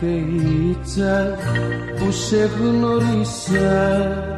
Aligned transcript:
πλατείτσα 0.00 1.36
που 1.98 2.12
σε 2.12 2.50
γνωρίσα 2.60 4.37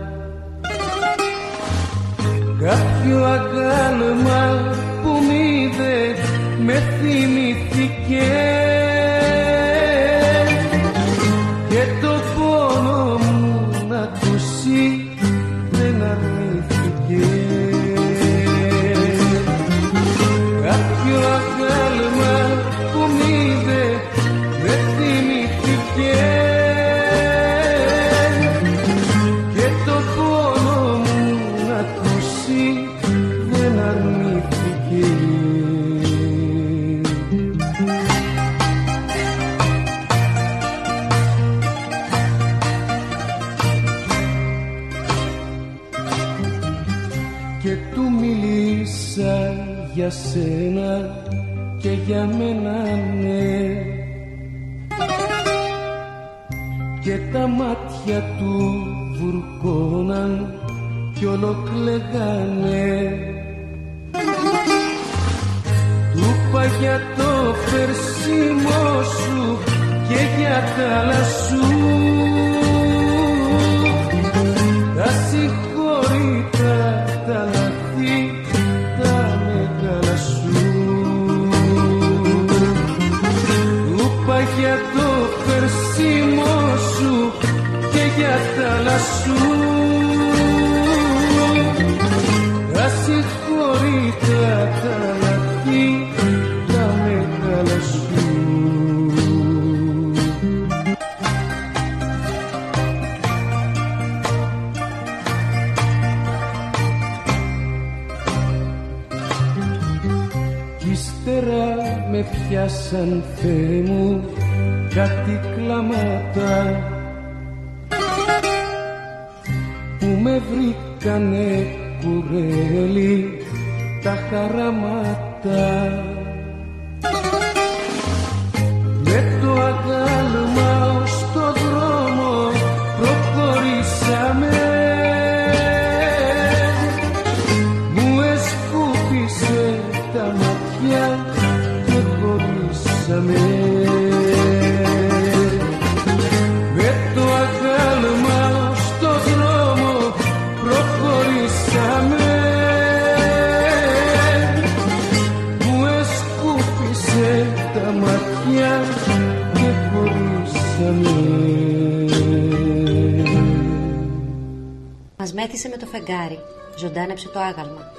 ζωντάνεψε 166.77 167.29
το 167.29 167.39
άγαλμα. 167.39 167.93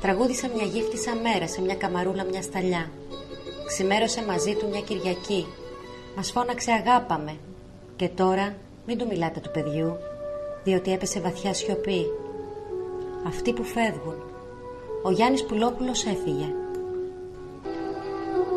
Τραγούδισε 0.00 0.50
μια 0.54 0.64
γύφτισα 0.64 1.14
μέρα 1.14 1.48
σε 1.48 1.60
μια 1.60 1.74
καμαρούλα 1.74 2.24
μια 2.24 2.42
σταλιά. 2.42 2.90
Ξημέρωσε 3.66 4.24
μαζί 4.26 4.54
του 4.54 4.68
μια 4.68 4.80
Κυριακή. 4.80 5.46
Μας 6.16 6.30
φώναξε 6.30 6.72
αγάπαμε. 6.72 7.36
Και 7.96 8.08
τώρα 8.08 8.56
μην 8.86 8.98
του 8.98 9.06
μιλάτε 9.06 9.40
του 9.40 9.50
παιδιού, 9.50 9.96
διότι 10.64 10.92
έπεσε 10.92 11.20
βαθιά 11.20 11.54
σιωπή. 11.54 12.06
Αυτοί 13.26 13.52
που 13.52 13.64
φεύγουν. 13.64 14.14
Ο 15.02 15.10
Γιάννης 15.10 15.44
Πουλόπουλος 15.44 16.04
έφυγε. 16.04 16.54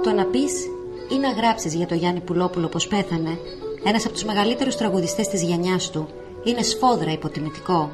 Το 0.03 0.11
να 0.11 0.25
πεις 0.25 0.65
ή 1.11 1.17
να 1.17 1.31
γράψεις 1.31 1.73
για 1.73 1.87
το 1.87 1.95
Γιάννη 1.95 2.19
Πουλόπουλο 2.19 2.67
πως 2.67 2.87
πέθανε, 2.87 3.37
ένας 3.83 4.05
από 4.05 4.13
τους 4.13 4.23
μεγαλύτερους 4.23 4.75
τραγουδιστές 4.75 5.27
της 5.27 5.43
γενιάς 5.43 5.89
του, 5.89 6.07
είναι 6.43 6.61
σφόδρα 6.61 7.11
υποτιμητικό 7.11 7.91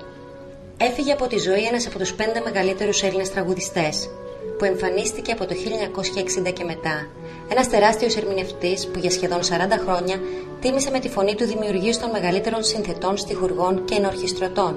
έφυγε 0.89 1.11
από 1.11 1.27
τη 1.27 1.37
ζωή 1.37 1.63
ένας 1.63 1.87
από 1.87 1.97
τους 1.97 2.13
πέντε 2.13 2.41
μεγαλύτερους 2.45 3.03
Έλληνες 3.03 3.31
τραγουδιστές, 3.31 4.09
που 4.57 4.65
εμφανίστηκε 4.65 5.31
από 5.31 5.45
το 5.45 5.53
1960 5.55 6.51
και 6.53 6.63
μετά. 6.63 7.07
Ένας 7.51 7.69
τεράστιος 7.69 8.15
ερμηνευτής 8.15 8.87
που 8.87 8.99
για 8.99 9.11
σχεδόν 9.11 9.39
40 9.39 9.43
χρόνια 9.85 10.19
τίμησε 10.61 10.91
με 10.91 10.99
τη 10.99 11.09
φωνή 11.09 11.35
του 11.35 11.45
δημιουργίου 11.45 11.93
των 12.01 12.09
μεγαλύτερων 12.09 12.63
συνθετών, 12.63 13.17
στιχουργών 13.17 13.85
και 13.85 13.95
ενορχιστρωτών 13.95 14.73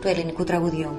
του 0.00 0.08
ελληνικού 0.08 0.44
τραγουδιού. 0.44 0.90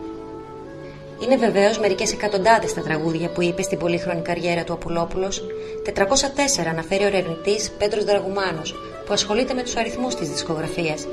Είναι 1.24 1.38
βεβαίως 1.38 1.80
μερικές 1.80 2.14
εκατοντάδες 2.14 2.74
τα 2.74 2.82
τραγούδια 2.82 3.30
που 3.30 3.42
είπε 3.42 3.62
στην 3.62 3.78
πολύχρονη 3.78 4.22
καριέρα 4.22 4.64
του 4.64 4.74
Απουλόπουλος. 4.74 5.44
404 5.86 6.68
αναφέρει 6.70 7.04
ο 7.04 7.08
ερευνητής 7.08 7.72
Πέτρο 7.78 8.04
Δραγουμάνος, 8.04 8.76
που 9.06 9.14
ασχολείται 9.14 9.54
με 9.54 9.64
τους 9.64 9.76
αριθμούς 9.76 10.16
της 10.16 10.30
δισκογραφίας. 10.30 11.08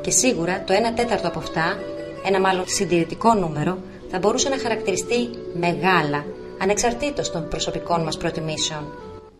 Και 0.00 0.10
σίγουρα 0.10 0.62
το 0.66 0.74
1 0.74 0.92
τέταρτο 0.94 1.28
από 1.28 1.38
αυτά 1.38 1.78
ένα 2.24 2.40
μάλλον 2.40 2.64
συντηρητικό 2.66 3.34
νούμερο, 3.34 3.78
θα 4.10 4.18
μπορούσε 4.18 4.48
να 4.48 4.58
χαρακτηριστεί 4.58 5.30
μεγάλα, 5.60 6.24
ανεξαρτήτως 6.62 7.30
των 7.30 7.48
προσωπικών 7.48 8.02
μας 8.02 8.16
προτιμήσεων. 8.16 8.84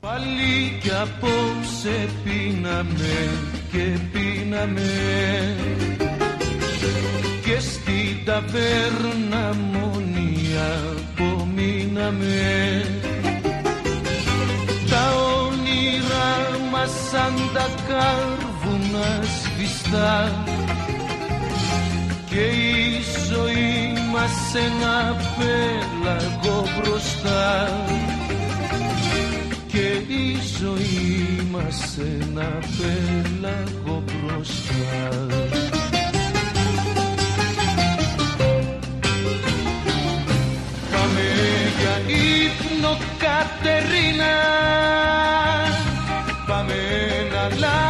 Πάλι 0.00 0.78
κι 0.82 0.90
απόψε 0.90 2.08
πίναμε 2.24 3.14
και 3.72 3.98
πίναμε. 4.12 4.90
Και 7.44 7.60
στην 7.60 8.24
ταβέρνα 8.24 9.54
μονία 9.72 10.80
απομείναμε. 10.96 12.84
Τα 14.90 15.12
όνειρά 15.46 16.58
μας 16.72 16.90
σαν 17.10 17.34
τα 17.54 17.68
κάρβουνα 17.88 19.22
σβηστά 19.22 20.44
και 22.30 22.40
η 22.40 23.02
ζωή 23.28 23.92
μας 24.12 24.54
ένα 24.54 25.16
πέλαγο 25.36 26.64
μπροστά. 26.76 27.68
Και 29.66 30.12
η 30.14 30.38
ζωή 30.58 31.48
μας 31.50 31.98
ένα 31.98 32.58
πέλαγο 32.78 34.02
μπροστά. 34.06 35.26
Πάμε 40.90 41.26
για 41.80 42.14
ύπνο 42.16 42.96
Κατερίνα 43.18 44.34
Πάμε 46.46 46.74
να 47.32 47.40
αλλάξουμε 47.40 47.89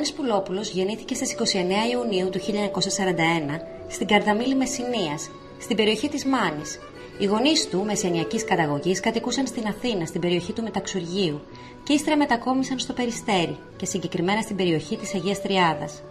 Γιάννης 0.00 0.18
Πουλόπουλος 0.18 0.70
γεννήθηκε 0.70 1.14
στις 1.14 1.32
29 1.32 1.90
Ιουνίου 1.92 2.28
του 2.30 2.38
1941 2.38 3.60
στην 3.88 4.06
Καρδαμίλη 4.06 4.54
Μεσσηνίας, 4.54 5.30
στην 5.60 5.76
περιοχή 5.76 6.08
της 6.08 6.24
Μάνης. 6.24 6.78
Οι 7.18 7.24
γονείς 7.24 7.68
του, 7.68 7.84
μεσαιανιακής 7.84 8.44
καταγωγής, 8.44 9.00
κατοικούσαν 9.00 9.46
στην 9.46 9.66
Αθήνα, 9.66 10.06
στην 10.06 10.20
περιοχή 10.20 10.52
του 10.52 10.62
Μεταξουργείου 10.62 11.40
και 11.82 11.92
ύστερα 11.92 12.16
μετακόμισαν 12.16 12.78
στο 12.78 12.92
Περιστέρι 12.92 13.56
και 13.76 13.86
συγκεκριμένα 13.86 14.40
στην 14.40 14.56
περιοχή 14.56 14.96
της 14.96 15.14
Αγίας 15.14 15.42
Τριάδας. 15.42 16.02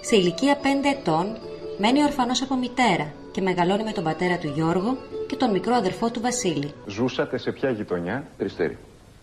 Σε 0.00 0.16
ηλικία 0.16 0.58
5 0.62 0.66
ετών 0.88 1.38
μένει 1.78 2.02
ορφανός 2.02 2.42
από 2.42 2.56
μητέρα 2.56 3.12
και 3.32 3.40
μεγαλώνει 3.40 3.84
με 3.84 3.92
τον 3.92 4.04
πατέρα 4.04 4.38
του 4.38 4.52
Γιώργο 4.54 4.96
και 5.28 5.36
τον 5.36 5.50
μικρό 5.50 5.74
αδερφό 5.74 6.10
του 6.10 6.20
Βασίλη. 6.20 6.72
Ζούσατε 6.86 7.38
σε 7.38 7.52
ποια 7.52 7.70
γειτονιά; 7.70 8.26
Περιστέρι; 8.36 8.78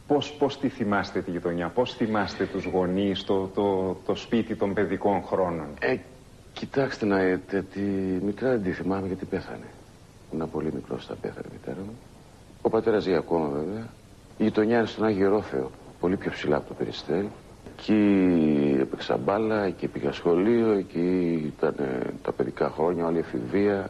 Πώς, 0.07 0.31
πώς 0.31 0.59
τη 0.59 0.69
θυμάστε 0.69 1.21
τη 1.21 1.31
γειτονιά, 1.31 1.69
πώς 1.69 1.93
θυμάστε 1.93 2.45
τους 2.45 2.65
γονείς, 2.65 3.23
το, 3.23 3.47
το, 3.47 3.97
το 4.05 4.15
σπίτι 4.15 4.55
των 4.55 4.73
παιδικών 4.73 5.23
χρόνων; 5.23 5.67
Ε, 5.79 5.95
κοιτάξτε 6.53 7.05
να 7.05 7.17
δείτε, 7.17 7.61
τη 7.73 7.79
μικρά 8.25 8.49
δεν 8.49 8.63
τη 8.63 8.71
θυμάμαι 8.71 9.07
γιατί 9.07 9.25
πέθανε. 9.25 9.65
Ήμουν 10.33 10.49
πολύ 10.51 10.71
μικρό 10.73 10.97
όταν 11.03 11.17
πέθανε 11.21 11.45
η 11.49 11.53
μητέρα 11.53 11.77
μου. 11.85 11.97
Ο 12.61 12.69
πατέρας 12.69 13.03
ζει 13.03 13.15
ακόμα 13.15 13.47
βέβαια. 13.47 13.87
Η 14.37 14.43
γειτονιά 14.43 14.77
είναι 14.77 14.87
στον 14.87 15.05
Άγιο 15.05 15.29
Ρόφεο, 15.29 15.71
πολύ 15.99 16.15
πιο 16.17 16.31
ψηλά 16.31 16.55
από 16.55 16.67
το 16.67 16.73
Περιστέρι. 16.73 17.29
Εκεί 17.77 18.77
έπαιξα 18.79 19.17
μπάλα, 19.17 19.63
εκεί 19.63 19.87
πήγα 19.87 20.11
σχολείο, 20.11 20.71
εκεί 20.71 21.33
ήταν 21.57 21.75
τα 22.23 22.31
παιδικά 22.31 22.69
χρόνια, 22.69 23.05
όλη 23.05 23.15
η 23.15 23.19
εφηβεία. 23.19 23.89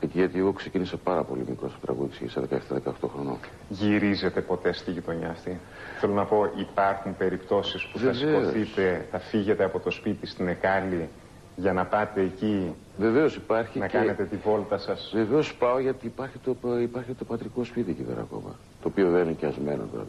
Γιατί 0.00 0.38
εγώ 0.38 0.52
ξεκίνησα 0.52 0.96
πάρα 0.96 1.22
πολύ 1.24 1.44
μικρός 1.48 1.70
στο 1.70 1.80
τραγούδι, 1.80 2.28
σε 2.28 2.40
17-18 2.84 3.08
χρονών. 3.12 3.36
Γυρίζετε 3.68 4.40
ποτέ 4.40 4.72
στη 4.72 4.90
γειτονιά 4.90 5.30
αυτή; 5.30 5.58
Θέλω 6.00 6.12
να 6.12 6.24
πω, 6.24 6.50
υπάρχουν 6.56 7.16
περιπτώσεις 7.16 7.86
που 7.86 7.98
Βεβαίως. 7.98 8.18
θα 8.20 8.50
σηκωθείτε, 8.50 9.06
θα 9.10 9.18
φύγετε 9.18 9.64
από 9.64 9.80
το 9.80 9.90
σπίτι 9.90 10.26
στην 10.26 10.48
Εκάλη 10.48 11.08
για 11.56 11.72
να 11.72 11.84
πάτε 11.84 12.20
εκεί. 12.20 12.74
Βεβαίως 12.98 13.36
υπάρχει. 13.36 13.78
Να 13.78 13.86
και... 13.86 13.98
κάνετε 13.98 14.24
τη 14.24 14.36
βόλτα 14.36 14.78
σας; 14.78 15.10
Βεβαίως 15.14 15.54
πάω 15.54 15.78
γιατί 15.78 16.06
υπάρχει 16.06 16.38
το, 16.38 16.56
υπάρχει 16.80 17.12
το 17.12 17.24
πατρικό 17.24 17.64
σπίτι 17.64 17.90
εκεί 17.90 18.02
πέρα 18.02 18.20
ακόμα. 18.20 18.54
Το 18.82 18.88
οποίο 18.88 19.10
δεν 19.10 19.22
είναι 19.24 19.32
και 19.32 19.46
ασμένο 19.46 19.88
τώρα. 19.92 20.04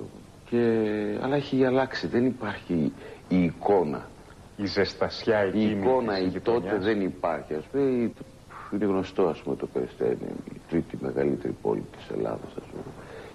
Και... 0.49 0.57
Αλλά 1.21 1.35
έχει 1.35 1.65
αλλάξει. 1.65 2.07
Δεν 2.07 2.25
υπάρχει 2.25 2.91
η 3.27 3.43
εικόνα. 3.43 4.07
Η 4.57 4.65
ζεστασιά 4.65 5.37
εκεί. 5.37 5.59
Η 5.59 5.69
εικόνα 5.69 6.19
η 6.19 6.29
τότε 6.39 6.77
δεν 6.77 7.01
υπάρχει. 7.01 7.53
Α 7.53 7.61
πούμε, 7.71 8.11
είναι 8.75 8.85
γνωστό 8.85 9.23
ας 9.23 9.39
πούμε 9.39 9.55
το 9.55 9.67
Περιστέρι, 9.73 10.17
είναι 10.21 10.33
η 10.53 10.61
τρίτη 10.69 10.97
μεγαλύτερη 11.01 11.55
πόλη 11.61 11.83
της 11.97 12.17
Ελλάδας 12.17 12.51
ας 12.59 12.65
πούμε. 12.69 12.83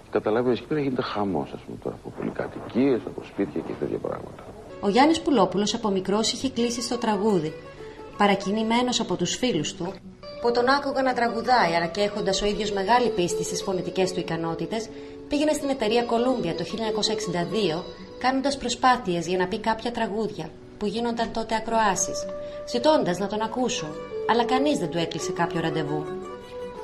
Και 0.02 0.08
καταλάβει 0.10 0.50
εκεί 0.50 0.62
πέρα 0.62 0.80
γίνεται 0.80 1.02
χαμός 1.02 1.52
ας 1.52 1.60
πούμε 1.60 1.78
τώρα 1.82 1.96
από 2.00 2.12
πολυκατοικίες, 2.16 3.00
από 3.06 3.22
σπίτια 3.24 3.60
και 3.60 3.72
τέτοια 3.80 3.98
πράγματα. 3.98 4.42
Ο 4.80 4.88
Γιάννης 4.88 5.20
Πουλόπουλος 5.20 5.74
από 5.74 5.88
μικρός 5.90 6.32
είχε 6.32 6.50
κλείσει 6.50 6.82
στο 6.82 6.98
τραγούδι. 6.98 7.52
Παρακινημένος 8.16 9.00
από 9.00 9.16
τους 9.16 9.36
φίλους 9.36 9.74
του, 9.74 9.92
που 10.40 10.50
τον 10.52 10.68
άκουγαν 10.68 11.04
να 11.04 11.12
τραγουδάει 11.12 11.72
αλλά 11.74 11.86
και 11.86 12.00
έχοντας 12.00 12.42
ο 12.42 12.46
ίδιος 12.46 12.72
μεγάλη 12.72 13.08
πίστη 13.10 13.44
στις 13.44 13.62
φωνητικές 13.62 14.12
του 14.12 14.20
ικανότητες, 14.20 14.88
πήγαινε 15.28 15.52
στην 15.52 15.68
εταιρεία 15.68 16.04
Columbia 16.04 16.54
το 16.56 16.64
1962 16.64 17.84
κάνοντας 18.18 18.56
προσπάθειες 18.56 19.26
για 19.26 19.38
να 19.38 19.46
πει 19.46 19.58
κάποια 19.58 19.92
τραγούδια 19.92 20.50
που 20.78 20.86
γίνονταν 20.86 21.32
τότε 21.32 21.54
ακροάσεις, 21.54 22.26
ζητώντας 22.68 23.18
να 23.18 23.26
τον 23.26 23.40
ακούσουν 23.42 23.88
αλλά 24.30 24.44
κανείς 24.44 24.78
δεν 24.78 24.90
του 24.90 24.98
έκλεισε 24.98 25.32
κάποιο 25.32 25.60
ραντεβού. 25.60 26.04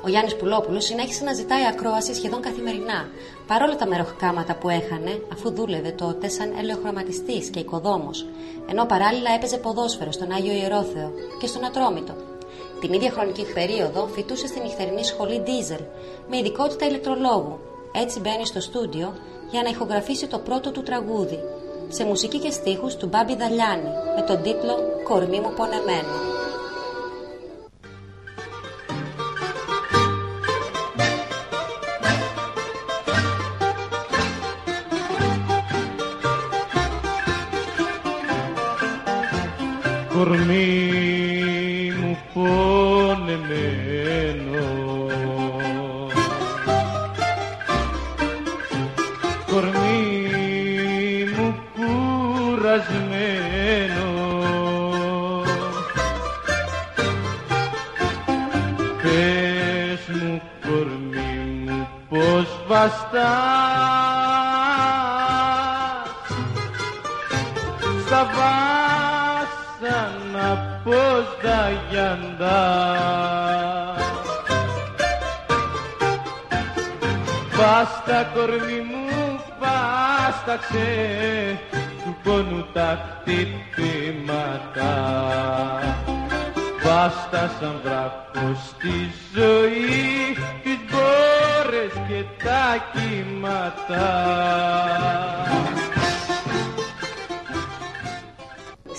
Ο 0.05 0.09
Γιάννης 0.09 0.35
Πουλόπουλος 0.35 0.85
συνέχισε 0.85 1.23
να 1.23 1.33
ζητάει 1.33 1.65
ακρόαση 1.67 2.13
σχεδόν 2.13 2.41
καθημερινά, 2.41 3.09
παρόλα 3.47 3.75
τα 3.75 3.87
μεροχκάματα 3.87 4.55
που 4.55 4.69
έχανε, 4.69 5.21
αφού 5.33 5.51
δούλευε 5.51 5.89
τότε 5.89 6.27
σαν 6.27 6.53
ελαιοχρωματιστής 6.59 7.49
και 7.49 7.59
οικοδόμος, 7.59 8.25
ενώ 8.69 8.85
παράλληλα 8.85 9.31
έπαιζε 9.35 9.57
ποδόσφαιρο 9.57 10.11
στον 10.11 10.31
Άγιο 10.31 10.53
Ιερόθεο 10.53 11.11
και 11.39 11.47
στον 11.47 11.65
Ατρόμητο. 11.65 12.13
Την 12.81 12.93
ίδια 12.93 13.11
χρονική 13.11 13.45
περίοδο 13.53 14.07
φοιτούσε 14.13 14.47
στην 14.47 14.61
νυχτερινή 14.61 15.03
σχολή 15.03 15.43
Diesel, 15.45 15.81
με 16.29 16.37
ειδικότητα 16.37 16.85
ηλεκτρολόγου. 16.85 17.59
Έτσι 17.95 18.19
μπαίνει 18.19 18.45
στο 18.45 18.59
στούντιο 18.59 19.13
για 19.51 19.61
να 19.61 19.69
ηχογραφήσει 19.69 20.27
το 20.27 20.39
πρώτο 20.39 20.71
του 20.71 20.83
τραγούδι, 20.83 21.39
σε 21.87 22.05
μουσική 22.05 22.39
και 22.39 22.51
στίχους 22.51 22.95
του 22.95 23.07
Μπάμπη 23.07 23.35
Δαλιάνη, 23.35 23.89
με 24.15 24.21
τον 24.27 24.41
τίτλο 24.41 24.75
«Κορμί 25.03 25.39
μου 25.39 25.53
πονεμένο». 25.55 26.30
Κορμί 40.21 41.93
μου 41.99 42.17
πονεμένο 42.33 43.35
κορμί 49.47 49.99
μου 51.37 51.47
κουρασμένο. 51.75 53.09
Πες 59.01 60.03
μου 60.21 60.41
κορμί 60.61 61.87
στα 62.89 63.60
τα 71.41 71.71
γιαντά 71.89 72.61
Πάστα 77.57 78.23
κορμί 78.33 78.81
μου 78.89 79.39
πάσταξε 79.59 80.89
του 82.03 82.15
πόνου 82.23 82.65
τα 82.73 82.99
χτυπήματα. 83.23 84.91
Πάστα 86.83 87.51
σαν 87.59 87.75
βράχο 87.83 88.47
στη 88.67 89.11
ζωή 89.33 90.35
τις 90.63 90.79
μπόρες 90.89 91.93
και 92.07 92.23
τα 92.43 92.65
κύματα 92.93 94.07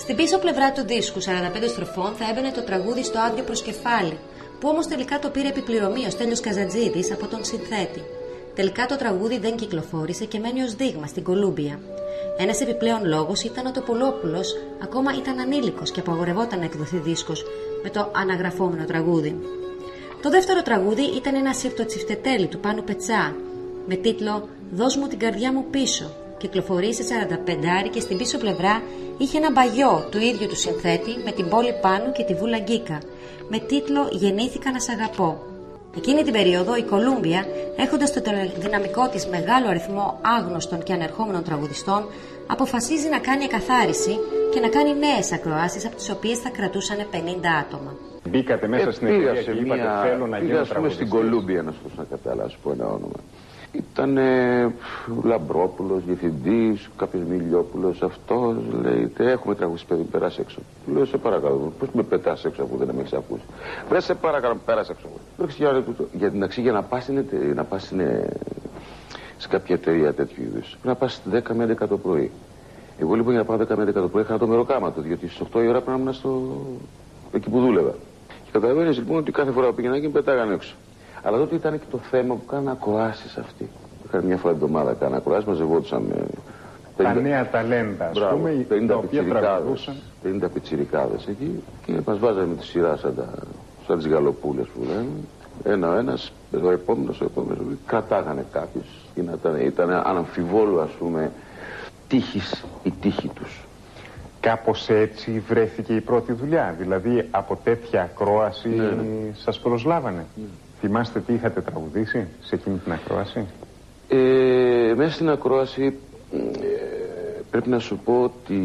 Στην 0.03 0.15
πίσω 0.15 0.37
πλευρά 0.37 0.71
του 0.71 0.85
δίσκου 0.85 1.21
45 1.21 1.25
στροφών 1.67 2.13
θα 2.13 2.29
έμπαινε 2.29 2.51
το 2.51 2.61
τραγούδι 2.61 3.03
στο 3.03 3.19
άδειο 3.19 3.43
προσκεφάλι, 3.43 4.17
που 4.59 4.69
όμως 4.69 4.87
τελικά 4.87 5.19
το 5.19 5.29
πήρε 5.29 5.47
επιπληρωμή 5.47 6.05
ο 6.05 6.09
Στέλιος 6.09 6.39
Καζατζίδης 6.39 7.11
από 7.11 7.27
τον 7.27 7.43
συνθέτη. 7.43 8.01
Τελικά 8.55 8.85
το 8.85 8.95
τραγούδι 8.95 9.37
δεν 9.37 9.55
κυκλοφόρησε 9.55 10.25
και 10.25 10.39
μένει 10.39 10.61
ως 10.61 10.75
δείγμα 10.75 11.07
στην 11.07 11.23
Κολούμπια. 11.23 11.79
Ένας 12.37 12.61
επιπλέον 12.61 13.05
λόγος 13.05 13.43
ήταν 13.43 13.65
ότι 13.65 13.79
ο 13.79 13.81
Πολόπουλος 13.81 14.55
ακόμα 14.83 15.11
ήταν 15.17 15.39
ανήλικος 15.39 15.91
και 15.91 15.99
απαγορευόταν 15.99 16.59
να 16.59 16.65
εκδοθεί 16.65 16.97
δίσκος 16.97 17.45
με 17.83 17.89
το 17.89 18.11
αναγραφόμενο 18.15 18.85
τραγούδι. 18.85 19.39
Το 20.21 20.29
δεύτερο 20.29 20.61
τραγούδι 20.61 21.03
ήταν 21.03 21.35
ένα 21.35 21.53
σύρτο 21.53 21.85
τσιφτετέλη 21.85 22.47
του 22.47 22.59
Πάνου 22.59 22.83
Πετσά 22.83 23.35
με 23.87 23.95
τίτλο 23.95 24.47
«Δώσ' 24.71 24.97
μου 24.97 25.07
την 25.07 25.19
καρδιά 25.19 25.53
μου 25.53 25.65
πίσω» 25.69 26.22
κυκλοφορεί 26.47 26.93
σε 26.93 27.03
45 27.85 27.89
και 27.93 27.99
στην 27.99 28.17
πίσω 28.17 28.37
πλευρά 28.37 28.81
είχε 29.17 29.37
ένα 29.37 29.51
μπαγιό 29.51 29.93
του 30.11 30.17
ίδιου 30.29 30.47
του 30.47 30.55
συνθέτη 30.55 31.11
με 31.25 31.31
την 31.31 31.45
πόλη 31.49 31.73
πάνω 31.81 32.11
και 32.15 32.23
τη 32.23 32.33
βούλα 32.33 32.59
Γκίκα 32.59 32.97
με 33.51 33.57
τίτλο 33.59 34.01
«Γεννήθηκα 34.11 34.71
να 34.71 34.79
σ' 34.79 34.89
αγαπώ». 34.89 35.29
Εκείνη 35.97 36.23
την 36.23 36.33
περίοδο 36.33 36.75
η 36.75 36.83
Κολούμπια, 36.83 37.45
έχοντας 37.77 38.13
το 38.13 38.21
δυναμικό 38.57 39.03
της 39.09 39.27
μεγάλο 39.27 39.67
αριθμό 39.69 40.19
άγνωστων 40.37 40.83
και 40.83 40.93
ανερχόμενων 40.93 41.43
τραγουδιστών, 41.43 42.01
αποφασίζει 42.47 43.07
να 43.09 43.19
κάνει 43.19 43.43
εκαθάριση 43.43 44.13
και 44.53 44.59
να 44.59 44.67
κάνει 44.75 44.91
νέες 45.05 45.31
ακροάσεις 45.31 45.85
από 45.85 45.95
τις 45.95 46.09
οποίες 46.09 46.37
θα 46.39 46.49
κρατούσαν 46.49 46.97
50 47.11 47.47
άτομα. 47.63 47.91
Μπήκατε 48.29 48.67
μέσα 48.67 48.87
Ε, 48.87 48.91
στην 48.91 49.07
πήγα 49.07 49.17
εταιρεία 49.21 49.41
σε 49.41 49.51
και 49.51 49.59
είπατε 49.59 49.81
μια- 49.81 50.01
θέλω 50.07 50.27
να 50.27 50.37
πήγα, 50.37 50.47
γίνω 50.49 50.59
ας 50.59 50.67
πούμε, 50.73 50.89
στην 50.89 51.09
τραγουδιστής. 51.09 51.09
Κολούμπια, 51.09 51.61
να 51.61 51.71
σου 51.71 51.79
πω 51.83 51.89
να 52.01 52.03
καταλάβω, 52.03 52.49
σου 52.49 52.59
πω 52.63 52.71
ένα 52.71 52.85
όνομα. 52.97 53.19
Ήταν 53.73 54.19
Λαμπρόπουλος, 55.23 56.03
διευθυντής, 56.05 56.89
κάποιος 56.97 57.23
Μιλιόπουλος, 57.23 58.01
αυτός 58.01 58.55
λέει: 58.81 59.07
«Τε, 59.07 59.31
Έχουμε 59.31 59.55
τραγουδιστή 59.55 59.87
παιδί, 59.87 60.03
περάσει 60.03 60.41
έξω. 60.41 60.59
Του 60.85 60.93
λέω: 60.93 61.05
Σε 61.05 61.17
παρακαλώ, 61.17 61.73
πώς 61.79 61.87
με 61.93 62.03
πετάς 62.03 62.45
έξω 62.45 62.63
αφού 62.63 62.77
δεν 62.77 62.89
με 62.95 62.99
έχεις 63.01 63.13
ακούσει. 63.13 63.43
Βρε, 63.89 63.99
σε 63.99 64.13
παρακαλώ, 64.13 64.57
πέρασε 64.65 64.91
έξω. 64.91 65.07
Λέω: 65.37 65.47
«Ξέρεις, 65.47 65.83
για, 65.85 66.07
για 66.13 66.31
την 66.31 66.43
αξία 66.43 66.63
για 66.63 66.71
να 66.71 66.83
πας 66.83 67.09
να 67.55 67.63
πας 67.63 67.83
στην, 67.83 68.01
σε 69.37 69.47
κάποια 69.47 69.75
εταιρεία 69.75 70.13
τέτοιου 70.13 70.43
είδους. 70.43 70.69
Πρέπει 70.69 70.87
να 70.87 70.95
πας 70.95 71.21
10 71.31 71.53
με 71.55 71.77
11 71.81 71.87
το 71.87 71.97
πρωί. 71.97 72.31
Εγώ 72.97 73.13
λοιπόν 73.13 73.31
για 73.33 73.39
να 73.39 73.45
πάω 73.45 73.57
10 73.57 73.75
με 73.77 73.83
11 73.89 73.93
το 73.93 74.07
πρωί 74.07 74.21
είχα 74.23 74.37
το 74.37 74.47
μεροκάματο, 74.47 75.01
διότι 75.01 75.27
στις 75.29 75.47
8 75.53 75.61
η 75.63 75.67
ώρα 75.67 75.81
πρέπει 75.81 75.89
να 75.89 75.95
ήμουν 75.95 76.13
στο... 76.13 76.41
εκεί 77.31 77.49
που 77.49 77.59
δούλευα. 77.59 77.91
Και 78.27 78.49
καταλαβαίνεις 78.51 78.97
λοιπόν 78.97 79.17
ότι 79.17 79.31
κάθε 79.31 79.51
φορά 79.51 79.67
που 79.67 79.73
πήγαινα 79.73 79.95
εκεί 79.95 80.05
με 80.05 80.11
πετάγανε 80.11 80.53
έξω. 80.53 80.75
Αλλά 81.23 81.37
τότε 81.37 81.55
ήταν 81.55 81.79
και 81.79 81.85
το 81.91 81.97
θέμα 81.97 82.35
που 82.35 82.45
κάνανε 82.45 82.71
ακροάσεις 82.71 83.37
αυτοί. 83.37 83.69
Είχαν 84.05 84.23
μια 84.25 84.37
φορά 84.37 84.53
την 84.53 84.63
εβδομάδα 84.63 84.93
κάνανε 84.93 85.17
ακροάσεις, 85.17 85.45
μαζευόντουσαν 85.47 86.01
με. 86.01 86.15
Τα 86.97 87.13
50 87.17 87.21
νέα 87.21 87.49
ταλέντα, 87.49 88.07
ας 88.09 88.17
Μπράβο, 88.19 88.35
πούμε, 88.35 88.65
50 88.69 88.87
τα 88.87 88.95
οποία 88.95 88.99
πιτσιρικάδες, 89.09 89.41
τραγουδούσαν. 89.49 89.95
50 90.23 90.49
πιτσιρικάδες 90.53 91.27
εκεί 91.27 91.63
και 91.85 91.93
μας 92.05 92.19
βάζανε 92.19 92.45
με 92.45 92.55
τη 92.55 92.65
σειρά 92.65 92.97
σαν, 92.97 93.15
τα, 93.15 93.29
σαν 93.87 93.97
τις 93.97 94.07
γαλοπούλες 94.07 94.65
που 94.67 94.79
λένε. 94.87 95.05
Ένα 95.63 95.89
ο 95.89 95.97
ένας, 95.97 96.31
ο 96.63 96.69
επόμενος, 96.71 97.21
ο 97.21 97.25
επόμενος, 97.25 97.57
κρατάγανε 97.85 98.45
κάποιους. 98.51 98.85
Ήταν, 99.15 99.59
ήταν 99.59 99.91
αναμφιβόλου 99.91 100.81
ας 100.81 100.89
πούμε 100.99 101.31
τύχης 102.07 102.63
η 102.83 102.93
τύχη 103.01 103.27
τους. 103.27 103.65
Κάπως 104.39 104.89
έτσι 104.89 105.43
βρέθηκε 105.47 105.93
η 105.95 106.01
πρώτη 106.01 106.33
δουλειά. 106.33 106.75
Δηλαδή 106.79 107.27
από 107.31 107.59
τέτοια 107.63 108.01
ακρόαση 108.01 108.69
Ναι, 108.69 108.83
ναι. 108.83 109.33
σας 109.33 109.59
προσλάβανε. 109.59 110.25
Θυμάστε 110.85 111.19
τι 111.19 111.33
είχατε 111.33 111.61
τραγουδήσει 111.61 112.27
σε 112.41 112.55
εκείνη 112.55 112.77
την 112.77 112.91
ακρόαση; 112.91 113.45
Ε, 114.07 114.93
μέσα 114.95 115.13
στην 115.13 115.29
ακρόαση 115.29 115.83
ε, 116.33 116.37
πρέπει 117.51 117.69
να 117.69 117.79
σου 117.79 117.99
πω 118.03 118.23
ότι 118.23 118.59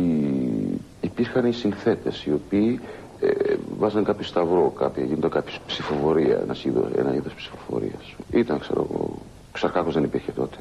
υπήρχαν 1.00 1.46
οι 1.46 1.52
συνθέτες 1.52 2.24
οι 2.24 2.32
οποίοι 2.32 2.80
ε, 3.20 3.54
βάζαν 3.78 4.04
κάποιο 4.04 4.24
σταυρό, 4.24 4.72
κάποια, 4.78 5.04
γίνονταν 5.04 5.30
κάποια 5.30 5.58
ψηφοφορία, 5.66 6.38
ένας 6.42 6.64
είδος, 6.64 6.90
ένα 6.96 7.14
είδος 7.14 7.34
ψηφοφορίας. 7.34 8.14
Ήταν, 8.30 8.58
ξέρω 8.58 8.86
εγώ, 8.90 9.04
ο 9.04 9.18
Ξαρκάκος 9.52 9.94
δεν 9.94 10.04
υπήρχε 10.04 10.32
τότε. 10.32 10.56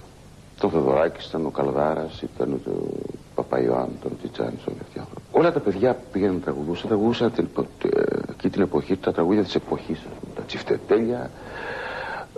Το 0.60 0.70
Θεοδωράκης 0.70 1.26
ήταν 1.26 1.46
ο 1.46 1.50
Καλδάρας, 1.50 2.22
ήταν 2.22 2.54
ο 2.54 2.60
Παπαϊωάννη, 3.36 3.94
ήταν 4.00 4.12
ο 4.12 4.16
Τιτσάνης, 4.22 4.66
όλοι 4.68 4.78
αυτοί 4.82 4.98
οι 4.98 5.00
άνθρωποι. 5.00 5.22
Όλα 5.32 5.52
τα 5.52 5.60
παιδιά 5.60 5.94
που 5.94 6.04
πήγαιναν 6.12 6.36
να 6.36 6.42
τραγουδούσαν, 6.42 6.88
τραγουδούσαν 6.88 7.32
την, 7.32 7.48
ε, 7.82 8.02
εκεί 8.30 8.50
την 8.50 8.62
εποχή, 8.62 8.98
τα 8.98 9.12
τραγούδια 9.12 9.44
της 9.44 9.56
εποχής, 9.56 9.98
ας 9.98 10.20
πούμε, 10.20 10.34
τα 10.36 10.42
τσιφτετέλια, 10.42 11.32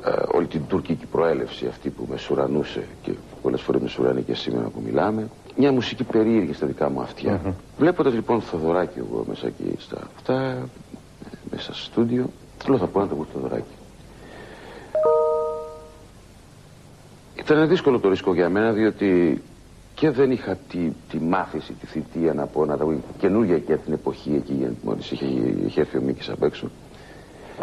ε, 0.05 0.11
όλη 0.31 0.47
την 0.47 0.61
τουρκική 0.67 1.05
προέλευση 1.05 1.65
αυτή 1.67 1.89
που 1.89 2.07
με 2.09 2.17
σουρανούσε 2.17 2.83
και 3.01 3.11
πολλές 3.41 3.61
φορές 3.61 3.81
με 3.81 3.87
σουρανεί 3.87 4.21
και 4.21 4.35
σήμερα 4.35 4.67
που 4.67 4.81
μιλάμε. 4.85 5.27
Μια 5.57 5.71
μουσική 5.71 6.03
περίεργη 6.03 6.53
στα 6.53 6.65
δικά 6.65 6.89
μου 6.89 7.01
αυτιά. 7.01 7.41
Βλέποντας 7.77 8.13
λοιπόν 8.13 8.39
το 8.39 8.45
Θοδωράκη 8.45 8.99
εγώ 8.99 9.25
μέσα 9.27 9.47
εκεί 9.47 9.75
στα 9.77 9.97
αυτά, 10.15 10.41
ε, 10.41 10.63
μέσα 11.51 11.73
στο 11.73 11.83
στούντιο, 11.83 12.29
λέω 12.67 12.77
θα 12.77 12.87
πω 12.87 12.99
να 12.99 13.07
το 13.07 13.15
πω 13.15 13.25
Ήταν 17.39 17.67
δύσκολο 17.67 17.99
το 17.99 18.09
ρίσκο 18.09 18.33
για 18.33 18.49
μένα 18.49 18.71
διότι 18.71 19.41
και 19.95 20.09
δεν 20.09 20.31
είχα 20.31 20.57
τη, 20.69 20.91
τη 21.09 21.19
μάθηση, 21.19 21.73
τη 21.73 21.85
θητεία 21.85 22.33
να 22.33 22.45
πω 22.45 22.65
να 22.65 22.77
τα 22.77 22.85
καινούργια 23.17 23.59
και 23.59 23.73
από 23.73 23.83
την 23.83 23.93
εποχή 23.93 24.33
εκεί 24.35 24.53
γιατί 24.53 24.75
μόλις 24.83 25.11
είχε, 25.11 25.25
είχε 25.65 25.79
έρθει 25.81 25.97
ο 25.97 26.01
Μίκης 26.01 26.29
απ' 26.29 26.43
έξω. 26.43 26.69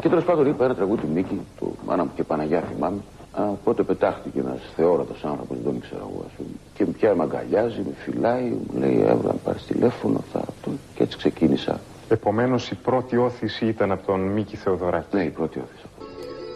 Και 0.00 0.08
τέλος 0.08 0.24
πάντων 0.24 0.46
είπα 0.46 0.64
ένα 0.64 0.74
τραγούδι 0.74 1.00
του 1.00 1.08
Μίκη, 1.14 1.40
του 1.58 1.76
Μάνα 1.86 2.04
μου 2.04 2.10
και 2.14 2.22
Παναγιά 2.22 2.60
θυμάμαι. 2.60 3.00
Α, 3.32 3.42
πότε 3.42 3.82
πετάχτηκε 3.82 4.38
ένας 4.40 4.60
θεόρατος 4.76 5.24
άνθρωπος, 5.24 5.56
δεν 5.56 5.64
τον 5.64 5.76
ήξερα 5.76 6.00
εγώ, 6.00 6.22
ας 6.26 6.32
πούμε. 6.36 6.48
Και 6.74 6.84
με 6.84 6.90
πια 6.90 7.14
με 7.14 7.22
αγκαλιάζει, 7.22 7.78
με 7.78 7.92
φυλάει, 8.04 8.42
μου 8.42 8.78
λέει: 8.80 9.00
Εύρα, 9.00 9.32
να 9.32 9.38
πάρεις 9.44 9.64
τηλέφωνο, 9.64 10.24
θα 10.32 10.38
αυτό. 10.38 10.70
Και 10.94 11.02
έτσι 11.02 11.16
ξεκίνησα. 11.16 11.80
Επομένως 12.08 12.70
η 12.70 12.74
πρώτη 12.74 13.16
όθηση 13.16 13.66
ήταν 13.66 13.92
από 13.92 14.06
τον 14.06 14.20
Μίκη 14.20 14.56
Θεοδωράκη. 14.56 15.16
Ναι, 15.16 15.22
η 15.22 15.30
πρώτη 15.30 15.58
όθηση. 15.58 15.85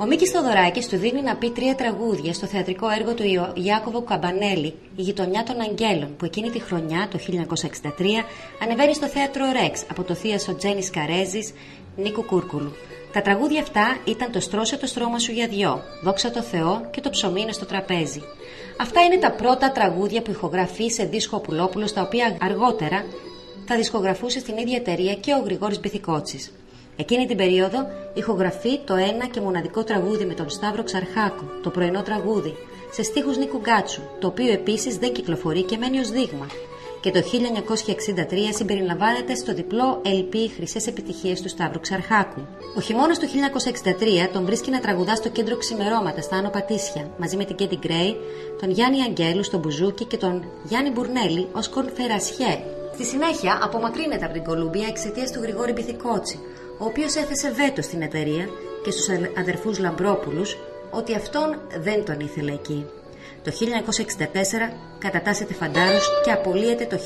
Ο 0.02 0.06
Μίκης 0.06 0.30
Θοδωράκης 0.30 0.88
του 0.88 0.96
δίνει 0.96 1.22
να 1.22 1.36
πει 1.36 1.50
τρία 1.50 1.74
τραγούδια 1.74 2.32
στο 2.32 2.46
θεατρικό 2.46 2.88
έργο 2.88 3.14
του 3.14 3.22
Ιω- 3.22 3.52
Ιάκωβου 3.54 4.04
Καμπανέλη, 4.04 4.74
Η 4.96 5.02
γειτονιά 5.02 5.42
των 5.42 5.60
Αγγέλων, 5.60 6.16
που 6.16 6.24
εκείνη 6.24 6.50
τη 6.50 6.60
χρονιά, 6.60 7.08
το 7.10 7.18
1963, 7.18 8.24
ανεβαίνει 8.62 8.94
στο 8.94 9.06
θέατρο 9.06 9.44
Ρεξ 9.62 9.84
από 9.90 10.02
το 10.02 10.14
θίασο 10.14 10.54
Τζένις 10.54 10.90
Καρέζης 10.90 11.52
Νίκου 11.96 12.24
Κούρκουλου. 12.24 12.72
Τα 13.12 13.22
τραγούδια 13.22 13.60
αυτά 13.60 13.98
ήταν 14.04 14.32
το 14.32 14.40
Στρώσε 14.40 14.76
το 14.76 14.86
στρώμα 14.86 15.18
σου 15.18 15.32
για 15.32 15.46
δυο, 15.48 15.82
Δόξα 16.02 16.30
τω 16.30 16.42
Θεώ 16.42 16.88
και 16.90 17.00
το 17.00 17.10
ψωμί 17.10 17.40
είναι 17.40 17.52
στο 17.52 17.66
τραπέζι. 17.66 18.22
Αυτά 18.80 19.00
είναι 19.00 19.16
τα 19.18 19.32
πρώτα 19.32 19.72
τραγούδια 19.72 20.22
που 20.22 20.30
ηχογραφεί 20.30 20.88
σε 20.88 21.04
δίσκο 21.04 21.36
ο 21.36 21.40
Πουλόπουλος, 21.40 21.92
τα 21.92 22.02
οποία 22.02 22.36
αργότερα 22.40 23.04
θα 23.66 23.76
δισκογραφούσε 23.76 24.38
στην 24.38 24.56
ίδια 24.56 24.76
εταιρεία 24.76 25.14
και 25.14 25.32
ο 25.32 25.42
Γρηγόρης 25.44 25.80
Μπιθικότσης. 25.80 26.52
Εκείνη 26.96 27.26
την 27.26 27.36
περίοδο 27.36 27.86
ηχογραφεί 28.14 28.78
το 28.78 28.94
ένα 28.94 29.26
και 29.26 29.40
μοναδικό 29.40 29.84
τραγούδι 29.84 30.24
με 30.24 30.34
τον 30.34 30.50
Σταύρο 30.50 30.82
Ξαρχάκο, 30.82 31.44
το 31.62 31.70
πρωινό 31.70 32.02
τραγούδι, 32.02 32.54
σε 32.90 33.02
στίχους 33.02 33.36
Νίκου 33.36 33.58
Γκάτσου, 33.58 34.02
το 34.20 34.26
οποίο 34.26 34.52
επίσης 34.52 34.96
δεν 34.96 35.12
κυκλοφορεί 35.12 35.62
και 35.62 35.76
μένει 35.76 35.98
ως 35.98 36.10
δείγμα. 36.10 36.46
Και 37.00 37.10
το 37.10 37.20
1963 37.20 38.54
συμπεριλαμβάνεται 38.54 39.34
στο 39.34 39.54
διπλό 39.54 40.02
LP 40.04 40.34
Χρυσές 40.56 40.86
Επιτυχίες 40.86 41.40
του 41.40 41.48
Σταύρου 41.48 41.80
Ξαρχάκου. 41.80 42.40
Ο 42.76 42.80
χειμώνας 42.80 43.18
του 43.18 43.26
1963 43.26 44.28
τον 44.32 44.44
βρίσκει 44.44 44.70
να 44.70 44.80
τραγουδά 44.80 45.14
στο 45.14 45.28
κέντρο 45.28 45.56
Ξημερώματα 45.56 46.20
στα 46.20 46.36
Άνω 46.36 46.50
Πατήσια, 46.50 47.10
μαζί 47.18 47.36
με 47.36 47.44
την 47.44 47.56
Κέντι 47.56 47.76
Γκρέι, 47.76 48.16
τον 48.60 48.70
Γιάννη 48.70 49.02
Αγγέλου 49.02 49.44
στο 49.44 49.58
Μπουζούκι 49.58 50.04
και 50.04 50.16
τον 50.16 50.44
Γιάννη 50.64 50.90
Μπουρνέλη 50.90 51.46
ως 51.52 51.68
Κονφερασιέ. 51.68 52.58
Στη 52.94 53.04
συνέχεια 53.04 53.58
απομακρύνεται 53.62 54.24
από 54.24 54.34
την 54.34 54.44
Κολούμπια 54.44 54.86
εξαιτίας 54.88 55.32
του 55.32 55.40
Γρηγόρη 55.42 55.72
Μπιθικότσι, 55.72 56.38
ο 56.82 56.84
οποίος 56.84 57.14
έθεσε 57.14 57.50
βέτο 57.52 57.82
στην 57.82 58.02
εταιρεία 58.02 58.48
και 58.84 58.90
στους 58.90 59.08
αδερφούς 59.38 59.78
Λαμπρόπουλους 59.78 60.56
ότι 60.90 61.14
αυτόν 61.14 61.58
δεν 61.78 62.04
τον 62.04 62.20
ήθελε 62.20 62.52
εκεί. 62.52 62.86
Το 63.44 63.50
1964 63.50 64.72
κατατάσσεται 64.98 65.54
φαντάρος 65.54 66.22
και 66.24 66.30
απολύεται 66.30 66.84
το 66.84 66.96
1966. 66.96 67.00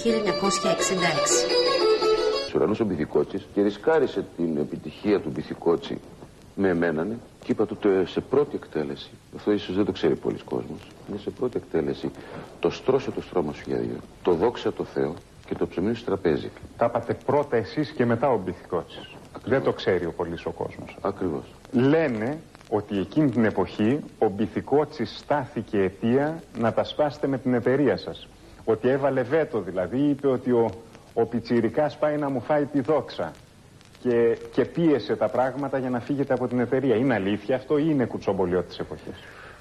Σουρανούσε 2.51 2.83
ο 2.83 2.85
Μπιθικότσι 2.85 3.43
και 3.55 3.63
ρισκάρισε 3.63 4.25
την 4.37 4.57
επιτυχία 4.57 5.21
του 5.21 5.31
Μπιθικότσι 5.31 6.01
με 6.55 6.69
εμένανε 6.69 7.19
και 7.45 7.53
είπα 7.53 7.67
του 7.67 7.79
σε 8.07 8.21
πρώτη 8.21 8.57
εκτέλεση, 8.57 9.11
αυτό 9.37 9.53
ίσως 9.53 9.77
δεν 9.77 9.85
το 9.85 9.93
ξέρει 9.93 10.17
πολλοί 10.17 10.39
κόσμος, 10.45 10.79
είναι 11.09 11.19
σε 11.19 11.31
πρώτη 11.31 11.57
εκτέλεση 11.57 12.11
το 12.61 12.71
στρώσω 12.71 13.11
το 13.11 13.21
στρώμα 13.21 13.53
σου 13.53 13.63
για 13.67 13.77
δύο, 13.77 13.99
το 14.23 14.33
δόξα 14.33 14.73
το 14.73 14.85
Θεό 14.85 15.15
και 15.47 15.55
το 15.55 15.67
ψωμί 15.67 15.95
στο 15.95 16.05
τραπέζι. 16.05 16.51
Τα 16.77 16.85
είπατε 16.85 17.17
πρώτα 17.27 17.57
εσείς 17.57 17.91
και 17.91 18.05
μετά 18.05 18.31
ο 18.31 18.41
Μπιθικότσι. 19.45 19.51
Δεν 19.51 19.63
το 19.63 19.73
ξέρει 19.73 20.07
ο 20.07 20.13
πολύς 20.13 20.45
ο 20.47 20.51
κόσμος. 20.51 20.97
Ακριβώς. 21.01 21.45
Λένε 21.73 22.39
ότι 22.69 22.99
εκείνη 22.99 23.31
την 23.31 23.45
εποχή 23.45 24.01
ο 24.19 24.29
Μπιθικότσι 24.29 25.05
στάθηκε 25.05 25.79
αιτία 25.79 26.43
να 26.59 26.73
τα 26.73 26.85
σπάσετε 26.85 27.27
με 27.27 27.39
την 27.39 27.55
εταιρεία 27.55 27.97
σας. 27.97 28.29
Ότι 28.65 28.89
έβαλε 28.89 29.23
βέτο 29.23 29.61
δηλαδή, 29.61 29.99
είπε 29.99 30.27
ότι 30.29 30.51
ο, 30.51 30.71
ο 31.15 31.27
Πιτσιρικάς 31.27 31.97
πάει 31.97 32.17
να 32.17 32.31
μου 32.31 32.41
φάει 32.41 32.65
τη 32.65 32.81
δόξα 32.81 33.33
και, 34.03 34.39
και 34.53 34.65
πίεσε 34.65 35.17
τα 35.17 35.29
πράγματα 35.29 35.79
για 35.79 35.91
να 35.91 36.01
φύγετε 36.01 36.33
από 36.35 36.49
την 36.49 36.61
εταιρεία. 36.61 36.97
Είναι 36.97 37.15
αλήθεια 37.15 37.57
αυτό 37.57 37.79
ή 37.79 37.87
είναι 37.89 38.05
κουτσομπολιό 38.05 38.63
της 38.63 38.79
εποχής; 38.79 39.15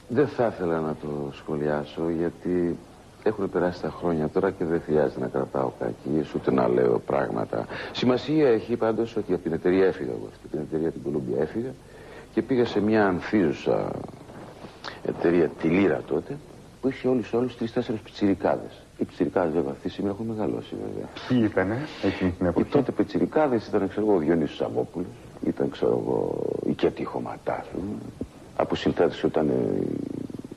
Δεν 0.08 0.28
θα 0.28 0.54
ήθελα 0.56 0.80
να 0.80 0.96
το 1.02 1.32
σχολιάσω 1.34 2.10
γιατί 2.18 2.78
έχουν 3.24 3.50
περάσει 3.50 3.82
τα 3.82 3.89
χρόνια 3.89 4.30
τώρα 4.30 4.51
και 4.51 4.65
δεν 4.65 4.82
χρειάζεται 4.86 5.20
να 5.20 5.27
κρατάω 5.27 5.72
κακή 5.80 6.25
ούτε 6.36 6.51
να 6.51 6.68
λέω 6.68 7.00
πράγματα. 7.06 7.65
Σημασία 7.92 8.50
έχει 8.50 8.75
πάντως 8.75 9.15
ότι 9.15 9.34
από 9.34 9.44
την 9.44 9.53
εταιρεία 9.53 9.86
έφυγα 9.86 10.12
εγώ 10.12 10.27
αυτή, 10.32 10.48
την 10.48 10.60
εταιρεία 10.60 10.92
την 10.92 11.01
Κολούμπια 11.03 11.42
έφυγα 11.42 11.70
και 12.34 12.42
πήγα 12.42 12.65
σε 12.65 12.80
μια 12.82 13.08
ανθίζουσα 13.08 13.92
εταιρεία, 15.03 15.48
τη 15.48 15.68
Λύρα 15.68 16.01
τότε, 16.08 16.38
που 16.82 16.89
είχε 16.89 17.08
όλους 17.08 17.34
όλους 17.34 17.58
τρεις-τέσσερις 17.58 18.01
πιτσιρικάδες. 18.01 18.82
Οι 18.98 19.03
πιτσιρικάδες 19.03 19.53
βέβαια 19.53 19.72
αυτοί 19.72 19.89
σήμερα 19.89 20.13
έχουν 20.13 20.25
μεγαλώσει 20.36 20.75
βέβαια. 20.88 21.10
Ποιοι 21.27 21.50
ήταν 21.51 21.72
εκείνη 22.03 22.32
την 22.32 22.46
εποχή; 22.46 22.68
Οι 22.68 22.70
τότε 22.72 22.92
πιτσιρικάδες 22.92 23.68
ήταν 23.68 23.89
ξέρω 23.89 24.06
εγώ 24.06 24.15
ο 24.15 24.20
Διονύσης 24.20 24.56
Σαββόπουλος, 24.56 25.08
ήταν 25.46 25.70
ξέρω 25.70 26.01
εγώ 26.03 26.44
η 26.65 26.74
Κέτη 26.74 27.03
Χωματάσου. 27.03 27.80
Από 28.56 28.75
συνθέτε 28.75 29.27
ήταν 29.27 29.51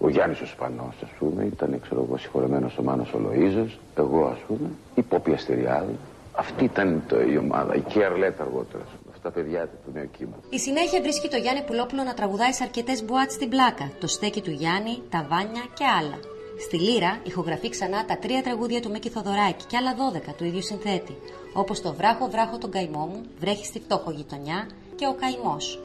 ο 0.07 0.09
Γιάννης 0.09 0.41
ο 0.41 0.47
Σπανός, 0.47 0.97
ας 1.03 1.13
πούμε, 1.19 1.45
ήταν 1.45 1.81
ξέρω 1.81 2.01
εγώ 2.07 2.17
συγχωρεμένος 2.17 2.79
ο 2.79 2.83
Μάνος 2.83 3.13
ο 3.13 3.19
Λοίζος, 3.19 3.79
εγώ 3.97 4.25
ας 4.35 4.39
πούμε, 4.47 4.69
η 4.95 5.03
Πόπη 5.03 5.33
Αστεριάδη. 5.33 5.97
Αυτή 6.33 6.65
ήταν 6.65 7.03
το, 7.09 7.21
η 7.21 7.37
ομάδα, 7.37 7.75
η 7.75 7.81
Κιαρλέτα 7.81 8.43
αργότερα. 8.43 8.85
Αυτά 9.13 9.31
παιδιά 9.31 9.63
του 9.67 9.91
νέου 9.95 10.11
κύματο. 10.19 10.41
Η 10.51 10.59
συνέχεια 10.59 11.01
βρίσκει 11.01 11.29
το 11.29 11.37
Γιάννη 11.37 11.63
Πουλόπουλο 11.63 12.03
να 12.03 12.15
τραγουδάει 12.15 12.53
σε 12.53 12.63
αρκετές 12.63 13.05
μπουάτς 13.05 13.35
στην 13.35 13.49
πλάκα. 13.49 13.91
Το 14.01 14.07
στέκι 14.07 14.41
του 14.43 14.51
Γιάννη, 14.51 15.03
τα 15.11 15.27
βάνια 15.31 15.65
και 15.75 15.85
άλλα. 15.99 16.19
Στη 16.61 16.77
Λύρα 16.77 17.19
ηχογραφεί 17.23 17.69
ξανά 17.69 18.05
τα 18.05 18.17
τρία 18.19 18.43
τραγούδια 18.43 18.81
του 18.81 18.91
Μίκη 18.91 19.09
Θοδωράκη 19.09 19.65
και 19.67 19.77
άλλα 19.77 19.95
δώδεκα 19.95 20.33
του 20.33 20.45
ίδιου 20.45 20.63
συνθέτη, 20.63 21.17
όπως 21.53 21.81
το 21.81 21.95
«Βράχο 21.95 22.29
βράχο 22.29 22.59
τον 22.59 22.71
καημό 22.71 23.05
μου», 23.13 23.21
«Βρέχει 23.39 23.67
στη 23.67 23.79
φτώχο 23.81 24.11
γειτονιά» 24.11 24.69
και 24.97 25.07
«Ο 25.07 25.15
καημός». 25.21 25.81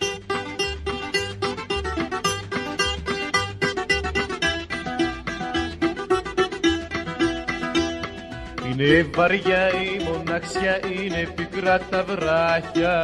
Είναι 8.81 9.09
βαριά 9.15 9.69
η 9.69 10.03
μοναξιά, 10.03 10.79
είναι 10.85 11.31
πικρά 11.35 11.79
τα 11.79 12.03
βράχια. 12.03 12.95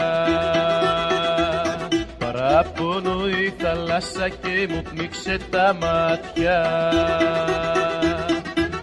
Παράπονο 2.18 3.28
η 3.28 3.54
θάλασσα 3.58 4.30
και 4.30 4.68
μου 4.70 4.82
πνίξε 4.82 5.38
τα 5.50 5.78
μάτια. 5.82 6.66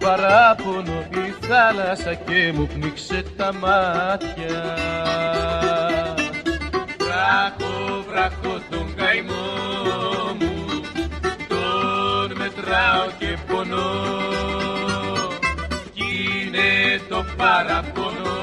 Παράπονο 0.01 1.07
η 1.11 1.47
θάλασσα 1.47 2.15
και 2.15 2.53
μου 2.55 2.67
πνίξε 2.67 3.23
τα 3.37 3.53
μάτια. 3.53 4.77
Βράχο, 6.99 8.05
βράχο 8.09 8.61
τον 8.71 8.95
καημό 8.95 9.45
μου 10.39 10.55
Τον 11.49 12.37
μετράω 12.37 13.07
και 13.19 13.39
πονώ. 13.47 14.64
Κι 14.64 14.64
είναι 17.35 17.43
το 17.43 17.43
παραπονό 17.43 18.35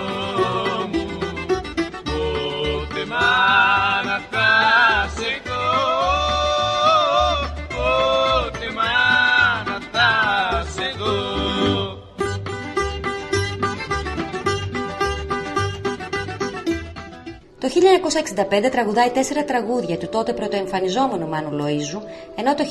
1965 17.81 18.71
τραγουδάει 18.71 19.09
τέσσερα 19.09 19.43
τραγούδια 19.43 19.97
του 19.97 20.09
τότε 20.09 20.33
πρωτοεμφανιζόμενου 20.33 21.27
Μάνου 21.27 21.49
Λοΐζου, 21.51 22.01
ενώ 22.35 22.55
το 22.55 22.63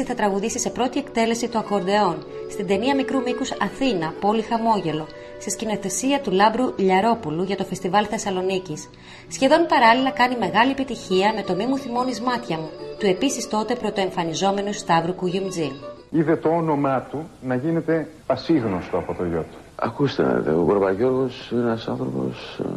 1966 0.00 0.04
θα 0.06 0.14
τραγουδήσει 0.14 0.58
σε 0.58 0.70
πρώτη 0.70 0.98
εκτέλεση 0.98 1.48
το 1.48 1.58
ακορντεόν, 1.58 2.26
στην 2.50 2.66
ταινία 2.66 2.94
μικρού 2.94 3.20
μήκους 3.22 3.50
Αθήνα, 3.50 4.14
Πόλη 4.20 4.42
Χαμόγελο, 4.42 5.06
σε 5.38 5.50
σκηνοθεσία 5.50 6.20
του 6.20 6.30
Λάμπρου 6.30 6.72
Λιαρόπουλου 6.76 7.42
για 7.42 7.56
το 7.56 7.64
Φεστιβάλ 7.64 8.06
Θεσσαλονίκης. 8.10 8.88
Σχεδόν 9.28 9.66
παράλληλα 9.68 10.10
κάνει 10.10 10.36
μεγάλη 10.38 10.70
επιτυχία 10.70 11.32
με 11.34 11.42
το 11.42 11.54
Μη 11.54 11.66
μου 11.66 11.78
θυμώνεις 11.78 12.20
μάτια 12.20 12.56
μου, 12.56 12.70
του 12.98 13.06
επίσης 13.06 13.48
τότε 13.48 13.74
πρωτοεμφανιζόμενου 13.74 14.72
Σταύρου 14.72 15.14
Κουγιουμτζή. 15.14 15.72
Είδε 16.10 16.36
το 16.36 16.48
όνομά 16.48 17.00
του 17.10 17.28
να 17.42 17.54
γίνεται 17.54 18.08
πασίγνωστο 18.26 18.98
από 18.98 19.14
το 19.14 19.24
γιο 19.24 19.44
του. 19.50 19.56
Ακούστε, 19.76 20.22
ο 20.22 20.66
Gorbagiorgos 20.68 21.52
είναι 21.52 21.60
ένας 21.60 21.88
άνθρωπος 21.88 22.58
ε, 22.64 22.68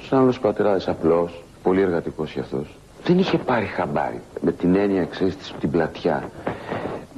σαν 0.00 0.18
άλλος 0.18 0.38
πατεράδες 0.40 0.88
απλός, 0.88 1.44
πολύ 1.62 1.80
εργατικός 1.80 2.32
κι 2.32 2.40
αυτός. 2.40 2.78
Δεν 3.04 3.18
είχε 3.18 3.38
πάρει 3.38 3.64
χαμπάρι, 3.64 4.20
με 4.40 4.52
την 4.52 4.74
έννοια, 4.74 5.04
ξέρεις, 5.04 5.36
την 5.60 5.70
πλατιά. 5.70 6.30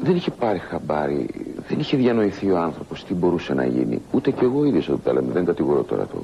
Δεν 0.02 0.16
είχε 0.16 0.30
πάρει 0.30 0.58
χαμπάρι, 0.58 1.26
δεν 1.68 1.78
είχε 1.78 1.96
διανοηθεί 1.96 2.50
ο 2.50 2.58
άνθρωπος 2.58 3.04
τι 3.04 3.14
μπορούσε 3.14 3.54
να 3.54 3.64
γίνει. 3.66 4.02
Ούτε 4.12 4.30
κι 4.30 4.44
εγώ 4.44 4.64
ίδιος 4.64 4.88
όταν 4.88 5.00
τα 5.04 5.12
λέμε, 5.12 5.32
δεν 5.32 5.44
κατηγορώ 5.44 5.82
τώρα 5.82 6.06
το, 6.06 6.22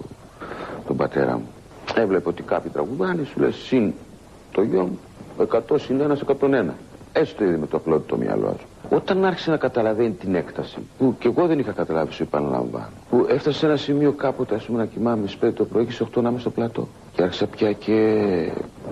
τον 0.87 0.97
πατέρα 0.97 1.33
μου. 1.33 1.49
Έβλεπε 1.95 2.29
ότι 2.29 2.42
κάποιοι 2.42 2.71
τραγουδάνε, 2.71 3.25
σου 3.25 3.40
λέει 3.40 3.51
συν 3.53 3.92
το 4.53 4.62
γιο 4.62 4.83
μου, 4.83 4.99
100 5.53 5.59
συν 5.77 6.01
1 6.01 6.35
101. 6.40 6.64
Έστω 7.12 7.45
είδε 7.45 7.57
με 7.57 7.66
το 7.66 7.77
απλό 7.77 8.01
το 8.01 8.16
μυαλό 8.16 8.57
σου. 8.59 8.66
Όταν 8.90 9.25
άρχισε 9.25 9.51
να 9.51 9.57
καταλαβαίνει 9.57 10.12
την 10.12 10.35
έκταση, 10.35 10.77
που 10.99 11.14
και 11.18 11.29
εγώ 11.29 11.46
δεν 11.46 11.59
είχα 11.59 11.72
καταλάβει, 11.72 12.12
σου 12.12 12.22
επαναλαμβάνω, 12.22 12.88
που 13.11 13.27
έφτασε 13.29 13.59
σε 13.59 13.66
ένα 13.66 13.77
σημείο 13.77 14.12
κάποτε, 14.12 14.55
ας 14.55 14.64
πούμε, 14.64 14.79
να 14.79 14.85
κοιμάμαι 14.87 15.27
στις 15.27 15.49
5 15.49 15.53
το 15.55 15.64
πρωί 15.64 15.85
και 15.85 15.92
στι 15.92 16.07
8 16.18 16.22
να 16.22 16.29
είμαι 16.29 16.38
στο 16.38 16.51
πλατό. 16.51 16.88
Και 17.12 17.22
άρχισα 17.22 17.46
πια 17.46 17.72
και 17.72 18.51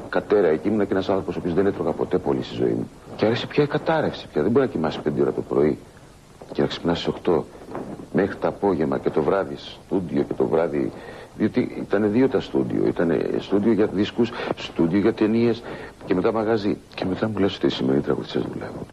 κατέρα. 0.09 0.47
Εκεί 0.49 0.69
ήμουν 0.69 0.87
και 0.87 0.93
ένας 0.93 1.09
άνθρωπος 1.09 1.37
ο 1.37 1.39
οποίος 1.39 1.55
δεν 1.55 1.67
έτρωγα 1.67 1.91
ποτέ 1.91 2.19
πολύ 2.19 2.43
στη 2.43 2.55
ζωή 2.55 2.71
μου. 2.73 2.91
Και 3.17 3.27
άρχισε 3.27 3.47
πια 3.47 3.63
η 3.63 3.67
κατάρρευση. 3.67 4.27
Πια 4.33 4.43
δεν 4.43 4.51
μπορεί 4.51 4.65
να 4.67 4.71
κοιμάσαι 4.73 5.01
5 5.05 5.21
ώρα 5.21 5.33
το 5.33 5.43
πρωί 5.43 5.79
και 6.53 6.61
να 6.61 6.67
ξυπνάς 6.69 7.01
στις 7.01 7.13
8 7.27 7.43
μέχρι 8.13 8.37
το 8.37 8.49
απόγευμα 8.49 8.99
και 8.99 9.11
το 9.11 9.23
βράδυ 9.23 9.57
στούντιο 9.57 10.23
και 10.23 10.35
το 10.35 10.47
βράδυ 10.47 10.93
διότι 11.37 11.85
ήταν 11.87 12.13
δύο 12.13 12.29
τα 12.29 12.41
στούντιο. 12.41 12.87
Ήταν 12.87 13.21
στούντιο 13.39 13.73
για 13.73 13.87
δίσκους, 13.87 14.31
στούντιο 14.57 14.99
για 14.99 15.13
ταινίες 15.13 15.63
και 16.07 16.15
μετά 16.15 16.33
μαγαζί. 16.33 16.77
Και 16.95 17.05
μετά 17.05 17.29
μου 17.29 17.39
λες 17.39 17.57
ότι 17.57 17.67
οι 17.67 17.71
σημερινοί 17.71 18.03
τραγουδιστές 18.03 18.43
δουλεύουν. 18.43 18.87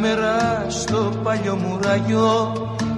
Μέρα 0.00 0.66
στο 0.68 1.12
παλιό 1.22 1.56
μουραγιό 1.56 2.52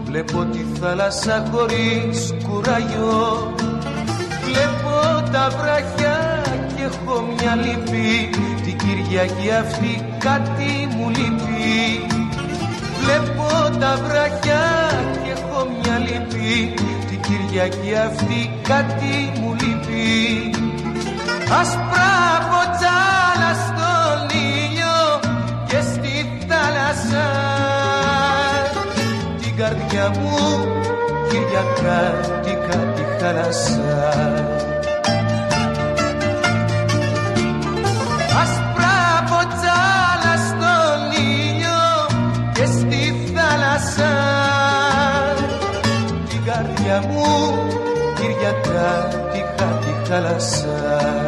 Βλέπω 0.05 0.45
τη 0.45 0.65
θάλασσα 0.81 1.47
χωρίς 1.53 2.35
κουραγιό 2.49 3.55
Βλέπω 4.45 5.31
τα 5.33 5.49
βράχια 5.59 6.43
και 6.77 6.83
έχω 6.83 7.25
μια 7.37 7.55
λύπη. 7.55 8.31
Την 8.65 8.77
Κυριακή 8.77 9.51
αυτή 9.61 10.05
κάτι 10.19 10.97
μου 10.97 11.09
λείπει. 11.09 12.07
Βλέπω 13.01 13.79
τα 13.79 13.97
βράχια 14.05 14.63
και 15.25 15.31
έχω 15.31 15.67
μια 15.81 15.99
λύπη. 15.99 16.75
Την 17.09 17.21
Κυριακή 17.21 17.95
αυτή 18.07 18.51
κάτι 18.69 19.41
μου 19.41 19.55
λείπει. 19.61 20.51
Ασπρά 21.61 22.15
ποτζάλα 22.51 23.14
Παναγία 30.05 30.21
μου 30.21 30.67
Κυριακάτικα 31.29 32.79
τη 32.95 33.03
χαρασά 33.19 34.13
Άσπρα 38.43 39.25
ποτσάλα 39.29 40.35
στον 40.47 41.23
ήλιο 41.23 41.83
και 42.53 42.65
στη 42.65 43.33
θάλασσα 43.35 44.13
την 46.29 46.45
καρδιά 46.45 47.01
μου 47.09 47.55
Κυριακάτικα 48.15 49.79
τη 49.81 50.09
χαλασά 50.09 51.24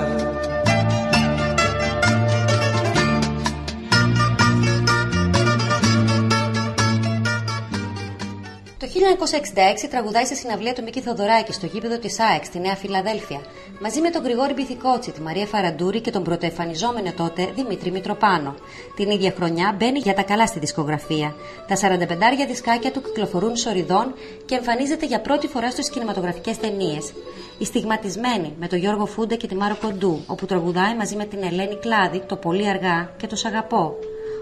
1966 9.84 9.88
τραγουδάει 9.90 10.24
σε 10.24 10.34
συναυλία 10.34 10.72
του 10.72 10.82
Μίκη 10.82 11.00
Θοδωράκη 11.00 11.52
στο 11.52 11.66
γήπεδο 11.66 11.98
της 11.98 12.20
ΑΕΚ 12.20 12.44
στη 12.44 12.58
Νέα 12.58 12.76
Φιλαδέλφια, 12.76 13.40
μαζί 13.80 14.00
με 14.00 14.10
τον 14.10 14.22
Γρηγόρη 14.22 14.52
Μπιθικότσι, 14.52 15.10
τη 15.10 15.20
Μαρία 15.20 15.46
Φαραντούρη 15.46 16.00
και 16.00 16.10
τον 16.10 16.22
πρωτοεφανιζόμενο 16.22 17.12
τότε 17.12 17.52
Δημήτρη 17.54 17.90
Μητροπάνο. 17.90 18.54
Την 18.96 19.10
ίδια 19.10 19.32
χρονιά 19.36 19.74
μπαίνει 19.78 19.98
για 19.98 20.14
τα 20.14 20.22
καλά 20.22 20.46
στη 20.46 20.58
δισκογραφία. 20.58 21.34
Τα 21.68 21.76
45 21.76 22.46
δισκάκια 22.48 22.92
του 22.92 23.02
κυκλοφορούν 23.02 23.56
σοριδών 23.56 24.14
και 24.46 24.54
εμφανίζεται 24.54 25.06
για 25.06 25.20
πρώτη 25.20 25.46
φορά 25.46 25.70
στις 25.70 25.90
κινηματογραφικές 25.90 26.58
ταινίες. 26.58 27.12
Η 27.58 27.64
Στιγματισμένη 27.64 28.54
με 28.58 28.66
τον 28.66 28.78
Γιώργο 28.78 29.06
Φούντα 29.06 29.34
και 29.34 29.46
τη 29.46 29.54
Μάρο 29.54 29.76
Κοντού, 29.80 30.24
όπου 30.26 30.46
τραγουδάει 30.46 30.96
μαζί 30.96 31.16
με 31.16 31.24
την 31.24 31.42
Ελένη 31.42 31.76
Κλάδη 31.76 32.22
το 32.26 32.36
Πολύ 32.36 32.68
Αργά 32.68 33.10
και 33.16 33.26
το 33.26 33.36
Σαγαπώ. 33.36 33.94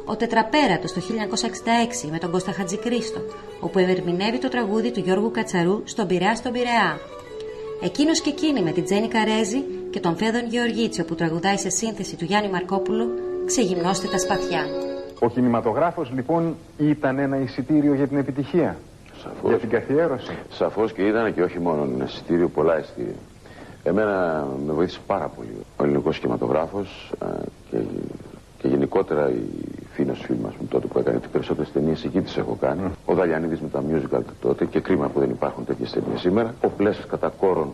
Ο 0.06 0.16
Τετραπέρατος 0.16 0.92
το 0.92 1.00
1966 2.04 2.08
με 2.10 2.18
τον 2.18 2.30
Κώστα 2.30 2.52
Χατζικρίστο, 2.52 3.20
όπου 3.60 3.78
ερμηνεύει 3.78 4.38
το 4.38 4.48
τραγούδι 4.48 4.90
του 4.90 5.00
Γιώργου 5.00 5.30
Κατσαρού 5.30 5.82
στον 5.84 6.06
Πειραιά 6.06 6.34
στον 6.34 6.52
Πειραιά. 6.52 6.98
Εκείνος 7.82 8.20
και 8.20 8.30
εκείνη 8.30 8.62
με 8.62 8.70
την 8.70 8.84
Τζέννη 8.84 9.08
Καρέζη 9.08 9.62
και 9.90 10.00
τον 10.00 10.16
Φέδων 10.16 10.46
Γεωργίτσιο 10.48 11.04
που 11.04 11.14
τραγουδάει 11.14 11.56
σε 11.56 11.68
σύνθεση 11.68 12.16
του 12.16 12.24
Γιάννη 12.24 12.50
Μαρκόπουλου 12.50 13.08
«Ξεγυμνώστε 13.46 14.08
τα 14.08 14.18
σπαθιά». 14.18 14.66
Ο 15.18 15.28
κινηματογράφος 15.28 16.10
λοιπόν 16.14 16.56
ήταν 16.78 17.18
ένα 17.18 17.36
εισιτήριο 17.36 17.94
για 17.94 18.08
την 18.08 18.16
επιτυχία. 18.16 18.76
Σαφώς. 19.22 19.50
Για 19.50 19.58
την 19.58 19.68
καθιέρωση. 19.68 20.36
Σαφώς 20.50 20.92
και 20.92 21.02
ήταν 21.02 21.34
και 21.34 21.42
όχι 21.42 21.58
μόνο 21.58 21.88
ένα 21.94 22.04
εισιτήριο, 22.04 22.48
πολλά 22.48 22.78
εισιτήρια. 22.78 23.14
Εμένα 23.82 24.46
με 24.66 24.72
βοήθησε 24.72 25.00
πάρα 25.06 25.28
πολύ 25.28 25.48
ο 25.76 25.84
ελληνικός 25.84 26.18
κινηματογράφος 26.18 27.12
ε, 27.22 27.26
και, 27.70 27.76
και 28.58 28.68
γενικότερα 28.68 29.30
η 29.30 29.83
Φίνος 29.94 30.20
φίλη 30.26 30.38
μας 30.38 30.52
μου 30.60 30.66
τότε 30.70 30.86
που 30.86 30.98
έκανε 30.98 31.18
τις 31.18 31.28
περισσότερες 31.28 31.72
ταινίες 31.72 32.04
εκεί 32.04 32.20
τις 32.20 32.36
έχω 32.36 32.56
κάνει. 32.60 32.80
Ο 33.04 33.14
Δαλιανίδης 33.14 33.60
με 33.60 33.68
τα 33.68 33.82
musical 33.90 34.22
του 34.26 34.34
τότε 34.40 34.64
και 34.64 34.80
κρίμα 34.80 35.08
που 35.08 35.20
δεν 35.20 35.30
υπάρχουν 35.30 35.64
τέτοιες 35.64 35.90
ταινίες 35.92 36.20
σήμερα. 36.20 36.54
Ο 36.64 36.68
Πλέσας 36.68 37.06
κατά 37.06 37.32
κόρον 37.40 37.72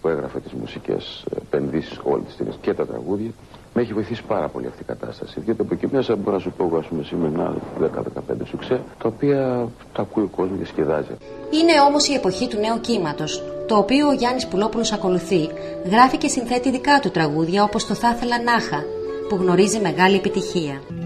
που 0.00 0.08
έγραφε 0.08 0.40
τις 0.40 0.52
μουσικές 0.52 1.24
επενδύσεις 1.36 2.00
όλες 2.02 2.24
τις 2.26 2.36
ταινίες 2.36 2.56
και 2.60 2.74
τα 2.74 2.86
τραγούδια. 2.86 3.30
Με 3.74 3.82
έχει 3.82 3.92
βοηθήσει 3.92 4.22
πάρα 4.22 4.48
πολύ 4.48 4.66
αυτή 4.66 4.82
η 4.82 4.84
κατάσταση. 4.84 5.40
Γιατί 5.44 5.60
από 5.60 5.74
εκεί 5.74 5.88
μέσα 5.92 6.16
μπορώ 6.16 6.36
να 6.36 6.42
σου 6.42 6.52
πω 6.56 6.64
εγώ, 6.64 6.76
ας 6.76 6.86
πούμε, 6.86 7.02
σήμερα 7.02 7.54
10-15 7.80 8.44
σουξέ, 8.44 8.80
τα 9.02 9.08
οποία 9.08 9.68
τα 9.92 10.02
ακούει 10.02 10.24
ο 10.24 10.30
κόσμος 10.36 10.58
και 10.58 10.64
σκεδάζει. 10.64 11.14
Είναι 11.50 11.80
όμως 11.88 12.08
η 12.08 12.14
εποχή 12.14 12.48
του 12.48 12.58
νέου 12.58 12.80
κύματος, 12.80 13.42
το 13.66 13.76
οποίο 13.76 14.08
ο 14.08 14.12
Γιάννης 14.12 14.46
Πουλόπουλος 14.46 14.92
ακολουθεί, 14.92 15.48
γράφει 15.90 16.16
και 16.16 16.28
συνθέτει 16.28 16.70
δικά 16.70 16.98
του 17.00 17.10
τραγούδια 17.10 17.62
όπως 17.62 17.86
το 17.86 17.94
Θα 17.94 18.10
ήθελα 18.10 18.42
Νάχα, 18.42 18.84
που 19.28 19.36
γνωρίζει 19.36 19.80
μεγάλη 19.80 20.16
επιτυχία. 20.16 21.01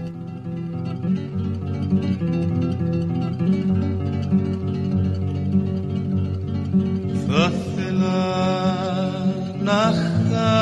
Θα 7.39 7.51
ήθελα 7.53 8.25
να 9.59 9.93
είχα 9.93 10.53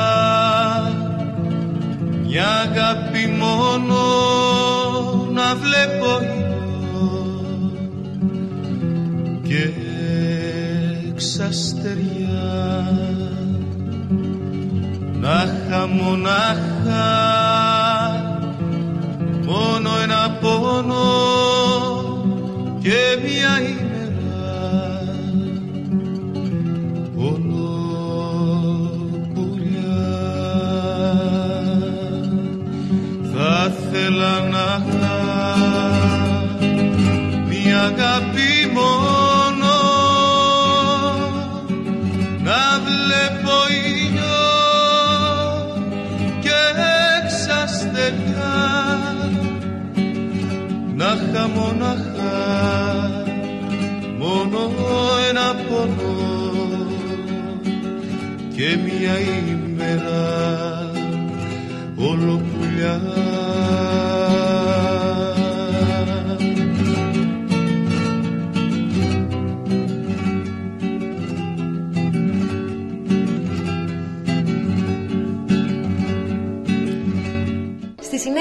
μια 2.26 2.48
αγάπη 2.48 3.28
μόνο 3.40 4.02
να 5.34 5.56
βλέπω 5.56 6.20
ήλιο 6.22 7.32
και 9.44 9.70
ξαστεριά 11.16 12.44
να 15.20 15.44
είχα 15.44 15.88
μονάχα 15.88 17.06
μόνο 19.46 19.90
ένα 20.04 20.38
πόνο 20.42 21.06
και 22.82 23.18
μια 23.24 23.85
αγάπη 37.86 38.72
μόνο. 38.74 39.74
Να 42.44 42.64
βλέπω 42.86 43.56
ήλιο 43.86 44.44
και 46.40 46.60
εξαστεριά 47.24 48.58
να 50.96 51.06
είχα 51.06 51.48
μοναχά 51.48 52.36
μόνο 54.18 54.60
ένα 55.30 55.56
πόνο 55.68 56.16
και 58.56 58.78
μια 58.84 59.20
ημέρα 59.20 59.45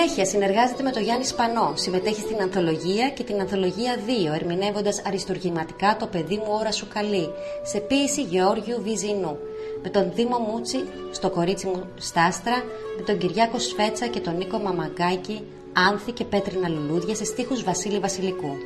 συνέχεια 0.09 0.33
συνεργάζεται 0.33 0.83
με 0.83 0.91
τον 0.91 1.03
Γιάννη 1.03 1.25
Σπανό, 1.25 1.73
συμμετέχει 1.75 2.21
στην 2.21 2.41
Ανθολογία 2.41 3.11
και 3.11 3.23
την 3.23 3.41
Ανθολογία 3.41 3.97
2, 4.31 4.35
ερμηνεύοντας 4.35 5.03
αριστουργηματικά 5.07 5.97
το 5.99 6.07
παιδί 6.07 6.37
μου 6.37 6.51
ώρα 6.61 6.73
σου 6.73 6.89
καλή, 6.95 7.29
σε 7.63 7.79
ποίηση 7.79 8.23
Γεώργιου 8.23 8.83
Βυζινού. 8.83 9.39
Με 9.83 9.89
τον 9.89 10.13
Δήμο 10.15 10.39
Μούτσι 10.39 10.79
στο 11.11 11.31
κορίτσι 11.31 11.67
μου 11.67 11.83
Στάστρα, 11.99 12.57
με 12.97 13.03
τον 13.07 13.19
Κυριάκο 13.19 13.59
Σφέτσα 13.59 14.07
και 14.07 14.21
τον 14.21 14.37
Νίκο 14.37 14.59
Μαμαγκάκη, 14.59 15.43
Άνθη 15.73 16.13
και 16.13 16.25
Πέτρινα 16.25 16.69
Λουλούδια 16.69 17.15
σε 17.15 17.25
στίχους 17.25 17.65
Βασίλη 17.65 17.99
Βασιλικού. 17.99 18.57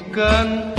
ikan 0.00 0.69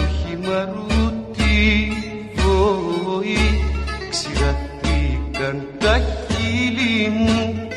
σαν 0.00 0.06
του 0.06 0.08
χυμαρού 0.28 1.12
τη 1.36 1.92
βοή 2.34 3.64
ξηραθήκαν 4.10 5.66
τα 5.78 6.00
χείλη 6.28 7.08
μου 7.08 7.68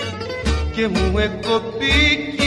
και 0.75 0.87
μου 0.87 1.17
εκοπεί 1.17 2.33
κι 2.37 2.43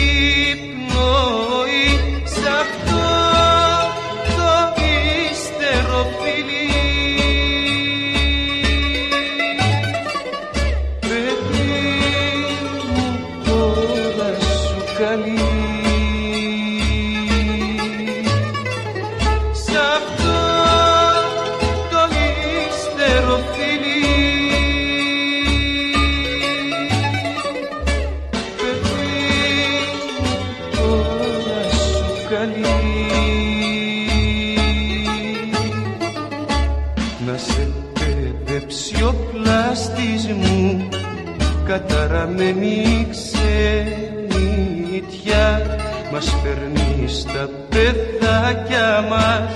παιδάκια 48.77 49.01
μας 49.09 49.53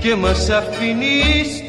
και 0.00 0.14
μας 0.14 0.50
αφήνεις 0.50 1.65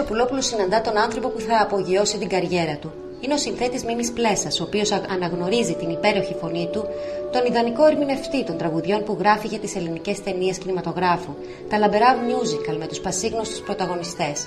ο 0.00 0.04
Πουλόπουλος 0.04 0.46
συναντά 0.46 0.80
τον 0.80 0.96
άνθρωπο 0.96 1.28
που 1.28 1.40
θα 1.40 1.60
απογειώσει 1.62 2.18
την 2.18 2.28
καριέρα 2.28 2.76
του. 2.76 2.92
Είναι 3.20 3.34
ο 3.34 3.36
συνθέτης 3.36 3.84
Μίμης 3.84 4.12
Πλέσας, 4.12 4.60
ο 4.60 4.62
οποίος 4.62 4.92
α- 4.92 5.02
αναγνωρίζει 5.10 5.74
την 5.74 5.90
υπέροχη 5.90 6.34
φωνή 6.40 6.68
του, 6.72 6.84
τον 7.32 7.46
ιδανικό 7.46 7.86
ερμηνευτή 7.86 8.44
των 8.44 8.56
τραγουδιών 8.56 9.04
που 9.04 9.16
γράφει 9.18 9.46
για 9.46 9.58
τις 9.58 9.76
ελληνικές 9.76 10.22
ταινίες 10.22 10.58
κινηματογράφου, 10.58 11.34
τα 11.68 11.78
λαμπερά 11.78 12.16
musical 12.16 12.76
με 12.78 12.86
τους 12.86 13.00
πασίγνωστους 13.00 13.60
πρωταγωνιστές. 13.60 14.46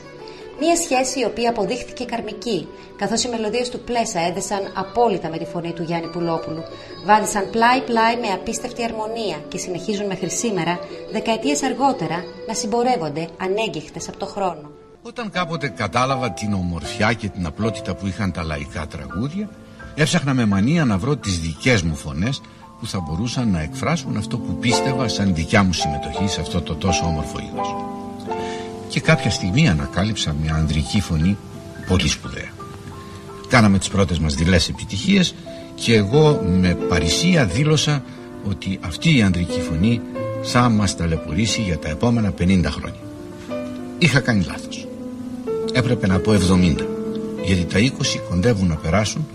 Μία 0.60 0.76
σχέση 0.76 1.20
η 1.20 1.26
οποία 1.26 1.50
αποδείχθηκε 1.50 2.06
καρμική, 2.06 2.68
καθώς 2.98 3.24
οι 3.24 3.30
μελωδίες 3.30 3.70
του 3.70 3.80
Πλέσα 3.80 4.20
έδεσαν 4.20 4.74
απόλυτα 4.76 5.30
με 5.30 5.38
τη 5.38 5.46
φωνή 5.46 5.74
του 5.74 5.84
Γιάννη 5.84 6.08
Πουλόπουλου. 6.08 6.64
Βάδισαν 7.06 7.50
πλάι-πλάι 7.50 8.16
με 8.16 8.28
απίστευτη 8.28 8.84
αρμονία 8.84 9.38
και 9.48 9.58
συνεχίζουν 9.58 10.06
μέχρι 10.06 10.30
σήμερα, 10.30 10.80
δεκαετίες 11.12 11.64
αργότερα, 11.64 12.24
να 12.48 12.54
συμπορεύονται 12.54 13.28
ανέγκυχτες 13.42 14.08
από 14.08 14.18
το 14.18 14.26
χρόνο. 14.26 14.77
Όταν 15.08 15.30
κάποτε 15.30 15.68
κατάλαβα 15.68 16.32
την 16.32 16.54
ομορφιά 16.54 17.14
και 17.14 17.28
την 17.28 17.46
απλότητα 17.46 17.96
που 17.96 18.08
είχαν 18.08 18.32
τα 18.32 18.44
λαϊκά 18.44 18.88
τραγούδια, 18.88 19.50
έψαχνα 19.96 20.34
με 20.34 20.46
μανία 20.46 20.86
να 20.86 20.98
βρω 20.98 21.16
τις 21.16 21.40
δικές 21.40 21.82
μου 21.82 21.96
φωνές 21.96 22.42
που 22.80 22.88
θα 22.88 23.00
μπορούσαν 23.00 23.52
να 23.52 23.62
εκφράσουν 23.62 24.18
αυτό 24.18 24.38
που 24.38 24.58
πίστευα 24.60 25.08
σαν 25.08 25.36
δικιά 25.36 25.64
μου 25.64 25.74
συμμετοχή 25.74 26.28
σε 26.28 26.42
αυτό 26.42 26.62
το 26.62 26.76
τόσο 26.76 27.06
όμορφο 27.06 27.40
είδος. 27.40 27.76
Και 28.88 29.00
κάποια 29.00 29.30
στιγμή 29.30 29.70
ανακάλυψα 29.70 30.36
μια 30.42 30.54
ανδρική 30.54 31.02
φωνή 31.02 31.38
πολύ 31.88 32.08
σπουδαία. 32.08 32.52
Κάναμε 33.48 33.78
τις 33.78 33.90
πρώτες 33.90 34.20
μας 34.20 34.36
δειλές 34.36 34.70
επιτυχίες 34.70 35.36
και 35.76 35.96
εγώ 35.96 36.42
με 36.46 36.74
παρησία 36.74 37.46
δήλωσα 37.46 38.04
ότι 38.48 38.80
αυτή 38.82 39.18
η 39.18 39.22
ανδρική 39.22 39.60
φωνή 39.60 40.02
θα 40.44 40.70
μας 40.70 40.96
ταλαιπωρήσει 40.96 41.62
για 41.62 41.80
τα 41.80 41.90
επόμενα 41.90 42.34
50 42.40 42.66
χρόνια. 42.66 43.00
Είχα 43.98 44.20
κάνει 44.20 44.44
λάθος. 44.44 44.87
Έπρεπε 45.72 46.08
να 46.08 46.20
πω 46.20 46.32
70, 46.32 46.76
γιατί 47.44 47.66
τα 47.66 47.80
20 47.80 48.20
κοντεύουν 48.30 48.68
να 48.68 48.76
περάσουν 48.76 49.28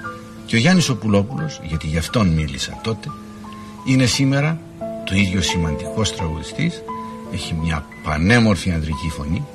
και 0.46 0.56
ο 0.56 0.58
Γιάννης 0.58 0.88
ο 0.88 0.96
Πουλόπουλος, 0.96 1.60
γιατί 1.62 1.86
γι' 1.86 1.98
αυτόν 1.98 2.28
μίλησα 2.28 2.80
τότε, 2.82 3.08
είναι 3.84 4.06
σήμερα 4.06 4.60
το 5.04 5.14
ίδιο 5.14 5.42
σημαντικός 5.42 6.16
τραγουδιστής, 6.16 6.82
έχει 7.32 7.54
μια 7.54 7.86
πανέμορφη 8.02 8.70
ανδρική 8.70 9.08
φωνή, 9.08 9.46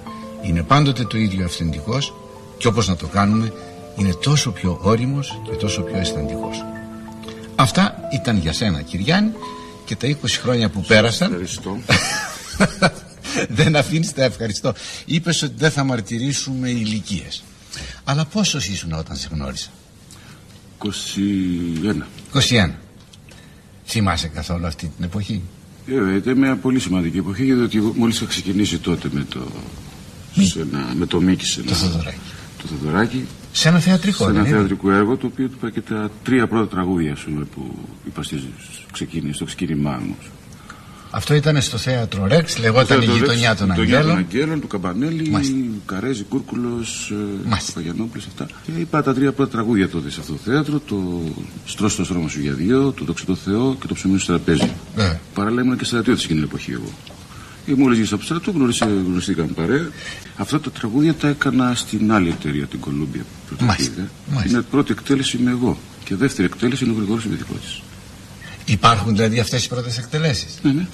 είναι 0.41 0.63
πάντοτε 0.63 1.03
το 1.03 1.17
ίδιο 1.17 1.45
αυθεντικός 1.45 2.13
και 2.57 2.67
όπως 2.67 2.87
να 2.87 2.95
το 2.95 3.07
κάνουμε 3.07 3.53
είναι 3.95 4.13
τόσο 4.13 4.51
πιο 4.51 4.79
όριμος 4.81 5.39
και 5.43 5.55
τόσο 5.55 5.81
πιο 5.81 5.97
αισθαντικός. 5.97 6.65
Αυτά 7.55 7.95
ήταν 8.13 8.37
για 8.37 8.53
σένα 8.53 8.81
Κυριάννη 8.81 9.31
και 9.85 9.95
τα 9.95 10.07
20 10.07 10.13
χρόνια 10.41 10.69
που 10.69 10.81
πέρασαν 10.81 11.31
Ευχαριστώ. 11.31 11.77
δεν 13.49 13.75
αφήνεις 13.75 14.13
τα 14.13 14.23
ευχαριστώ. 14.23 14.73
Είπες 15.05 15.41
ότι 15.41 15.53
δεν 15.57 15.71
θα 15.71 15.83
μαρτυρήσουμε 15.83 16.69
ηλικίες. 16.69 17.43
Αλλά 18.03 18.25
πόσος 18.25 18.67
ήσουν 18.67 18.91
όταν 18.93 19.15
σε 19.15 19.29
γνώρισα, 19.31 19.69
21. 20.77 22.07
21. 22.33 22.69
Θυμάσαι 23.85 24.27
καθόλου 24.27 24.65
αυτή 24.65 24.91
την 24.95 25.05
εποχή; 25.05 25.41
Ε, 25.87 26.15
ήταν 26.15 26.37
μια 26.37 26.55
πολύ 26.55 26.79
σημαντική 26.79 27.17
εποχή 27.17 27.43
γιατί 27.45 27.79
μόλις 27.95 28.15
είχα 28.17 28.25
ξεκινήσει 28.25 28.77
τότε 28.77 29.09
με 29.11 29.25
το, 29.29 29.47
σε 30.41 30.59
ένα, 30.61 30.93
με 30.95 31.05
το 31.05 31.21
Μίκης 31.21 31.49
σε 31.49 31.59
ένα, 31.61 31.69
Το 31.69 31.75
Θοδωράκι. 31.75 32.17
το 32.61 32.67
Θοδωράκι 32.67 33.25
Σε 33.51 33.67
ένα 33.67 33.79
θεατρικό, 33.79 34.17
σε 34.25 34.31
δεν 34.31 34.35
ένα 34.35 34.47
είναι; 34.47 34.57
θεατρικό 34.57 34.91
έργο 34.91 35.17
το 35.17 35.27
οποίο 35.27 35.47
του 35.47 35.53
είπα 35.57 35.69
και 35.69 35.81
τα 35.81 36.11
τρία 36.23 36.47
πρώτα 36.47 36.67
τραγούδια 36.67 37.11
ας 37.11 37.19
πούμε, 37.19 37.43
που 37.55 37.75
είπα 38.07 38.23
στη 38.23 38.43
ξεκίνηση, 38.91 39.33
στο 39.33 39.45
ξεκίνημά 39.45 40.01
μου. 40.05 40.15
Αυτό 41.17 41.33
ήταν 41.33 41.61
στο 41.61 41.77
θέατρο 41.77 42.27
Ρεξ, 42.27 42.57
λεγόταν 42.57 43.01
η 43.01 43.05
Το 43.05 43.11
γειτονιά 43.11 43.55
των 43.55 43.67
γειτονιά 43.67 43.75
των 43.75 44.01
Αγγέλων. 44.01 44.17
Αγγέλων, 44.17 44.61
του 44.61 44.67
Καμπανέλη, 44.67 45.29
Μάλιστα. 45.29 45.55
Καρέζη, 45.85 46.23
Κούρκουλος, 46.23 47.13
Μάλιστα. 47.45 47.71
Παγιανόπουλος, 47.73 48.25
αυτά. 48.25 48.45
Και 48.65 48.71
είπα 48.79 49.03
τα 49.03 49.13
τρία 49.13 49.31
πρώτα 49.31 49.51
τραγούδια 49.51 49.89
τότε 49.89 50.09
σε 50.09 50.19
αυτό 50.19 50.33
το 50.33 50.39
θέατρο: 50.45 50.79
Το 50.79 51.21
Στρώσ 51.65 51.95
το 51.95 52.03
στρώμα 52.03 52.29
σου 52.29 52.39
για 52.39 52.53
δύο, 52.53 52.91
Το 52.91 53.05
Δόξα 53.05 53.25
τω 53.25 53.35
Θεώ 53.35 53.75
και 53.81 53.87
Το 53.87 53.93
ψωμί 53.93 54.17
σου 54.17 54.23
στο 54.23 54.33
τραπέζι. 54.33 54.71
Βέβαια. 54.95 55.19
Παράλληλα 55.33 55.61
ήμουν 55.61 55.77
και 55.77 55.85
στρατιώτη 55.85 56.21
εκείνη 56.23 56.39
την 56.39 56.47
εποχή 56.49 56.71
εγώ. 56.71 56.91
Και 57.65 57.75
μόλις 57.75 57.95
γύρισα 57.95 58.15
από 58.15 58.23
το 58.23 58.29
στρατό, 58.29 58.51
γνωρίσε- 58.57 58.89
γνωριστήκαμε 59.05 59.51
παρέα. 59.55 59.87
Αυτά 60.37 60.59
τα 60.59 60.71
τραγούδια 60.71 61.13
τα 61.13 61.27
έκανα 61.27 61.73
στην 61.75 62.11
άλλη 62.11 62.29
εταιρεία, 62.29 62.65
την 62.65 62.79
Κολούμπια. 62.79 63.25
Μάλιστα. 63.59 64.01
Μάλιστα. 64.33 64.59
Την 64.59 64.67
πρώτη 64.71 64.91
εκτέλεση 64.91 65.37
είμαι 65.37 65.51
εγώ. 65.51 65.77
Και 66.03 66.15
δεύτερη 66.15 66.47
εκτέλεση 66.47 66.83
είναι 66.83 66.93
ο 66.93 66.95
Γρηγόρης 66.95 67.25
Επιδικότη. 67.25 67.67
Υπάρχουν 68.65 69.15
δηλαδή 69.15 69.39
αυτές 69.39 69.65
οι 69.65 69.67
πρώτες 69.67 69.97
εκτελέσεις; 69.97 70.57
Ναι, 70.61 70.71
ναι. 70.71 70.87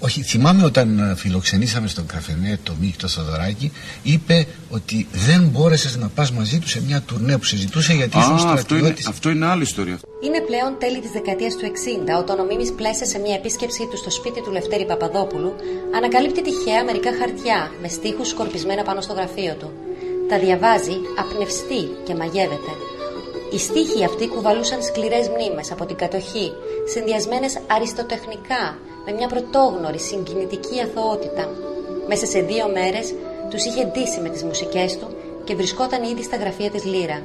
Όχι, 0.00 0.22
θυμάμαι 0.22 0.64
όταν 0.64 0.98
ε, 0.98 1.14
φιλοξενήσαμε 1.16 1.88
στον 1.88 2.06
καφενέ 2.06 2.58
το 2.62 2.72
Μίκη 2.80 2.96
το 2.98 3.08
Θοδωράκι, 3.08 3.72
είπε 4.02 4.46
ότι 4.70 5.06
δεν 5.12 5.48
μπόρεσες 5.52 5.96
να 5.96 6.08
πας 6.08 6.30
μαζί 6.32 6.58
του 6.58 6.68
σε 6.68 6.82
μια 6.82 7.00
τουρνέ 7.00 7.38
που 7.38 7.44
σε 7.44 7.56
ζητούσε 7.56 7.92
γιατί 7.92 8.18
ήσουν 8.18 8.32
Α, 8.32 8.34
αυτό 8.34 8.48
είναι, 8.48 8.60
στρατιώτης. 8.60 9.06
αυτό 9.06 9.30
είναι 9.30 9.46
άλλη 9.46 9.62
ιστορία. 9.62 9.98
Είναι 10.24 10.40
πλέον 10.40 10.76
τέλη 10.78 11.00
της 11.00 11.10
δεκαετίας 11.10 11.54
του 11.56 11.64
60, 11.64 12.18
όταν 12.18 12.38
ο 12.40 12.44
Μίμης 12.44 12.72
Πλέσα 12.72 13.04
σε 13.04 13.18
μια 13.18 13.34
επίσκεψή 13.34 13.86
του 13.90 13.96
στο 13.96 14.10
σπίτι 14.10 14.42
του 14.42 14.50
Λευτέρη 14.52 14.86
Παπαδόπουλου 14.86 15.52
ανακαλύπτει 15.96 16.42
τυχαία 16.42 16.84
μερικά 16.84 17.10
χαρτιά 17.18 17.70
με 17.82 17.88
στίχους 17.88 18.28
σκορπισμένα 18.28 18.82
πάνω 18.82 19.00
στο 19.00 19.12
γραφείο 19.12 19.54
του. 19.60 19.70
Τα 20.28 20.38
διαβάζει 20.38 20.96
απνευστή 21.22 21.82
και 22.06 22.14
μαγεύεται. 22.14 22.72
Οι 23.52 23.58
στίχοι 23.58 24.04
αυτοί 24.04 24.24
κουβαλούσαν 24.28 24.82
σκληρές 24.82 25.26
μνήμες 25.28 25.70
από 25.74 25.84
την 25.86 25.96
κατοχή, 25.96 26.46
συνδυασμένες 26.92 27.52
αριστοτεχνικά 27.76 28.62
με 29.10 29.14
μια 29.14 29.28
πρωτόγνωρη 29.28 29.98
συγκινητική 29.98 30.80
αθωότητα. 30.80 31.44
Μέσα 32.08 32.26
σε 32.26 32.40
δύο 32.40 32.68
μέρες 32.76 33.14
τους 33.50 33.64
είχε 33.64 33.84
ντύσει 33.84 34.20
με 34.20 34.28
τις 34.28 34.42
μουσικές 34.44 34.98
του 34.98 35.06
και 35.44 35.54
βρισκόταν 35.54 36.02
ήδη 36.02 36.22
στα 36.22 36.36
γραφεία 36.36 36.70
της 36.70 36.84
Λύρα. 36.84 37.22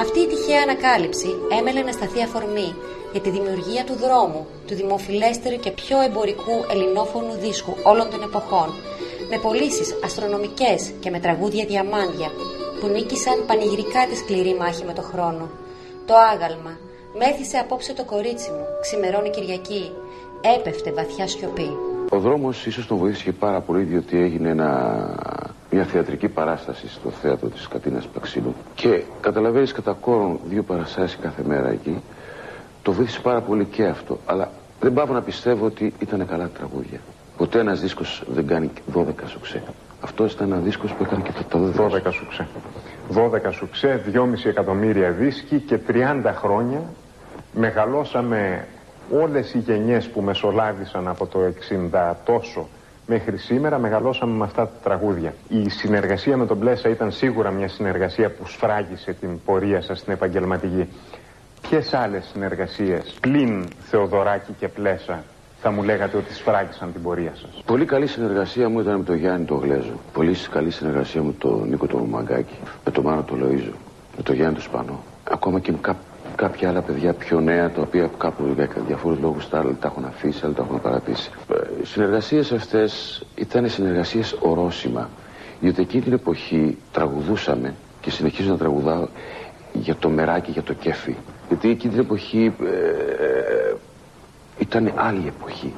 Αυτή 0.00 0.18
η 0.20 0.26
τυχαία 0.26 0.62
ανακάλυψη 0.62 1.30
έμελε 1.58 1.82
να 1.82 1.92
σταθεί 1.92 2.22
αφορμή 2.22 2.74
για 3.12 3.20
τη 3.20 3.30
δημιουργία 3.30 3.84
του 3.84 3.96
δρόμου, 4.04 4.46
του 4.66 4.74
δημοφιλέστερου 4.74 5.58
και 5.64 5.70
πιο 5.70 6.00
εμπορικού 6.00 6.56
ελληνόφωνου 6.72 7.34
δίσκου 7.44 7.74
όλων 7.82 8.10
των 8.10 8.22
εποχών, 8.22 8.68
με 9.30 9.38
πωλήσεις 9.38 9.94
αστρονομικές 10.04 10.92
και 11.00 11.10
με 11.10 11.18
τραγούδια 11.18 11.64
διαμάντια, 11.64 12.28
που 12.80 12.86
νίκησαν 12.86 13.46
πανηγυρικά 13.46 14.06
τη 14.10 14.16
σκληρή 14.16 14.54
μάχη 14.54 14.84
με 14.84 14.92
το 14.92 15.02
χρόνο. 15.02 15.50
Το 16.06 16.14
άγαλμα, 16.32 16.78
μέθησε 17.18 17.56
απόψε 17.56 17.92
το 17.92 18.04
κορίτσι 18.04 18.50
μου, 18.50 18.64
ξημερώνει 18.82 19.30
Κυριακή, 19.30 19.92
έπεφτε 20.58 20.92
βαθιά 20.92 21.26
σιωπή. 21.28 21.70
Ο 22.10 22.18
δρόμος 22.18 22.66
ίσως 22.66 22.86
τον 22.86 22.96
βοήθησε 22.96 23.24
και 23.24 23.32
πάρα 23.32 23.60
πολύ 23.60 23.82
διότι 23.82 24.18
έγινε 24.18 24.48
ένα, 24.48 25.08
μια 25.70 25.84
θεατρική 25.84 26.28
παράσταση 26.28 26.88
στο 26.88 27.10
θέατρο 27.10 27.48
της 27.48 27.68
Κατίνας 27.68 28.06
Παξίλου 28.06 28.54
και 28.74 29.02
καταλαβαίνεις 29.20 29.72
κατά 29.72 29.92
κόρον 30.00 30.38
δύο 30.48 30.62
παραστάσεις 30.62 31.18
κάθε 31.22 31.42
μέρα 31.46 31.68
εκεί 31.68 32.02
το 32.82 32.92
βοήθησε 32.92 33.20
πάρα 33.20 33.40
πολύ 33.40 33.64
και 33.64 33.84
αυτό 33.84 34.18
αλλά 34.26 34.50
δεν 34.80 34.92
πάω 34.92 35.06
να 35.06 35.22
πιστεύω 35.22 35.66
ότι 35.66 35.92
ήταν 35.98 36.26
καλά 36.26 36.48
τραγούδια. 36.58 37.00
Ποτέ 37.36 37.58
ένας 37.58 37.80
δίσκος 37.80 38.22
δεν 38.26 38.46
κάνει 38.46 38.70
12 38.94 39.04
σουξέ. 39.26 39.62
Αυτός 40.00 40.32
ήταν 40.32 40.52
ένα 40.52 40.60
δίσκος 40.60 40.92
που 40.92 41.04
έκανε 41.04 41.22
και 41.22 41.30
τα 41.48 41.58
12. 41.58 42.08
12 42.08 42.12
σουξέ. 42.12 42.46
12 43.14 43.52
σουξέ, 43.52 44.02
2,5 44.12 44.44
εκατομμύρια 44.44 45.10
δίσκοι 45.10 45.58
και 45.58 45.78
30 45.88 46.32
χρόνια 46.34 46.82
μεγαλώσαμε 47.54 48.66
όλες 49.10 49.54
οι 49.54 49.58
γενιές 49.58 50.08
που 50.08 50.20
μεσολάβησαν 50.20 51.08
από 51.08 51.26
το 51.26 51.38
60 51.92 52.12
τόσο 52.24 52.68
μέχρι 53.06 53.36
σήμερα 53.36 53.78
μεγαλώσαμε 53.78 54.36
με 54.36 54.44
αυτά 54.44 54.62
τα 54.62 54.78
τραγούδια. 54.82 55.34
Η 55.48 55.68
συνεργασία 55.68 56.36
με 56.36 56.46
τον 56.46 56.58
Πλέσα 56.58 56.88
ήταν 56.88 57.12
σίγουρα 57.12 57.50
μια 57.50 57.68
συνεργασία 57.68 58.30
που 58.30 58.46
σφράγισε 58.46 59.12
την 59.12 59.40
πορεία 59.44 59.80
σας 59.82 59.98
στην 59.98 60.12
επαγγελματική. 60.12 60.88
Ποιες 61.68 61.94
άλλες 61.94 62.24
συνεργασίες 62.32 63.14
πλην 63.20 63.68
Θεοδωράκη 63.80 64.52
και 64.58 64.68
Πλέσα 64.68 65.24
θα 65.60 65.70
μου 65.70 65.82
λέγατε 65.82 66.16
ότι 66.16 66.34
σφράγισαν 66.34 66.92
την 66.92 67.02
πορεία 67.02 67.32
σας; 67.34 67.62
Πολύ 67.66 67.84
καλή 67.84 68.06
συνεργασία 68.06 68.68
μου 68.68 68.80
ήταν 68.80 68.96
με 68.96 69.04
τον 69.04 69.16
Γιάννη 69.16 69.46
τον 69.46 69.58
Γλέζο. 69.58 69.92
Πολύ 70.12 70.36
καλή 70.50 70.70
συνεργασία 70.70 71.20
μου 71.22 71.26
με 71.26 71.34
τον 71.38 71.68
Νίκο 71.68 71.86
τον 71.86 72.02
Μαγκάκη, 72.08 72.58
με 72.84 72.90
τον 72.90 73.04
Μάνο 73.04 73.22
τον 73.22 73.38
Λοΐζο, 73.42 73.74
με 74.16 74.22
τον 74.22 74.34
Γιάννη 74.34 74.54
τον 74.54 74.62
Σπανό. 74.62 75.02
Ακόμα 75.30 75.60
και 75.60 75.72
με 75.72 75.78
κά, 75.80 75.96
κάποια 76.36 76.68
άλλα 76.68 76.80
παιδιά 76.82 77.12
πιο 77.12 77.40
νέα, 77.40 77.70
τα 77.70 77.80
οποία 77.80 78.10
κάπου 78.18 78.52
για 78.56 78.68
διαφόρους 78.86 79.18
λόγους 79.18 79.48
τα 79.48 79.58
άλλα 79.58 79.76
τα 79.80 79.88
έχουν 79.88 80.04
αφήσει, 80.04 80.40
άλλα 80.44 80.54
τα 80.54 80.62
έχουν 80.62 80.80
παρατήσει. 80.80 81.30
Ε, 81.52 81.82
οι 81.82 81.86
συνεργασίες 81.86 82.52
αυτές 82.52 83.22
ήταν 83.34 83.68
συνεργασίες 83.68 84.36
ορόσημα. 84.40 85.08
Διότι 85.60 85.80
εκείνη 85.82 86.02
την 86.02 86.12
εποχή 86.12 86.78
τραγουδούσαμε 86.92 87.74
και 88.00 88.10
συνεχίζω 88.10 88.50
να 88.50 88.56
τραγουδάω 88.56 89.08
για 89.72 89.94
το 89.94 90.08
μεράκι, 90.08 90.50
για 90.50 90.62
το 90.62 90.72
κέφι. 90.72 91.16
Γιατί 91.48 91.68
εκείνη 91.70 91.92
την 91.92 92.02
εποχή 92.02 92.54
ε, 92.62 93.24
ε, 93.24 93.74
ήταν 94.58 94.92
άλλη 94.94 95.26
εποχή. 95.26 95.72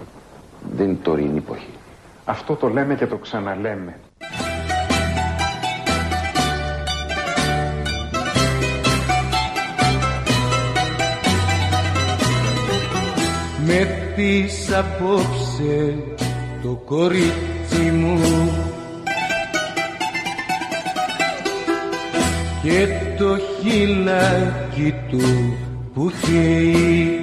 Δεν 0.76 0.86
είναι 0.86 0.98
τωρινή 1.02 1.38
εποχή. 1.38 1.70
Αυτό 2.24 2.54
το 2.54 2.68
λέμε 2.68 2.94
και 2.94 3.06
το 3.06 3.16
ξαναλέμε. 3.16 3.94
Με 13.68 14.12
πεις 14.16 14.72
απόψε 14.74 15.94
το 16.62 16.82
κορίτσι 16.84 17.90
μου. 17.94 18.20
Και 22.62 22.86
το 23.18 23.38
χειλάκι 23.60 24.94
του 25.10 25.56
που 25.94 26.12
καίει. 26.20 27.20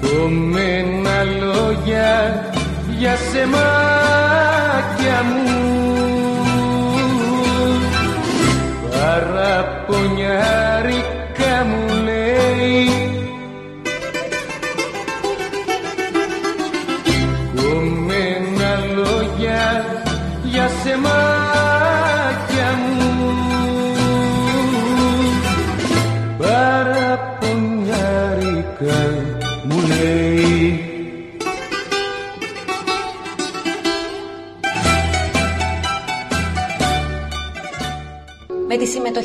Κομμένα 0.00 1.22
λόγια 1.22 2.44
για 2.98 3.16
σεμάκια 3.16 3.62
μου. 5.22 5.40
Παραπονιάρικα 8.90 10.81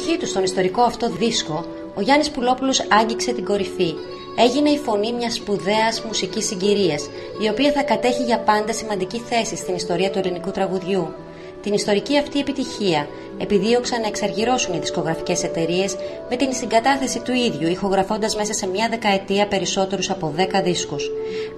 συμμετοχή 0.07 0.17
του 0.17 0.27
στον 0.27 0.43
ιστορικό 0.43 0.81
αυτό 0.81 1.09
δίσκο, 1.09 1.65
ο 1.95 2.01
Γιάννης 2.01 2.29
Πουλόπουλος 2.31 2.85
άγγιξε 2.89 3.33
την 3.33 3.45
κορυφή. 3.45 3.93
Έγινε 4.37 4.69
η 4.69 4.77
φωνή 4.77 5.13
μιας 5.13 5.33
σπουδαίας 5.33 6.01
μουσικής 6.01 6.45
συγκυρίας, 6.45 7.09
η 7.43 7.49
οποία 7.49 7.71
θα 7.71 7.83
κατέχει 7.83 8.23
για 8.23 8.39
πάντα 8.39 8.73
σημαντική 8.73 9.19
θέση 9.19 9.55
στην 9.55 9.75
ιστορία 9.75 10.09
του 10.09 10.17
ελληνικού 10.17 10.51
τραγουδιού. 10.51 11.13
Την 11.61 11.73
ιστορική 11.73 12.17
αυτή 12.17 12.39
επιτυχία 12.39 13.07
επιδίωξαν 13.37 14.01
να 14.01 14.07
εξαργυρώσουν 14.07 14.73
οι 14.73 14.79
δισκογραφικές 14.79 15.43
εταιρείες 15.43 15.95
με 16.29 16.35
την 16.35 16.53
συγκατάθεση 16.53 17.19
του 17.19 17.33
ίδιου, 17.33 17.67
ηχογραφώντας 17.67 18.35
μέσα 18.35 18.53
σε 18.53 18.67
μια 18.67 18.87
δεκαετία 18.89 19.47
περισσότερους 19.47 20.09
από 20.09 20.33
10 20.37 20.61
δίσκους. 20.63 21.11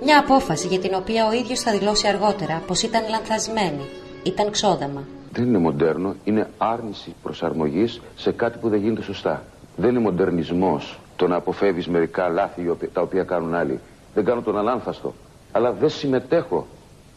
Μια 0.03 0.19
απόφαση 0.19 0.67
για 0.67 0.79
την 0.79 0.93
οποία 0.95 1.27
ο 1.27 1.31
ίδιος 1.31 1.59
θα 1.59 1.71
δηλώσει 1.71 2.07
αργότερα 2.07 2.63
πως 2.67 2.81
ήταν 2.81 3.01
λανθασμένη. 3.09 3.85
Ήταν 4.23 4.51
ξόδεμα. 4.51 5.18
Δεν 5.31 5.45
είναι 5.47 5.57
μοντέρνο, 5.57 6.15
είναι 6.23 6.49
άρνηση 6.57 7.15
προσαρμογής 7.23 8.01
σε 8.15 8.31
κάτι 8.31 8.57
που 8.57 8.69
δεν 8.69 8.79
γίνεται 8.79 9.01
σωστά. 9.01 9.43
Δεν 9.77 9.89
είναι 9.89 9.99
μοντερνισμός 9.99 10.99
το 11.15 11.27
να 11.27 11.35
αποφεύγεις 11.35 11.87
μερικά 11.87 12.29
λάθη 12.29 12.61
οι 12.61 12.69
οποια- 12.69 12.89
τα 12.89 13.01
οποία 13.01 13.23
κάνουν 13.23 13.53
άλλοι. 13.53 13.79
Δεν 14.13 14.25
κάνω 14.25 14.41
τον 14.41 14.57
αλάνθαστο. 14.57 15.13
Αλλά 15.51 15.71
δεν 15.71 15.89
συμμετέχω. 15.89 16.67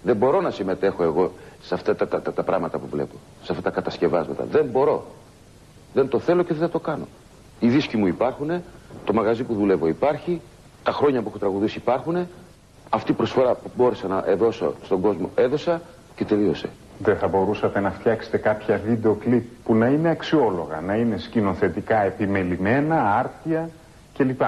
Δεν 0.02 0.16
μπορώ 0.16 0.40
να 0.40 0.50
συμμετέχω 0.50 1.02
εγώ 1.02 1.32
σε 1.62 1.74
αυτά 1.74 1.96
τα, 1.96 2.08
τα, 2.08 2.22
τα, 2.22 2.32
τα 2.32 2.42
πράγματα 2.42 2.78
που 2.78 2.86
βλέπω. 2.90 3.14
Σε 3.42 3.52
αυτά 3.52 3.62
τα 3.62 3.70
κατασκευάσματα. 3.70 4.44
Δεν 4.50 4.64
μπορώ. 4.64 5.06
Δεν 5.94 6.08
το 6.08 6.18
θέλω 6.18 6.42
και 6.42 6.52
δεν 6.52 6.62
θα 6.62 6.68
το 6.70 6.78
κάνω. 6.80 7.06
Οι 7.60 7.68
δίσκοι 7.68 7.96
μου 7.96 8.06
υπάρχουν, 8.06 8.50
το 9.04 9.12
μαγαζί 9.12 9.44
που 9.44 9.54
δουλεύω 9.54 9.86
υπάρχει, 9.86 10.40
τα 10.82 10.92
χρόνια 10.92 11.22
που 11.22 11.28
έχω 11.28 11.38
τραγουδήσει 11.38 11.78
υπάρχουν. 11.78 12.26
Αυτή 12.90 13.10
η 13.10 13.14
προσφορά 13.14 13.54
που 13.54 13.70
μπόρεσα 13.76 14.06
να 14.06 14.20
δώσω 14.36 14.74
στον 14.84 15.00
κόσμο 15.00 15.30
έδωσα 15.34 15.80
και 16.16 16.24
τελείωσε. 16.24 16.68
Δεν 16.98 17.16
θα 17.16 17.28
μπορούσατε 17.28 17.80
να 17.80 17.90
φτιάξετε 17.90 18.36
κάποια 18.38 18.80
βίντεο 18.86 19.14
κλιπ 19.14 19.42
που 19.64 19.74
να 19.74 19.86
είναι 19.86 20.10
αξιόλογα, 20.10 20.80
να 20.80 20.94
είναι 20.94 21.18
σκηνοθετικά 21.18 22.02
επιμελημένα, 22.02 23.14
άρτια 23.18 23.68
κλπ. 24.18 24.42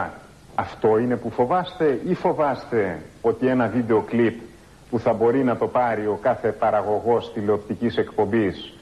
Αυτό 0.55 0.99
είναι 0.99 1.17
που 1.17 1.31
φοβάστε 1.31 2.01
ή 2.09 2.15
φοβάστε 2.15 3.03
ότι 3.23 3.47
ένα 3.47 3.69
βίντεο 3.69 4.01
κλιπ 4.01 4.35
που 4.91 4.99
θα 4.99 5.13
μπορεί 5.13 5.45
να 5.45 5.57
το 5.57 5.67
πάρει 5.67 6.07
ο 6.07 6.19
κάθε 6.23 6.49
παραγωγός 6.49 7.33
τηλεοπτικής 7.33 7.97
εκπομπής 7.97 8.73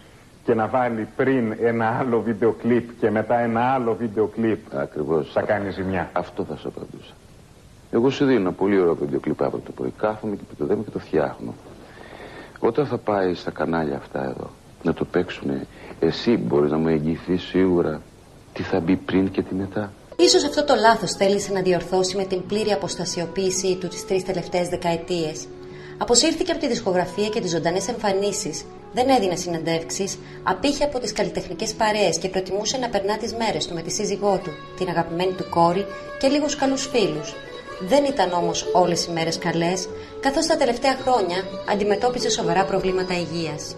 και 0.44 0.54
να 0.54 0.66
βάλει 0.66 1.08
πριν 1.16 1.56
ένα 1.60 1.86
άλλο 1.98 2.20
βίντεο 2.20 2.52
κλιπ 2.52 2.90
και 3.00 3.10
μετά 3.10 3.38
ένα 3.38 3.60
άλλο 3.60 3.94
βίντεο 3.94 4.26
κλιπ 4.26 4.58
Ακριβώς. 4.74 5.32
θα 5.32 5.42
κάνει 5.42 5.70
ζημιά. 5.70 6.10
Αυτό 6.12 6.44
θα 6.44 6.56
σου 6.56 6.68
απαντούσα. 6.68 7.12
Εγώ 7.90 8.10
σου 8.10 8.24
δίνω 8.24 8.40
ένα 8.40 8.52
πολύ 8.52 8.80
ωραίο 8.80 8.94
βιντεοκλιπ 8.94 9.42
αύριο 9.42 9.62
το 9.66 9.72
πρωί. 9.72 9.92
Κάθομαι 9.98 10.36
και 10.36 10.42
το 10.58 10.66
δέμε 10.66 10.82
και 10.82 10.90
το 10.90 10.98
φτιάχνω. 10.98 11.54
Όταν 12.64 12.86
θα 12.86 12.98
πάει 12.98 13.34
στα 13.34 13.50
κανάλια 13.50 13.96
αυτά 13.96 14.24
εδώ 14.24 14.50
να 14.82 14.94
το 14.94 15.04
παίξουνε, 15.04 15.66
εσύ 16.00 16.36
μπορείς 16.36 16.70
να 16.70 16.78
μου 16.78 16.88
εγγυηθείς 16.88 17.42
σίγουρα 17.42 18.02
τι 18.52 18.62
θα 18.62 18.80
μπει 18.80 18.96
πριν 18.96 19.30
και 19.30 19.42
τι 19.42 19.54
μετά; 19.54 19.92
Ίσως 20.16 20.44
αυτό 20.44 20.64
το 20.64 20.74
λάθος 20.74 21.12
θέλησε 21.12 21.52
να 21.52 21.62
διορθώσει 21.62 22.16
με 22.16 22.24
την 22.24 22.46
πλήρη 22.46 22.72
αποστασιοποίησή 22.72 23.76
του 23.76 23.88
τις 23.88 24.06
τρεις 24.06 24.24
τελευταίες 24.24 24.68
δεκαετίες. 24.68 25.46
Αποσύρθηκε 25.98 26.50
από 26.50 26.60
τη 26.60 26.68
δισκογραφία 26.68 27.28
και 27.28 27.40
τις 27.40 27.50
ζωντανές 27.50 27.88
εμφανίσεις, 27.88 28.64
δεν 28.92 29.08
έδινε 29.08 29.36
συνεντεύξεις, 29.36 30.18
απήχε 30.42 30.84
από 30.84 30.98
τις 30.98 31.12
καλλιτεχνικές 31.12 31.72
παρέες 31.74 32.18
και 32.18 32.28
προτιμούσε 32.28 32.76
να 32.76 32.88
περνά 32.88 33.16
τις 33.16 33.34
μέρες 33.34 33.66
του 33.66 33.74
με 33.74 33.82
τη 33.82 33.90
σύζυγό 33.90 34.40
του, 34.44 34.50
την 34.78 34.88
αγαπημένη 34.88 35.32
του 35.32 35.48
κόρη 35.50 35.86
και 36.18 36.28
λίγους 36.28 36.56
καλούς 36.56 36.86
φίλους. 36.86 37.34
Δεν 37.88 38.04
ήταν 38.04 38.32
όμως 38.32 38.66
όλες 38.72 39.04
οι 39.04 39.10
μέρες 39.10 39.38
καλές, 39.38 39.88
καθώς 40.20 40.46
τα 40.46 40.56
τελευταία 40.56 40.96
χρόνια 41.02 41.36
αντιμετώπιζε 41.68 42.30
σοβαρά 42.30 42.64
προβλήματα 42.64 43.14
υγείας. 43.14 43.76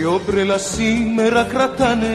Όλοι 0.00 0.08
όμπρελα 0.08 0.58
σήμερα 0.58 1.42
κρατάνε. 1.42 2.08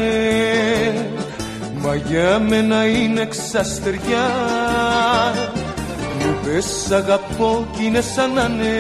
Μα 1.82 1.96
για 1.96 2.40
μένα 2.40 2.86
είναι 2.86 3.26
ξαστεριά. 3.26 4.28
Μου 6.20 6.38
πες 6.44 6.92
αγαπώ 6.92 7.68
κι 7.78 7.86
είναι 7.86 8.02
σαν 8.02 8.34
να 8.34 8.50
είναι. 8.54 8.76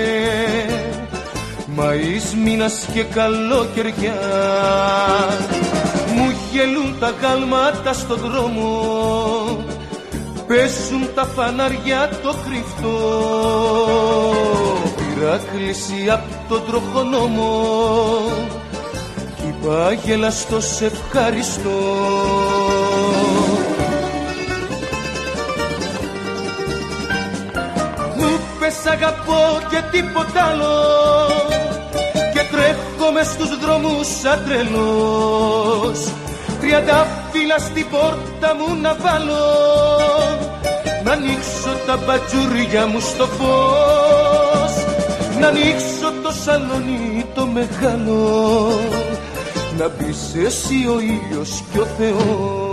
Μαΐς 1.77 2.43
μήνας 2.43 2.85
και 2.93 3.03
καλοκαιριά. 3.03 4.21
Μου 6.15 6.31
γελούν 6.51 6.95
τα 6.99 7.13
γάλματα 7.21 7.93
στον 7.93 8.17
δρόμο. 8.17 9.65
Πέσουν 10.47 11.09
τα 11.15 11.25
φανάρια 11.25 12.09
το 12.23 12.35
κρυφτό. 12.45 12.97
Πυράκληση 14.95 16.09
απ' 16.09 16.49
τον 16.49 16.61
τροχονόμο 16.67 17.63
Κι 19.66 19.72
είπα 19.72 19.93
γελαστό 19.93 20.61
σε 20.61 20.86
ευχαριστώ 20.86 21.70
Μου 28.18 28.39
πες 28.59 28.86
αγαπώ 28.91 29.68
και 29.70 29.82
τίποτα 29.91 30.43
άλλο 30.43 30.76
Και 32.34 32.41
τρέχω 32.51 33.11
μες 33.13 33.28
στους 33.28 33.59
δρόμους 33.59 34.07
σαν 34.22 34.43
τρελός. 34.45 36.11
Τριάντα 36.59 37.07
φύλλα 37.32 37.57
στην 37.57 37.86
πόρτα 37.89 38.55
μου 38.55 38.82
να 38.82 38.95
βάλω 38.95 39.45
Να 41.03 41.11
ανοίξω 41.11 41.72
τα 41.86 41.97
μπατζούρια 41.97 42.86
μου 42.88 42.99
στο 42.99 43.26
φως. 43.26 44.74
Να 45.39 45.47
ανοίξω 45.47 46.11
το 46.24 46.32
σαλόνι 46.43 47.26
το 47.36 47.45
μεγάλο 47.45 48.24
να 49.78 49.89
μπεις 49.89 50.36
εσύ 50.36 50.88
ο 50.88 50.99
ήλιος 50.99 51.63
και 51.71 51.80
ο 51.80 51.86
Θεός 51.86 52.65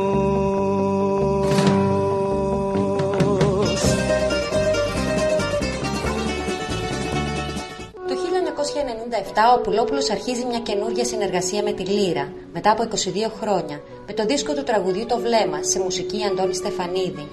ο 9.56 9.60
Πουλόπουλος 9.60 10.10
αρχίζει 10.10 10.44
μια 10.44 10.60
καινούργια 10.60 11.04
συνεργασία 11.04 11.62
με 11.62 11.72
τη 11.72 11.82
Λύρα 11.82 12.32
μετά 12.52 12.70
από 12.70 12.82
22 12.90 13.30
χρόνια 13.40 13.80
με 14.06 14.12
το 14.12 14.24
δίσκο 14.24 14.54
του 14.54 14.62
τραγουδιού 14.62 15.06
«Το 15.06 15.18
βλέμμα» 15.18 15.62
σε 15.62 15.78
μουσική 15.80 16.24
Αντώνη 16.24 16.54
Στεφανίδη. 16.54 17.28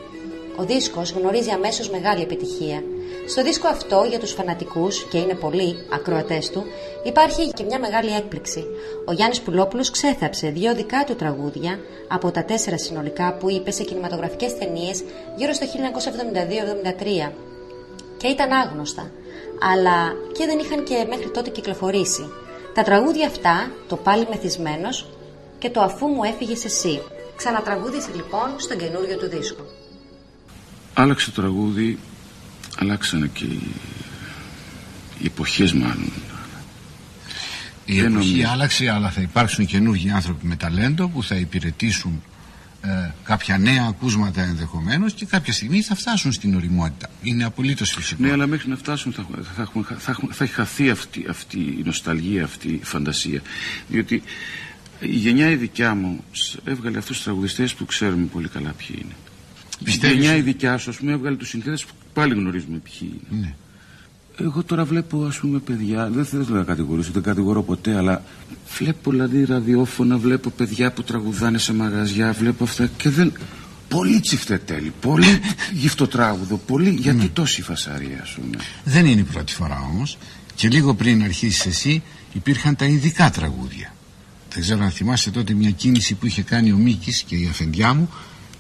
Ο 0.60 0.64
δίσκος 0.64 1.12
γνωρίζει 1.12 1.50
αμέσως 1.50 1.90
μεγάλη 1.90 2.22
επιτυχία. 2.22 2.84
Στο 3.30 3.44
δίσκο 3.44 3.68
αυτό 3.68 4.06
για 4.10 4.20
τους 4.20 4.32
φανατικούς, 4.32 5.04
και 5.04 5.18
είναι 5.18 5.34
πολλοί 5.34 5.86
ακροατές 5.94 6.50
του, 6.50 6.64
υπάρχει 7.04 7.52
και 7.54 7.64
μια 7.64 7.80
μεγάλη 7.80 8.16
έκπληξη. 8.16 8.66
Ο 9.06 9.12
Γιάννης 9.12 9.42
Πουλόπουλος 9.42 9.92
ξέθαψε 9.92 10.50
δύο 10.50 10.76
δικά 10.76 11.04
του 11.04 11.16
τραγούδια 11.16 11.80
από 12.08 12.32
τα 12.32 12.44
τέσσερα 12.44 12.78
συνολικά 12.78 13.34
που 13.34 13.50
είπε 13.50 13.72
σε 13.72 13.84
κινηματογραφικές 13.84 14.58
ταινίες 14.58 15.04
γύρω 15.36 15.54
στο 15.54 15.66
1972-73 17.28 17.32
και 18.18 18.28
ήταν 18.28 18.52
άγνωστα 18.52 19.12
αλλά 19.60 20.14
και 20.32 20.46
δεν 20.46 20.60
είχαν 20.60 20.84
και 20.84 21.06
μέχρι 21.10 21.30
τότε 21.30 21.50
κυκλοφορήσει. 21.50 22.30
Τα 22.74 22.84
τραγούδια 22.84 23.28
αυτά, 23.28 23.72
το 23.88 23.96
πάλι 23.96 24.28
μεθυσμένος 24.30 25.10
και 25.60 25.70
το 25.70 25.82
αφού 25.82 26.08
μου 26.08 26.24
έφυγες 26.24 26.66
εσύ. 26.66 27.02
Ξανατραγούδισε 27.36 28.10
λοιπόν 28.16 28.54
στον 28.58 28.78
καινούριο 28.78 29.18
του 29.18 29.30
δίσκο. 29.30 29.64
Άλλαξε 30.94 31.32
το 31.32 31.42
τραγούδι, 31.42 32.00
αλλάξανε 32.80 33.30
και 33.34 33.46
οι, 33.46 33.72
οι 35.20 35.26
εποχές 35.26 35.74
μάλλον. 35.74 36.12
Η 37.86 38.00
εποχή 38.00 38.44
άλλαξε, 38.44 38.90
αλλά 38.90 39.10
θα 39.10 39.22
υπάρξουν 39.22 39.66
καινούργιοι 39.66 40.12
άνθρωποι 40.12 40.46
με 40.46 40.56
ταλέντο 40.56 41.08
που 41.08 41.24
θα 41.24 41.36
υπηρετήσουν 41.36 42.22
ε, 42.82 43.12
κάποια 43.24 43.58
νέα 43.58 43.86
ακούσματα 43.90 44.42
ενδεχομένως 44.42 45.14
και 45.14 45.26
κάποια 45.26 45.54
στιγμή 45.54 45.82
θα 45.82 45.96
φτάσουν 45.96 46.32
στην 46.32 46.56
οριμότητα. 46.56 47.10
Είναι 47.22 47.44
απολύτως 47.44 47.92
φυσικό. 47.92 48.24
Ναι, 48.24 48.32
αλλά 48.32 48.48
μέχρι 48.48 48.70
να 48.70 48.76
φτάσουν 48.76 49.14
θα, 49.14 49.26
θα, 49.56 49.62
έχουμε, 49.62 49.86
θα, 49.98 50.18
θα 50.30 50.44
έχει 50.44 50.54
χαθεί 50.54 50.90
αυτή, 50.90 51.26
αυτή 51.30 51.58
η 51.58 51.82
νοσταλγία, 51.86 52.44
αυτή 52.44 52.68
η 52.68 52.82
φαντασία. 52.84 53.42
Διότι 53.88 54.24
η 55.00 55.16
γενιά 55.16 55.50
η 55.50 55.56
δικιά 55.56 55.96
μου 55.96 56.24
έβγαλε 56.64 56.98
αυτούς 56.98 57.16
τους 57.16 57.26
τραγουδιστές 57.26 57.74
που 57.74 57.86
ξέρουμε 57.86 58.26
πολύ 58.26 58.48
καλά 58.48 58.74
ποιοι 58.78 59.00
είναι. 59.02 59.16
Πιστεύεις... 59.84 60.18
Η 60.18 60.20
γενιά 60.20 60.36
η 60.36 60.42
δικιά 60.42 60.78
σου, 60.78 60.90
ας 60.90 60.96
πούμε, 60.98 61.12
έβγαλε 61.12 61.36
τους 61.36 61.50
συνθέτε 61.50 61.78
που 61.78 61.94
πάλι 62.14 62.34
γνωρίζουμε 62.34 62.78
ποιοι 62.78 63.12
είναι. 63.32 63.42
Ναι. 63.42 63.54
Εγώ 64.42 64.64
τώρα 64.64 64.86
βλέπω 64.86 65.26
ας 65.26 65.38
πούμε 65.38 65.60
παιδιά, 65.60 66.10
δεν 66.10 66.26
θέλω 66.26 66.46
να 66.50 66.64
κατηγορήσω, 66.64 67.12
δεν 67.12 67.22
κατηγορώ 67.22 67.64
ποτέ, 67.64 67.96
αλλά 67.96 68.24
βλέπω 68.78 69.12
δηλαδή 69.12 69.46
ραδιόφωνα, 69.46 70.18
βλέπω 70.18 70.50
παιδιά 70.50 70.92
που 70.92 71.04
τραγουδάνε 71.04 71.58
σε 71.58 71.74
μαγαζιά, 71.74 72.32
βλέπω 72.32 72.64
αυτά 72.64 72.88
και 72.98 73.10
δεν... 73.10 73.34
Πολύ 73.88 74.20
τσιφτετέλη, 74.20 74.94
πολύ 75.02 75.40
γυφτοτράγουδο, 75.74 76.58
πολύ... 76.58 76.90
Γιατί 76.90 77.18
ναι. 77.18 77.28
τόση 77.28 77.62
φασαρία 77.62 78.20
ας 78.22 78.32
πούμε. 78.32 78.58
Δεν 78.84 79.06
είναι 79.06 79.20
η 79.20 79.24
πρώτη 79.24 79.54
φορά 79.54 79.82
όμως 79.94 80.18
και 80.56 80.68
λίγο 80.68 80.94
πριν 80.94 81.24
αρχίσεις 81.24 81.66
εσύ 81.66 82.04
υπήρχαν 82.34 82.76
τα 82.76 82.86
ειδικά 82.86 83.30
τραγούδια. 83.30 83.94
Δεν 84.54 84.62
ξέρω 84.62 84.84
αν 84.84 84.92
θυμάσαι 84.92 85.32
τότε 85.32 85.54
μια 85.54 85.70
κίνηση 85.70 86.14
που 86.16 86.26
είχε 86.26 86.42
κάνει 86.42 86.72
ο 86.72 86.78
Μίκης 86.78 87.22
και 87.22 87.36
η 87.36 87.48
αφεντιά 87.50 87.94
μου 87.94 88.10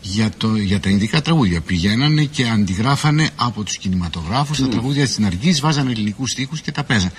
για, 0.02 0.30
το, 0.38 0.56
για 0.56 0.80
τα 0.80 0.89
ειδικά 0.89 1.22
τραγούδια. 1.22 1.62
Πηγαίνανε 1.62 2.24
και 2.24 2.47
αντιγράφανε 2.47 3.30
από 3.36 3.64
τους 3.64 3.78
κινηματογράφους 3.78 4.58
mm. 4.58 4.62
τα 4.62 4.68
τραγούδια 4.68 5.06
της 5.06 5.18
Ναργής, 5.18 5.60
βάζανε 5.60 5.91
ελληνικούς 5.91 6.32
στίχους 6.32 6.62
και 6.62 6.72
τα 6.72 6.84
παίζανε. 6.84 7.12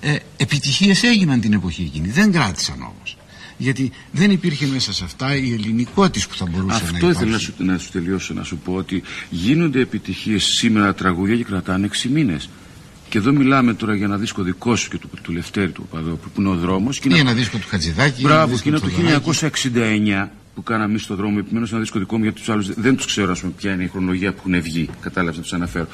Ε, 0.00 0.16
επιτυχίες 0.36 1.02
έγιναν 1.02 1.40
την 1.40 1.52
εποχή 1.52 1.82
εκείνη, 1.82 2.08
δεν 2.08 2.32
κράτησαν 2.32 2.80
όμως. 2.80 3.16
Γιατί 3.56 3.90
δεν 4.12 4.30
υπήρχε 4.30 4.66
μέσα 4.66 4.92
σε 4.92 5.04
αυτά 5.04 5.36
η 5.36 5.52
ελληνικότητα 5.52 6.26
που 6.28 6.36
θα 6.36 6.46
μπορούσε 6.50 6.74
Αυτό 6.74 6.92
να 6.92 6.98
υπάρχει. 6.98 7.06
Αυτό 7.06 7.24
ήθελα 7.24 7.30
να 7.30 7.38
σου, 7.38 7.54
να 7.58 7.78
σου 7.78 7.90
τελειώσω 7.90 8.34
να 8.34 8.42
σου 8.42 8.56
πω 8.56 8.74
ότι 8.74 9.02
γίνονται 9.30 9.80
επιτυχίες 9.80 10.44
σήμερα 10.44 10.94
τραγούδια 10.94 11.36
και 11.36 11.44
κρατάνε 11.44 11.88
6 12.04 12.08
μήνες. 12.10 12.48
Και 13.08 13.18
εδώ 13.18 13.32
μιλάμε 13.32 13.74
τώρα 13.74 13.94
για 13.94 14.04
ένα 14.04 14.16
δίσκο 14.16 14.42
δικό 14.42 14.76
σου 14.76 14.90
και 14.90 14.98
του, 14.98 15.10
του 15.22 15.32
Λευτέρη 15.32 15.70
του 15.70 15.86
Παπαδόπουλου 15.90 16.30
που 16.34 16.40
είναι 16.40 16.50
ο 16.50 16.54
δρόμος. 16.54 16.98
Ή 16.98 17.18
ένα 17.18 17.32
δίσκο 17.32 17.58
του 17.58 17.66
Χατζηδάκη. 17.68 18.22
Μπράβο, 18.22 18.58
και 18.58 18.68
είναι 18.68 18.78
το 18.78 18.88
1969 20.26 20.28
που 20.54 20.62
κάναμε 20.62 20.84
εμείς 20.90 21.02
στον 21.02 21.16
δρόμο. 21.16 21.36
Επιμένω 21.40 21.66
ένα 21.70 21.80
δίσκο 21.80 21.98
δικό 21.98 22.16
μου 22.16 22.22
γιατί 22.22 22.38
τους 22.38 22.48
άλλους 22.48 22.74
δεν 22.74 22.96
τους 22.96 23.06
ξέρω, 23.06 23.30
ας 23.30 23.40
πούμε, 23.40 23.52
ποια 23.56 23.72
είναι 23.72 23.82
η 23.82 23.88
χρονολογία 23.88 24.32
που 24.32 24.42
έχουν 24.46 24.62
βγει. 24.62 24.88
Κατάλαβες 25.00 25.36
να 25.36 25.42
τους 25.42 25.52
αναφέρω. 25.52 25.86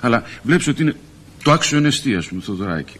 Αλλά 0.00 0.22
βλέπεις 0.42 0.66
ότι 0.66 0.82
είναι 0.82 0.96
το 1.42 1.52
άξιο 1.52 1.86
εστί, 1.86 2.14
ας 2.14 2.26
πούμε, 2.26 2.40
το 2.40 2.54
δωράκι. 2.54 2.96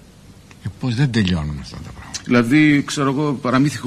Ε, 0.65 0.69
Πώς 0.81 0.95
δεν 0.95 1.11
τελειώνουν 1.11 1.59
αυτά 1.61 1.77
τα 1.77 1.91
πράγματα. 1.91 2.21
Δηλαδή, 2.25 2.83
ξέρω 2.87 3.11
εγώ, 3.11 3.33
παραμύθι 3.33 3.79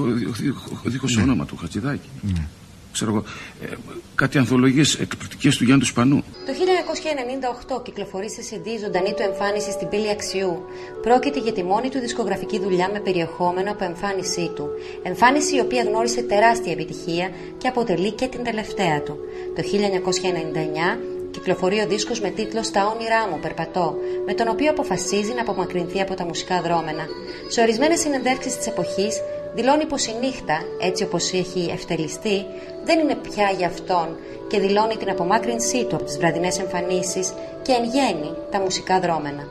δίχως 0.84 1.16
ναι. 1.16 1.22
όνομα 1.22 1.46
του 1.46 1.56
Χατζηδάκη. 1.56 2.10
Ναι 2.22 2.48
ξέρω 2.92 3.12
εγώ, 3.12 3.24
ε, 3.62 3.76
κάτι 4.16 4.38
ανθολογίες 4.38 5.00
εκπληκτικές 5.00 5.58
του 5.58 5.64
Γιάννου 5.64 5.84
του 5.84 5.90
Σπανού. 5.90 6.24
Το 6.46 6.54
1998 6.54 7.82
κυκλοφορεί 7.84 8.30
σε 8.30 8.42
CD 8.50 8.68
ζωντανή 8.84 9.14
του 9.14 9.22
εμφάνιση 9.22 9.72
στην 9.72 9.90
πύλη 9.90 10.10
Αξιού. 10.10 10.64
Πρόκειται 11.02 11.40
για 11.40 11.54
τη 11.54 11.64
μόνη 11.64 11.90
του 11.90 12.00
δισκογραφική 12.00 12.60
δουλειά 12.60 12.90
με 12.94 13.00
περιεχόμενο 13.00 13.72
από 13.72 13.84
εμφάνισή 13.84 14.52
του. 14.56 14.70
Εμφάνιση 15.04 15.56
η 15.56 15.60
οποία 15.60 15.84
γνώρισε 15.84 16.22
τεράστια 16.22 16.72
επιτυχία 16.72 17.30
και 17.58 17.68
αποτελεί 17.68 18.12
και 18.12 18.28
την 18.28 18.44
τελευταία 18.44 19.02
του. 19.02 19.18
Το 19.56 19.62
1999 19.62 20.98
κυκλοφορεί 21.32 21.80
ο 21.80 21.88
δίσκος 21.88 22.22
με 22.22 22.30
τίτλο 22.30 22.64
«Στα 22.64 22.88
όνειρά 22.96 23.28
μου 23.28 23.40
περπατώ», 23.42 23.96
με 24.26 24.34
τον 24.34 24.48
οποίο 24.48 24.70
αποφασίζει 24.70 25.34
να 25.34 25.42
απομακρυνθεί 25.42 26.02
από 26.02 26.14
τα 26.14 26.26
μουσικά 26.26 26.62
δρόμενα. 26.62 27.06
Σε 27.48 27.62
ορισμένες 27.62 28.00
συνεντεύξεις 28.00 28.58
της 28.58 28.68
εποχής 28.68 29.22
δηλώνει 29.54 29.86
πως 29.86 30.06
η 30.06 30.16
νύχτα, 30.22 30.58
έτσι 30.82 31.04
όπως 31.04 31.34
έχει 31.34 31.70
ευτελιστεί, 31.72 32.46
δεν 32.86 33.00
είναι 33.00 33.16
πια 33.16 33.50
για 33.58 33.68
αυτόν 33.68 34.08
και 34.48 34.60
δηλώνει 34.60 34.96
την 34.96 35.10
απομάκρυνσή 35.10 35.86
του 35.86 35.96
από 35.96 36.04
τις 36.06 36.18
βραδινές 36.18 36.60
εμφανίσεις 36.60 37.34
και 37.62 37.72
εν 37.72 37.84
γέννη 37.84 38.32
τα 38.52 38.60
μουσικά 38.60 39.00
δρόμενα. 39.00 39.44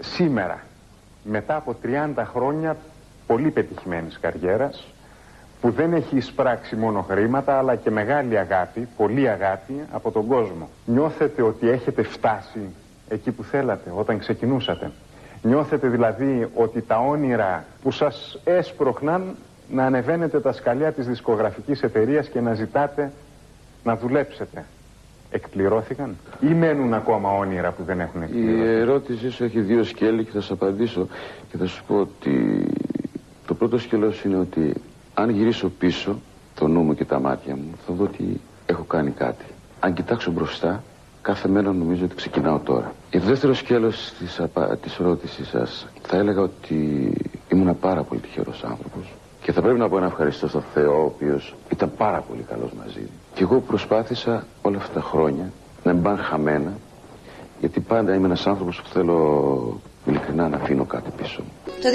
Σήμερα, 0.00 0.66
μετά 1.22 1.56
από 1.56 1.76
30 2.16 2.24
χρόνια 2.24 2.76
πολύ 3.26 3.50
πετυχημένης 3.50 4.18
καριέρας, 4.20 4.86
που 5.60 5.70
δεν 5.70 5.92
έχει 5.92 6.16
εισπράξει 6.16 6.76
μόνο 6.76 7.02
χρήματα 7.02 7.58
αλλά 7.58 7.76
και 7.76 7.90
μεγάλη 7.90 8.38
αγάπη, 8.38 8.88
πολύ 8.96 9.28
αγάπη 9.28 9.74
από 9.92 10.10
τον 10.10 10.26
κόσμο. 10.26 10.68
Νιώθετε 10.84 11.42
ότι 11.42 11.68
έχετε 11.68 12.02
φτάσει 12.02 12.60
εκεί 13.08 13.30
που 13.30 13.42
θέλατε 13.42 13.92
όταν 13.96 14.18
ξεκινούσατε; 14.18 14.90
Νιώθετε 15.46 15.88
δηλαδή 15.88 16.48
ότι 16.54 16.80
τα 16.82 16.98
όνειρα 16.98 17.64
που 17.82 17.90
σας 17.90 18.40
έσπροχναν 18.44 19.36
να 19.70 19.84
ανεβαίνετε 19.84 20.40
τα 20.40 20.52
σκαλιά 20.52 20.92
της 20.92 21.06
δισκογραφικής 21.06 21.82
εταιρείας 21.82 22.28
και 22.28 22.40
να 22.40 22.54
ζητάτε 22.54 23.12
να 23.84 23.96
δουλέψετε. 23.96 24.64
Εκπληρώθηκαν 25.30 26.16
ή 26.40 26.46
μένουν 26.46 26.94
ακόμα 26.94 27.30
όνειρα 27.36 27.70
που 27.72 27.82
δεν 27.82 28.00
έχουν 28.00 28.22
εκπληρωθεί; 28.22 28.60
Η 28.60 28.68
ερώτησή 28.68 29.30
σου 29.30 29.44
έχει 29.44 29.60
δύο 29.60 29.84
σκέλη 29.84 30.24
και 30.24 30.30
θα 30.30 30.40
σου 30.40 30.52
απαντήσω 30.52 31.06
και 31.50 31.56
θα 31.56 31.66
σου 31.66 31.84
πω 31.86 31.96
ότι 31.96 32.66
το 33.46 33.54
πρώτο 33.54 33.78
σκέλος 33.78 34.24
είναι 34.24 34.36
ότι 34.36 34.72
αν 35.14 35.30
γυρίσω 35.30 35.68
πίσω 35.68 36.20
το 36.54 36.66
νου 36.68 36.80
μου 36.80 36.94
και 36.94 37.04
τα 37.04 37.20
μάτια 37.20 37.56
μου 37.56 37.70
θα 37.86 37.92
δω 37.92 38.04
ότι 38.04 38.40
έχω 38.66 38.82
κάνει 38.82 39.10
κάτι. 39.10 39.44
Αν 39.80 39.94
κοιτάξω 39.94 40.30
μπροστά 40.30 40.82
κάθε 41.22 41.48
μέρα 41.48 41.72
νομίζω 41.72 42.04
ότι 42.04 42.14
ξεκινάω 42.14 42.58
τώρα. 42.58 42.92
Η 43.14 43.18
δεύτερο 43.18 43.54
σκέλος 43.54 44.12
της, 44.18 44.40
απα... 44.40 44.76
της 44.76 44.98
ερώτησης 44.98 45.48
σας 45.48 45.86
θα 46.02 46.16
έλεγα 46.16 46.40
ότι 46.40 47.12
ήμουν 47.48 47.78
πάρα 47.78 48.02
πολύ 48.02 48.20
τυχερός 48.20 48.64
άνθρωπος 48.64 49.12
και 49.42 49.52
θα 49.52 49.62
πρέπει 49.62 49.78
να 49.78 49.88
πω 49.88 49.96
ένα 49.96 50.06
ευχαριστώ 50.06 50.48
στον 50.48 50.62
Θεό 50.74 51.00
ο 51.00 51.04
οποίος 51.04 51.54
ήταν 51.70 51.92
πάρα 51.96 52.20
πολύ 52.20 52.42
καλός 52.42 52.72
μαζί 52.72 52.98
μου. 53.00 53.10
Και 53.34 53.42
εγώ 53.42 53.60
προσπάθησα 53.60 54.46
όλα 54.62 54.76
αυτά 54.76 54.92
τα 54.92 55.00
χρόνια 55.00 55.52
να 55.84 55.92
μην 55.92 56.02
πάνε 56.02 56.22
χαμένα 56.22 56.72
γιατί 57.60 57.80
πάντα 57.80 58.14
είμαι 58.14 58.26
ένας 58.26 58.46
άνθρωπος 58.46 58.82
που 58.82 58.88
θέλω 58.88 59.80
ειλικρινά 60.04 60.48
να 60.48 60.56
αφήνω 60.56 60.84
κάτι 60.84 61.10
πίσω 61.16 61.42
μου. 61.42 61.52
Το 61.82 61.90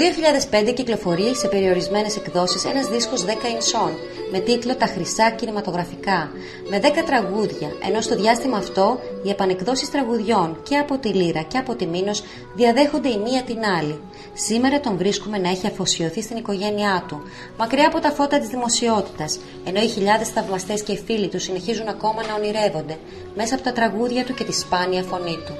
2005 0.68 0.72
κυκλοφορεί 0.74 1.36
σε 1.36 1.48
περιορισμένες 1.48 2.16
εκδόσεις 2.16 2.64
ένας 2.64 2.88
δίσκος 2.88 3.24
10 3.24 3.28
ινσών 3.54 3.90
με 4.32 4.38
τίτλο 4.38 4.76
«Τα 4.76 4.86
χρυσά 4.86 5.30
κινηματογραφικά» 5.30 6.30
με 6.70 6.80
10 6.82 7.02
τραγούδια, 7.06 7.68
ενώ 7.88 8.00
στο 8.00 8.16
διάστημα 8.16 8.56
αυτό 8.56 8.98
οι 9.22 9.30
επανεκδόσεις 9.30 9.90
τραγουδιών 9.90 10.56
και 10.62 10.76
από 10.76 10.98
τη 10.98 11.08
Λύρα 11.08 11.42
και 11.42 11.58
από 11.58 11.74
τη 11.74 11.86
Μήνος 11.86 12.22
διαδέχονται 12.54 13.08
η 13.08 13.18
μία 13.18 13.42
την 13.42 13.58
άλλη. 13.78 14.00
Σήμερα 14.34 14.80
τον 14.80 14.96
βρίσκουμε 14.96 15.38
να 15.38 15.48
έχει 15.48 15.66
αφοσιωθεί 15.66 16.22
στην 16.22 16.36
οικογένειά 16.36 17.04
του, 17.08 17.22
μακριά 17.58 17.86
από 17.86 18.00
τα 18.00 18.10
φώτα 18.10 18.38
της 18.38 18.48
δημοσιότητας, 18.48 19.38
ενώ 19.64 19.80
οι 19.80 19.88
χιλιάδες 19.88 20.28
θαυμαστές 20.28 20.82
και 20.82 20.92
οι 20.92 21.02
φίλοι 21.06 21.28
του 21.28 21.40
συνεχίζουν 21.40 21.88
ακόμα 21.88 22.26
να 22.26 22.34
ονειρεύονται 22.34 22.98
μέσα 23.34 23.54
από 23.54 23.64
τα 23.64 23.72
τραγούδια 23.72 24.24
του 24.24 24.34
και 24.34 24.44
τη 24.44 24.52
σπάνια 24.52 25.02
φωνή 25.02 25.38
του. 25.46 25.54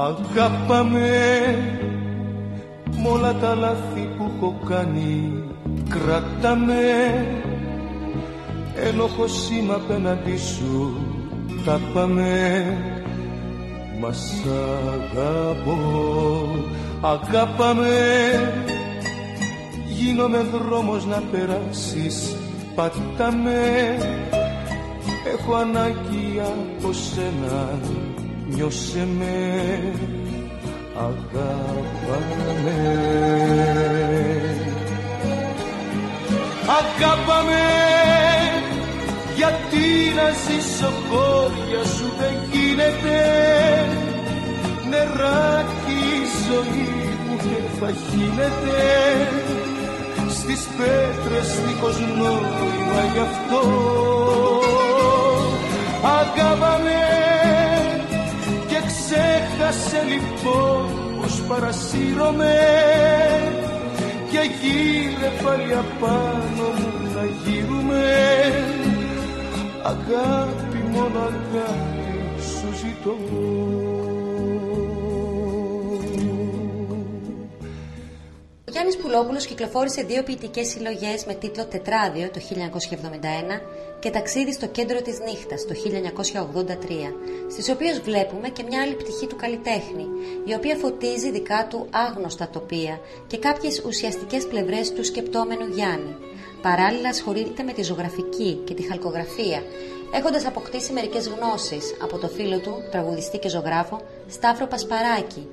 Αγάπαμε 0.00 1.10
μ' 2.90 3.06
όλα 3.06 3.34
τα 3.34 3.54
λάθη 3.54 4.08
που 4.16 4.30
έχω 4.36 4.60
κάνει. 4.68 5.44
Κράταμε 5.88 6.74
ένοχο 8.74 9.26
σήμα 9.26 9.74
απέναντι 9.74 10.36
σου. 10.36 10.96
Τα 11.64 11.80
πάμε 11.94 12.64
Μας 14.00 14.32
αγαπώ, 14.92 15.78
αγάπαμε. 17.00 17.88
Γίνομαι 19.98 20.38
δρόμος 20.38 21.06
να 21.06 21.22
περάσεις, 21.30 22.36
πατάμε. 22.74 23.96
Έχω 25.32 25.54
ανάγκη 25.54 26.40
από 26.40 26.92
σένα, 26.92 27.78
νιώσε 28.54 29.08
με 29.18 29.80
Αγάπαμε 30.94 32.40
Αγάπαμε 36.78 37.60
γιατί 39.36 39.86
να 40.16 40.28
ζήσω 40.42 40.92
χώρια 41.08 41.84
σου 41.84 42.12
δεν 42.18 42.34
γίνεται. 42.50 43.18
Νεράκι 44.90 45.98
η 46.16 46.22
ζωή 46.46 46.88
μου 47.26 47.36
και 47.36 47.78
θα 47.80 47.86
χύνεται. 47.86 48.80
Στις 50.28 50.68
πέτρες 50.76 51.48
δίχως 51.66 51.98
νόημα 51.98 53.02
γι' 53.12 53.18
αυτό. 53.18 53.62
Αγάπαμε 56.02 57.10
και 57.10 57.19
ξέχασε 59.60 60.02
λοιπόν 60.08 60.88
πως 61.20 61.42
παρασύρωμαι 61.48 62.58
και 64.30 64.40
γύρε 64.60 65.30
πάλι 65.44 65.72
απάνω 65.72 66.68
μου 66.78 67.12
να 67.14 67.24
γύρουμε 67.24 68.04
αγάπη 69.82 70.84
μόνο 70.92 71.18
αγάπη 71.18 72.42
σου 72.42 72.74
ζητώ 72.76 73.16
Γιάννης 78.90 79.10
Πουλόπουλος 79.10 79.46
κυκλοφόρησε 79.46 80.02
δύο 80.02 80.22
ποιητικές 80.22 80.68
συλλογές 80.68 81.24
με 81.24 81.34
τίτλο 81.34 81.64
«Τετράδιο» 81.64 82.30
το 82.30 82.40
1971 82.40 83.60
και 84.00 84.10
«Ταξίδι 84.10 84.52
στο 84.52 84.66
κέντρο 84.66 85.02
της 85.02 85.18
νύχτας» 85.18 85.66
το 85.66 85.74
1983, 85.74 87.14
στις 87.50 87.68
οποίες 87.70 88.00
βλέπουμε 88.00 88.48
και 88.48 88.62
μια 88.68 88.82
άλλη 88.82 88.94
πτυχή 88.94 89.26
του 89.26 89.36
καλλιτέχνη, 89.36 90.06
η 90.44 90.54
οποία 90.54 90.76
φωτίζει 90.76 91.30
δικά 91.30 91.66
του 91.70 91.86
άγνωστα 91.90 92.48
τοπία 92.48 93.00
και 93.26 93.38
κάποιες 93.38 93.82
ουσιαστικές 93.86 94.46
πλευρές 94.46 94.92
του 94.92 95.04
σκεπτόμενου 95.04 95.66
Γιάννη. 95.74 96.16
Παράλληλα 96.62 97.08
ασχολείται 97.08 97.62
με 97.62 97.72
τη 97.72 97.82
ζωγραφική 97.82 98.60
και 98.64 98.74
τη 98.74 98.82
χαλκογραφία, 98.82 99.62
έχοντας 100.14 100.46
αποκτήσει 100.46 100.92
μερικές 100.92 101.28
γνώσεις 101.28 101.94
από 102.02 102.18
το 102.18 102.28
φίλο 102.28 102.58
του, 102.58 102.74
τραγουδιστή 102.90 103.38
και 103.38 103.48
ζωγράφο, 103.48 104.00
Σταύρο 104.28 104.66
Πασπαράκη. 104.66 105.48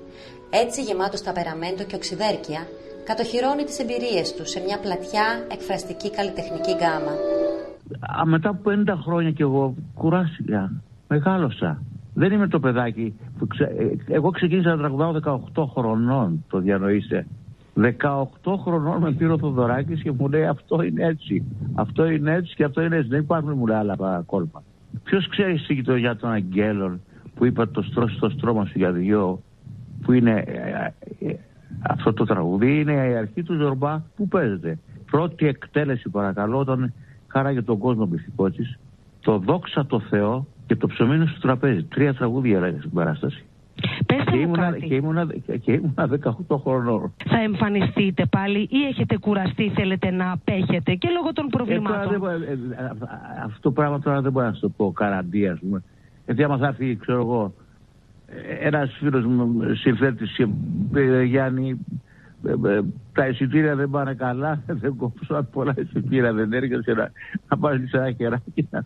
Έτσι 0.50 0.82
γεμάτο 0.82 1.18
στα 1.18 1.32
περαμέντο 1.32 1.84
και 1.84 1.96
οξυδέρκεια, 1.96 2.68
κατοχυρώνει 3.10 3.64
τις 3.64 3.80
εμπειρίες 3.80 4.28
τους 4.36 4.50
σε 4.50 4.60
μια 4.66 4.78
πλατιά 4.80 5.28
εκφραστική 5.56 6.10
καλλιτεχνική 6.18 6.74
γκάμα. 6.80 7.14
Α, 8.20 8.26
μετά 8.26 8.50
από 8.50 8.62
50 8.70 8.94
χρόνια 9.06 9.32
και 9.32 9.44
εγώ 9.44 9.76
κουράστηκα. 9.94 10.72
Μεγάλωσα. 11.08 11.82
Δεν 12.14 12.32
είμαι 12.32 12.48
το 12.48 12.60
παιδάκι. 12.60 13.14
Που 13.38 13.48
ξε... 13.48 13.64
ε, 13.64 14.14
Εγώ 14.14 14.30
ξεκίνησα 14.30 14.70
να 14.70 14.78
τραγουδάω 14.78 15.42
18 15.56 15.64
χρονών, 15.74 16.46
το 16.50 16.60
διανοείστε. 16.60 17.28
18 17.82 17.90
χρονών 18.64 19.02
με 19.02 19.12
πήρε 19.12 19.32
ο 19.32 19.38
Θοδωράκης 19.38 20.02
και 20.02 20.12
μου 20.12 20.28
λέει 20.30 20.46
αυτό 20.46 20.82
είναι 20.82 21.06
έτσι. 21.06 21.44
Αυτό 21.74 22.06
είναι 22.06 22.34
έτσι 22.34 22.56
και 22.56 22.64
αυτό 22.64 22.82
είναι 22.82 22.96
έτσι. 22.96 23.10
Δεν 23.10 23.20
υπάρχουν 23.20 23.54
μου 23.58 23.68
λέει 23.68 23.78
άλλα 23.78 24.24
κόλπα. 24.26 24.64
Ποιος 25.04 25.28
ξέρει 25.28 25.58
στη 25.58 25.74
γειτονιά 25.74 26.16
των 26.16 26.32
Αγγέλων 26.32 27.02
που 27.36 27.46
είπα 27.46 27.70
το 27.70 27.82
στρώση 27.82 28.20
το 28.20 28.30
στρώμα 28.30 28.66
σου 28.66 28.74
για 28.76 28.92
δυο 28.92 29.42
που 30.02 30.12
είναι 30.12 30.44
ε, 30.48 30.94
ε, 31.26 31.30
ε, 31.30 31.36
αυτό 31.90 32.14
το 32.14 32.26
τραγούδι 32.26 32.80
είναι 32.80 32.92
η 32.92 33.16
αρχή 33.16 33.44
του 33.44 33.54
Ζορμπά 33.56 34.02
που 34.16 34.28
παίζεται. 34.28 34.80
Πρώτη 35.12 35.48
εκτέλεση 35.48 36.10
παρακαλώ 36.10 36.58
όταν 36.58 36.94
χάραγε 37.28 37.62
τον 37.62 37.78
κόσμο 37.78 38.08
της 38.56 38.78
το 39.22 39.38
δόξα 39.38 39.86
το 39.86 40.00
Θεό 40.00 40.46
και 40.68 40.76
το 40.76 40.88
ψωμί 40.88 41.28
στο 41.28 41.40
τραπέζι. 41.40 41.84
Τρία 41.84 42.14
τραγούδια 42.14 42.58
έλεγε 42.58 42.78
στην 42.78 42.92
παράσταση. 42.92 43.44
Πέστε 44.06 44.32
Και 44.32 44.38
μου 44.38 44.42
ήμουνα, 44.42 44.66
κάτι. 44.72 44.88
και, 44.88 44.96
ήμουνα, 44.96 45.28
και 45.62 45.72
ήμουνα 45.72 46.10
18 46.50 46.58
χρονών. 46.64 47.14
Θα 47.26 47.40
εμφανιστείτε 47.42 48.26
πάλι 48.26 48.60
ή 48.60 48.86
έχετε 48.90 49.18
κουραστεί, 49.18 49.70
θέλετε 49.76 50.12
να 50.12 50.32
απέχετε 50.32 50.94
και 50.94 51.10
λόγω 51.10 51.34
των 51.34 51.46
Ε, 51.46 51.50
τώρα 51.50 51.64
προβλημάτων; 51.66 52.10
δεν 52.12 52.20
μπορώ- 52.20 52.42
ε, 52.42 52.52
ε, 52.52 52.92
αυτό 53.46 53.60
το 53.62 53.72
πράγμα 53.72 54.00
τώρα 54.00 54.22
δεν 54.22 54.32
μπορώ 54.32 54.46
να 54.46 54.54
σου 54.54 54.60
το 54.60 54.70
πω 54.70 54.92
καραντία, 54.92 55.52
ας 55.52 55.60
πούμε. 55.60 55.84
Γιατί 56.26 56.44
άμα 56.44 56.58
θα 56.58 56.68
έρθει, 56.68 56.96
ξέρω 56.96 57.20
εγώ, 57.20 57.54
ένας 58.62 58.96
φίλος 59.00 59.26
μου 59.26 59.62
συνθέτης 59.76 60.32
και 60.36 60.46
μου 60.46 60.90
πει, 60.92 61.26
Γιάννη, 61.26 61.86
ε, 62.46 62.52
ε, 62.72 62.80
τα 63.14 63.28
εισιτήρια 63.28 63.76
δεν 63.76 63.90
πάνε 63.90 64.14
καλά, 64.14 64.62
δεν 64.82 64.96
κόψω 64.96 65.48
πολλά 65.52 65.74
εισιτήρια, 65.78 66.34
δεν 66.34 66.54
έρχεσαι 66.54 66.94
να, 66.94 67.12
να 67.50 67.58
πάρει 67.58 67.84
ένα 67.92 68.12
χεράκι. 68.12 68.68
να- 68.70 68.86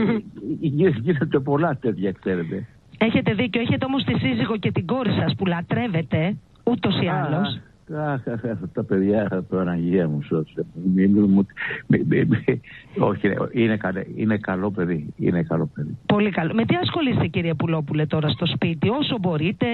Γι- 0.60 0.94
Γίνεται 1.00 1.38
πολλά 1.38 1.76
τέτοια, 1.80 2.12
ξέρετε. 2.12 2.66
Έχετε 2.98 3.34
δίκιο, 3.34 3.60
έχετε 3.60 3.84
όμως 3.84 4.04
τη 4.04 4.18
σύζυγο 4.18 4.56
και 4.56 4.72
την 4.72 4.86
κόρη 4.86 5.10
σας 5.10 5.34
που 5.36 5.46
λατρεύετε 5.46 6.36
ούτως 6.64 7.00
ή 7.02 7.06
άλλως. 7.06 7.60
Αχ, 7.90 8.28
αχ, 8.28 8.44
αχ, 8.44 8.58
τα 8.72 8.84
παιδιά, 8.84 9.28
αχ, 9.30 9.42
το 9.50 9.58
Αναγία 9.58 10.08
μου 10.08 10.22
σώσε. 10.22 10.64
Μη- 10.94 11.06
μη- 11.08 11.20
μου- 11.20 11.46
μη- 11.86 12.04
μη- 12.08 12.26
μη- 12.26 12.60
Όχι, 12.98 13.28
ρε, 13.28 13.34
είναι, 13.52 13.76
καλέ- 13.76 14.06
είναι 14.16 14.36
καλό 14.36 14.70
παιδί. 14.70 15.14
Είναι 15.16 15.42
καλό 15.42 15.70
παιδί. 15.74 15.96
Πολύ 16.06 16.30
καλό. 16.30 16.54
Με 16.54 16.64
τι 16.64 16.74
ασχολείστε 16.76 17.26
κύριε 17.26 17.54
Πουλόπουλε 17.54 18.06
τώρα 18.06 18.28
στο 18.28 18.46
σπίτι, 18.46 18.88
όσο 18.88 19.18
μπορείτε; 19.20 19.66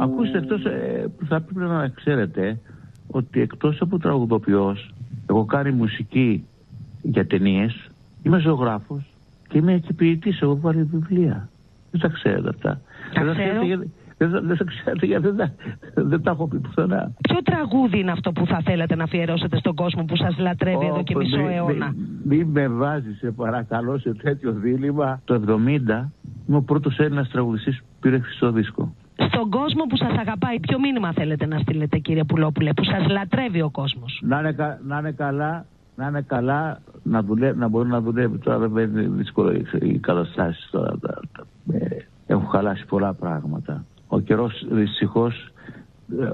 Ακούστε, 0.00 0.38
εκτός, 0.38 0.64
ε, 0.64 1.10
θα 1.28 1.40
πρέπει 1.40 1.70
να 1.70 1.88
ξέρετε 1.88 2.60
ότι 3.06 3.40
εκτός 3.40 3.80
από 3.80 3.98
τραγουδοποιός, 3.98 4.90
εγώ 5.30 5.44
κάνει 5.44 5.70
μουσική 5.70 6.44
για 7.02 7.26
ταινίες, 7.26 7.90
είμαι 8.22 8.38
ζωγράφος 8.38 9.02
και 9.48 9.58
είμαι 9.58 9.78
και 9.78 9.92
ποιητής, 9.92 10.40
έχω 10.40 10.58
βάλει 10.60 10.82
βιβλία. 10.82 11.48
Δεν 11.90 12.00
τα 12.00 12.08
ξέρετε 12.08 12.48
αυτά. 12.48 12.80
Τα 13.14 13.24
δεν, 13.24 13.34
ξέρω. 13.34 13.82
Ξέρετε 14.16 14.36
γιατί- 14.36 14.46
δεν, 14.46 14.46
τα- 14.46 14.46
δεν 14.46 14.56
τα 14.56 14.64
ξέρετε 14.64 15.06
γιατί 15.06 15.26
δεν, 15.26 15.36
τα- 15.94 16.02
δεν 16.02 16.22
τα 16.22 16.30
έχω 16.30 16.48
πει 16.48 16.58
πουθενά. 16.58 17.12
Ποιο 17.28 17.42
τραγούδι 17.42 17.98
είναι 17.98 18.10
αυτό 18.10 18.32
που 18.32 18.46
θα 18.46 18.60
θέλατε 18.64 18.94
να 18.96 19.04
αφιερώσετε 19.04 19.58
στον 19.58 19.74
κόσμο 19.74 20.04
που 20.04 20.16
σας 20.16 20.38
λατρεύει 20.38 20.86
εδώ 20.86 21.02
και 21.02 21.14
Ω, 21.16 21.18
μισό 21.18 21.36
μη- 21.40 21.50
αιώνα; 21.50 21.94
Μη, 22.24 22.36
μη 22.36 22.44
με 22.44 22.68
βάζει, 22.68 23.12
σε 23.12 23.30
παρακαλώ, 23.30 23.98
σε 23.98 24.14
τέτοιο 24.14 24.52
δίλημα. 24.52 25.20
Το 25.24 25.34
70 25.34 26.12
είμαι 26.48 26.56
ο 26.56 26.62
πρώτος 26.62 26.98
Έλληνας 26.98 27.28
τραγουδιστής 27.28 27.78
που 27.78 27.84
πήρε 28.00 28.18
χρυσό 28.18 28.52
δίσκο. 28.52 28.94
Στον 29.28 29.50
κόσμο 29.50 29.84
που 29.88 29.96
σας 29.96 30.10
αγαπάει, 30.18 30.60
ποιο 30.60 30.78
μήνυμα 30.78 31.12
θέλετε 31.12 31.46
να 31.46 31.58
στείλετε 31.58 31.98
κύριε 31.98 32.24
Πουλόπουλε, 32.24 32.72
που 32.72 32.84
σας 32.84 33.08
λατρεύει 33.08 33.62
ο 33.62 33.70
κόσμος; 33.70 34.20
Να 34.24 34.38
είναι, 34.38 34.52
κα- 34.52 34.78
να 34.86 34.98
είναι 34.98 35.12
καλά, 35.12 35.64
να 35.96 36.06
είναι 36.06 36.20
καλά, 36.22 36.78
να, 37.02 37.22
δουλε, 37.22 37.52
να 37.52 37.68
μπορεί 37.68 37.88
να 37.88 38.00
δουλεύει. 38.00 38.38
Τώρα 38.38 38.58
βέβαια 38.58 38.84
είναι 38.84 39.02
δύσκολο 39.02 39.52
οι- 39.52 39.66
οι 39.80 39.98
καταστάσεις 39.98 40.68
τώρα. 40.70 40.98
τα- 41.00 41.20
τα- 41.32 41.76
ε, 41.78 41.96
έχουν 42.26 42.46
χαλάσει 42.48 42.86
πολλά 42.86 43.14
πράγματα. 43.14 43.84
Ο 44.08 44.20
καιρός 44.20 44.66
δυστυχώς, 44.70 45.48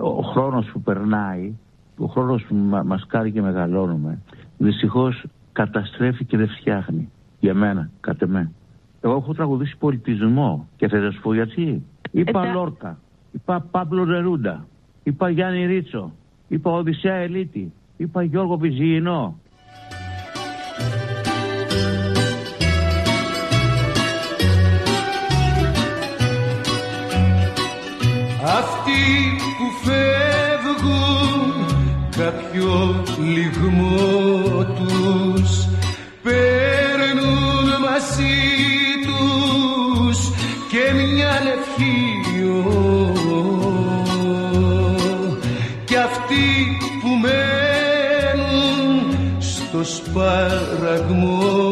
ο 0.02 0.22
χρόνος 0.22 0.66
που 0.72 0.80
περνάει, 0.80 1.52
ο 1.98 2.06
χρόνος 2.06 2.44
που 2.48 2.54
μα 2.54 2.82
μας 2.82 3.06
κάνει 3.06 3.32
και 3.32 3.42
μεγαλώνουμε, 3.42 4.18
δυστυχώς 4.58 5.24
καταστρέφει 5.52 6.24
και 6.24 6.36
δεν 6.36 6.48
φτιάχνει. 6.48 7.10
Για 7.40 7.54
μένα, 7.54 7.90
κατ' 8.00 8.22
εμέ. 8.22 8.50
Εγώ 9.00 9.12
έχω 9.14 9.34
τραγουδήσει 9.34 9.76
πολιτισμό 9.78 10.68
και 10.76 10.88
θα 10.88 11.00
σας 11.00 11.18
πω 11.22 11.34
γιατί. 11.34 11.82
Είπα 12.10 12.32
τα- 12.42 12.52
Λόρκα, 12.52 12.98
είπα 13.32 13.66
Παύλο 13.70 14.04
Νερούντα, 14.04 14.66
είπα 15.02 15.28
Γιάννη 15.30 15.66
Ρίτσο, 15.66 16.12
είπα 16.48 16.70
Οδυσσέα 16.70 17.14
Ελίτη, 17.14 17.72
είπα 17.96 18.22
Γιώργο 18.22 18.56
Βυζιεινό. 18.56 19.36
Αυτοί 28.45 29.36
που 29.59 29.66
φεύγουν 29.84 31.66
κάποιο 32.16 33.05
λιγμό 33.18 34.64
τους 34.64 35.68
παίρνουν 36.22 37.66
μαζί 37.80 38.40
τους 39.07 40.18
και 40.70 40.93
μια 40.93 41.34
ευχείο 41.57 42.61
και 45.84 45.99
αυτοί 45.99 46.78
που 47.01 47.09
μένουν 47.22 48.95
στο 49.38 49.84
σπαραγμό 49.84 51.71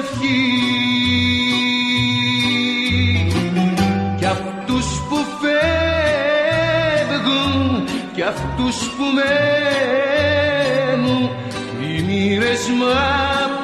προσευχή 0.00 0.48
και 4.18 4.26
αυτούς 4.26 4.86
που 5.08 5.16
φεύγουν 5.40 6.34
κι 8.14 8.22
αυτούς 8.22 8.76
που 8.76 9.04
μένουν 9.16 11.22
οι 11.80 12.02
μοίρες 12.02 12.68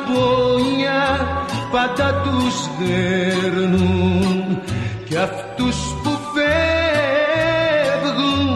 πόνια 0.06 1.04
πάντα 1.70 2.22
τους 2.24 2.56
δέρνουν. 2.78 4.44
Κι 5.08 5.16
αυτούς 5.16 5.76
που 6.02 6.10
φεύγουν 6.34 8.48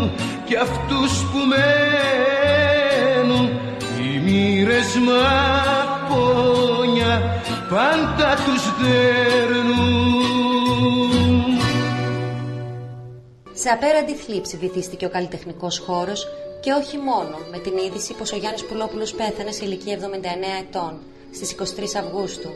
κι 0.45 0.57
αυτούς 0.57 1.13
που 1.13 1.39
μένουν 1.51 3.47
οι 3.99 4.19
μοίρες 4.25 4.91
πόνια 5.07 5.80
πάντα 7.71 8.37
τους 8.45 8.63
δέρνουν 8.79 10.31
Σε 13.53 13.69
απέραντη 13.69 14.15
θλίψη 14.15 14.57
βυθίστηκε 14.57 15.07
ο 15.07 15.09
καλλιτεχνικός 15.09 15.79
χώρος 15.79 16.29
και 16.61 16.73
όχι 16.73 16.99
μόνο 16.99 17.37
με 17.51 17.59
την 17.59 17.77
είδηση 17.77 18.15
πως 18.15 18.33
ο 18.33 18.37
Γιάννης 18.37 18.65
Πουλόπουλος 18.65 19.15
πέθανε 19.15 19.53
σε 19.53 19.65
ηλικία 19.65 19.99
79 19.99 20.03
ετών 20.61 20.99
στις 21.33 21.55
23 21.59 21.85
Αυγούστου. 21.99 22.51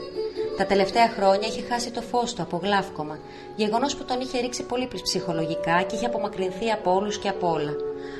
Τα 0.56 0.66
τελευταία 0.66 1.08
χρόνια 1.08 1.48
είχε 1.48 1.62
χάσει 1.70 1.90
το 1.90 2.00
φως 2.00 2.34
του 2.34 2.42
από 2.42 2.60
γλάφκομα, 2.62 3.18
γεγονός 3.56 3.96
που 3.96 4.04
τον 4.04 4.20
είχε 4.20 4.40
ρίξει 4.40 4.62
πολύ 4.62 4.88
ψυχολογικά 5.02 5.82
και 5.82 5.96
είχε 5.96 6.06
απομακρυνθεί 6.06 6.70
από 6.70 6.94
όλους 6.94 7.18
και 7.18 7.28
από 7.28 7.52
όλα. 7.52 7.74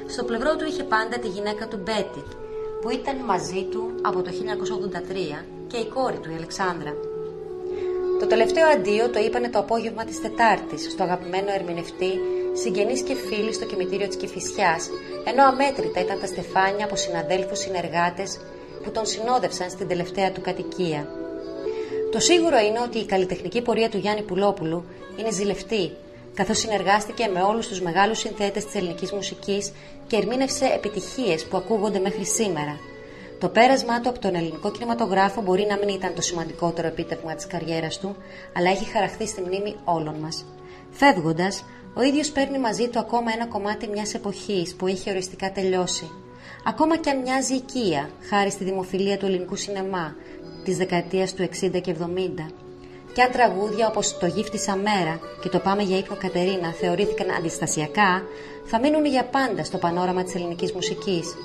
Στο 0.06 0.24
πλευρό 0.24 0.56
του 0.56 0.66
είχε 0.66 0.82
πάντα 0.82 1.18
τη 1.18 1.28
γυναίκα 1.28 1.68
του 1.68 1.80
Μπέτι, 1.84 2.22
που 2.80 2.90
ήταν 2.90 3.16
μαζί 3.16 3.62
του 3.70 3.94
από 4.02 4.22
το 4.22 4.30
1983 5.40 5.53
και 5.74 5.80
η 5.80 5.88
κόρη 5.94 6.18
του 6.18 6.30
η 6.30 6.34
Αλεξάνδρα. 6.36 6.92
Το 8.20 8.26
τελευταίο 8.26 8.66
αντίο 8.66 9.10
το 9.10 9.18
είπανε 9.18 9.48
το 9.48 9.58
απόγευμα 9.58 10.04
της 10.04 10.20
Τετάρτης 10.20 10.82
στο 10.92 11.02
αγαπημένο 11.02 11.50
ερμηνευτή, 11.52 12.12
συγγενείς 12.52 13.02
και 13.02 13.14
φίλοι 13.14 13.52
στο 13.52 13.64
κημητήριο 13.64 14.06
της 14.06 14.16
Κηφισιάς, 14.16 14.88
ενώ 15.24 15.42
αμέτρητα 15.44 16.00
ήταν 16.00 16.20
τα 16.20 16.26
στεφάνια 16.26 16.84
από 16.84 16.96
συναδέλφους 16.96 17.58
συνεργάτες 17.58 18.40
που 18.82 18.90
τον 18.90 19.06
συνόδευσαν 19.06 19.70
στην 19.70 19.88
τελευταία 19.88 20.32
του 20.32 20.40
κατοικία. 20.40 21.08
Το 22.12 22.18
σίγουρο 22.18 22.58
είναι 22.58 22.80
ότι 22.80 22.98
η 22.98 23.06
καλλιτεχνική 23.06 23.62
πορεία 23.62 23.88
του 23.88 23.98
Γιάννη 23.98 24.22
Πουλόπουλου 24.22 24.84
είναι 25.16 25.30
ζηλευτή, 25.30 25.92
καθώς 26.34 26.58
συνεργάστηκε 26.58 27.30
με 27.34 27.40
όλους 27.42 27.68
τους 27.68 27.80
μεγάλους 27.80 28.18
συνθέτες 28.18 28.64
της 28.64 28.74
ελληνικής 28.74 29.12
μουσικής 29.12 29.72
και 30.06 30.16
ερμήνευσε 30.16 30.64
επιτυχίες 30.74 31.44
που 31.44 31.56
ακούγονται 31.56 31.98
μέχρι 31.98 32.24
σήμερα. 32.24 32.92
Το 33.38 33.48
πέρασμά 33.48 34.00
του 34.00 34.08
από 34.08 34.18
τον 34.18 34.34
ελληνικό 34.34 34.70
κινηματογράφο 34.70 35.42
μπορεί 35.42 35.66
να 35.68 35.76
μην 35.76 35.88
ήταν 35.88 36.14
το 36.14 36.22
σημαντικότερο 36.22 36.86
επίτευγμα 36.86 37.34
της 37.34 37.46
καριέρας 37.46 37.98
του, 37.98 38.16
αλλά 38.56 38.70
έχει 38.70 38.84
χαραχθεί 38.84 39.26
στη 39.26 39.40
μνήμη 39.40 39.76
όλων 39.84 40.14
μας. 40.14 40.44
Φεύγοντας, 40.90 41.64
ο 41.94 42.02
ίδιος 42.02 42.30
παίρνει 42.30 42.58
μαζί 42.58 42.88
του 42.88 42.98
ακόμα 42.98 43.32
ένα 43.32 43.46
κομμάτι 43.46 43.88
μιας 43.88 44.14
εποχής 44.14 44.74
που 44.74 44.86
έχει 44.86 45.10
οριστικά 45.10 45.52
τελειώσει. 45.52 46.10
Ακόμα 46.66 46.96
και 46.96 47.10
αν 47.10 47.20
μοιάζει 47.20 47.54
οικία, 47.54 48.10
χάρη 48.28 48.50
στη 48.50 48.64
δημοφιλία 48.64 49.18
του 49.18 49.26
ελληνικού 49.26 49.56
σινεμά 49.56 50.14
της 50.64 50.76
δεκαετίας 50.76 51.34
του 51.34 51.42
60 51.42 51.80
και 51.80 51.90
70. 51.90 52.50
Και 53.14 53.22
αν 53.22 53.30
τραγούδια 53.30 53.86
όπως 53.86 54.18
«Το 54.18 54.26
γύφτισα 54.26 54.76
μέρα» 54.76 55.20
και 55.42 55.48
«Το 55.48 55.58
πάμε 55.58 55.82
για 55.82 55.98
ύπνο 55.98 56.16
Κατερίνα» 56.16 56.72
θεωρήθηκαν 56.72 57.30
αντιστασιακά, 57.30 58.22
θα 58.64 58.80
μείνουν 58.80 59.04
για 59.06 59.24
πάντα 59.24 59.64
στο 59.64 59.78
πανόραμα 59.78 60.22
της 60.24 60.34
ελληνικής 60.34 60.72
μουσικής. 60.72 61.36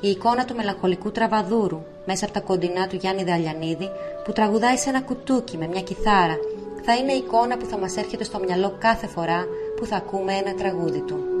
Η 0.00 0.08
εικόνα 0.08 0.44
του 0.44 0.54
μελαγχολικού 0.54 1.10
τραβαδούρου 1.10 1.82
μέσα 2.06 2.24
από 2.24 2.34
τα 2.34 2.40
κοντινά 2.40 2.86
του 2.86 2.96
Γιάννη 2.96 3.24
Δαλιανίδη 3.24 3.90
που 4.24 4.32
τραγουδάει 4.32 4.76
σε 4.76 4.88
ένα 4.88 5.02
κουτούκι 5.02 5.56
με 5.56 5.66
μια 5.66 5.82
κιθάρα 5.82 6.36
θα 6.82 6.94
είναι 6.94 7.12
η 7.12 7.16
εικόνα 7.16 7.56
που 7.56 7.66
θα 7.66 7.78
μας 7.78 7.96
έρχεται 7.96 8.24
στο 8.24 8.38
μυαλό 8.38 8.76
κάθε 8.78 9.06
φορά 9.06 9.44
που 9.76 9.86
θα 9.86 9.96
ακούμε 9.96 10.32
ένα 10.32 10.54
τραγούδι 10.54 11.00
του. 11.00 11.35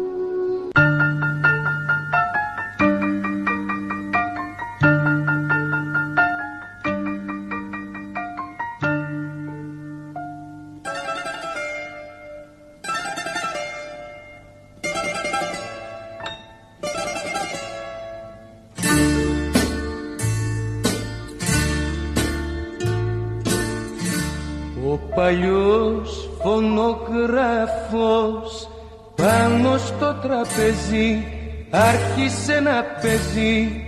Άρχισε 31.76 32.60
να 32.60 32.84
παίζει 33.02 33.82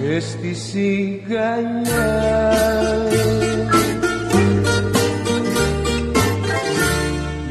μες 0.00 0.24
στη 0.24 0.54
σιγαλιά 0.54 2.10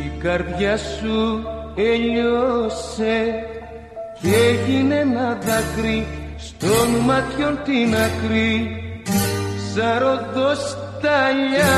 Η 0.06 0.22
καρδιά 0.22 0.78
σου 0.78 1.48
έλειωσε 1.76 3.46
και 4.22 4.36
έγινε 4.36 4.96
ένα 4.96 5.38
δάκρυ 5.46 6.08
στον 6.38 6.90
μάτιον 7.06 7.60
την 7.64 7.96
ακρή 7.96 8.82
σαν 9.74 10.00
ροδοσταλιά 10.00 11.78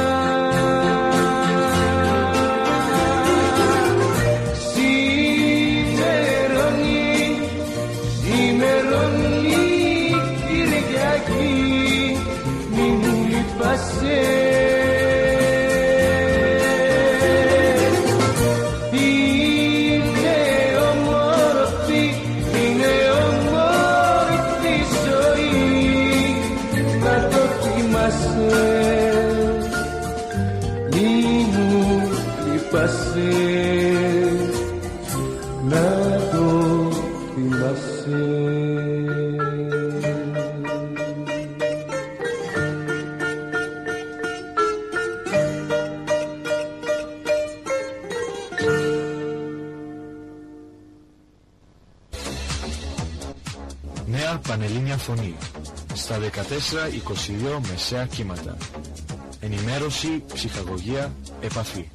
14-22 56.51 57.67
μεσαία 57.69 58.05
κύματα. 58.05 58.57
Ενημέρωση, 59.39 60.23
ψυχαγωγία, 60.33 61.13
επαφή. 61.41 61.89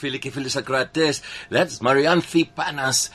Φίλοι 0.00 0.18
και 0.18 0.30
φίλες 0.30 0.56
ακροατές, 0.56 1.20
that's 1.50 1.76
Μαριάνθη 1.80 2.50
Πάνας. 2.54 3.08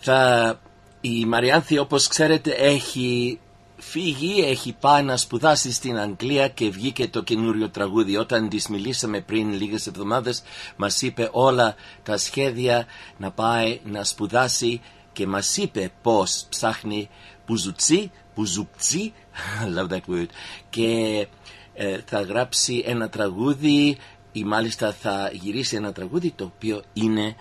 Θα... 0.00 0.60
Η 1.00 1.24
Μαριάνθη, 1.24 1.78
όπως 1.78 2.06
ξέρετε, 2.06 2.50
έχει 2.50 3.38
φύγει, 3.76 4.40
έχει 4.40 4.76
πάει 4.80 5.02
να 5.02 5.16
σπουδάσει 5.16 5.72
στην 5.72 5.98
Αγγλία 5.98 6.48
και 6.48 6.70
βγήκε 6.70 7.08
το 7.08 7.22
καινούριο 7.22 7.68
τραγούδι. 7.68 8.16
Όταν 8.16 8.48
της 8.48 8.68
μιλήσαμε 8.68 9.20
πριν 9.20 9.52
λίγες 9.52 9.86
εβδομάδες, 9.86 10.42
μας 10.76 11.02
είπε 11.02 11.28
όλα 11.32 11.74
τα 12.02 12.16
σχέδια 12.16 12.86
να 13.16 13.30
πάει 13.30 13.80
να 13.84 14.04
σπουδάσει 14.04 14.80
και 15.12 15.26
μας 15.26 15.56
είπε 15.56 15.92
πώς 16.02 16.46
ψάχνει 16.48 17.08
πουζουτσί, 17.46 18.10
πουζουψί, 18.34 19.12
love 19.76 19.88
that 19.88 20.14
word, 20.14 20.28
και 20.70 21.26
ε, 21.74 21.98
θα 22.04 22.20
γράψει 22.20 22.82
ένα 22.86 23.08
τραγούδι 23.08 23.98
ή 24.32 24.44
μάλιστα 24.44 24.92
θα 24.92 25.30
γυρίσει 25.32 25.76
ένα 25.76 25.92
τραγούδι 25.92 26.30
το 26.30 26.44
οποίο 26.44 26.82
είναι 26.92 27.34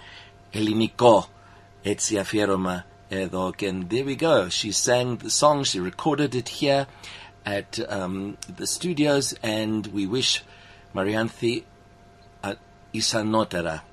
ελληνικό. 0.51 1.27
Έτσι 1.81 2.17
αφιέρωμα 2.17 2.85
εδώ. 3.09 3.51
Και 3.55 3.73
there 3.89 4.05
we 4.05 4.15
go. 4.15 4.47
She 4.49 4.71
sang 4.71 5.17
the 5.17 5.29
song 5.29 5.63
she 5.63 5.79
recorded 5.79 6.35
it 6.35 6.49
here 6.61 6.85
at 7.43 7.79
um, 7.89 8.37
the 8.57 8.67
studios 8.67 9.33
and 9.41 9.87
we 9.87 10.05
wish 10.05 10.43
Marianthi 10.95 11.63
uh, 12.43 12.53
ισανότερα 12.91 13.83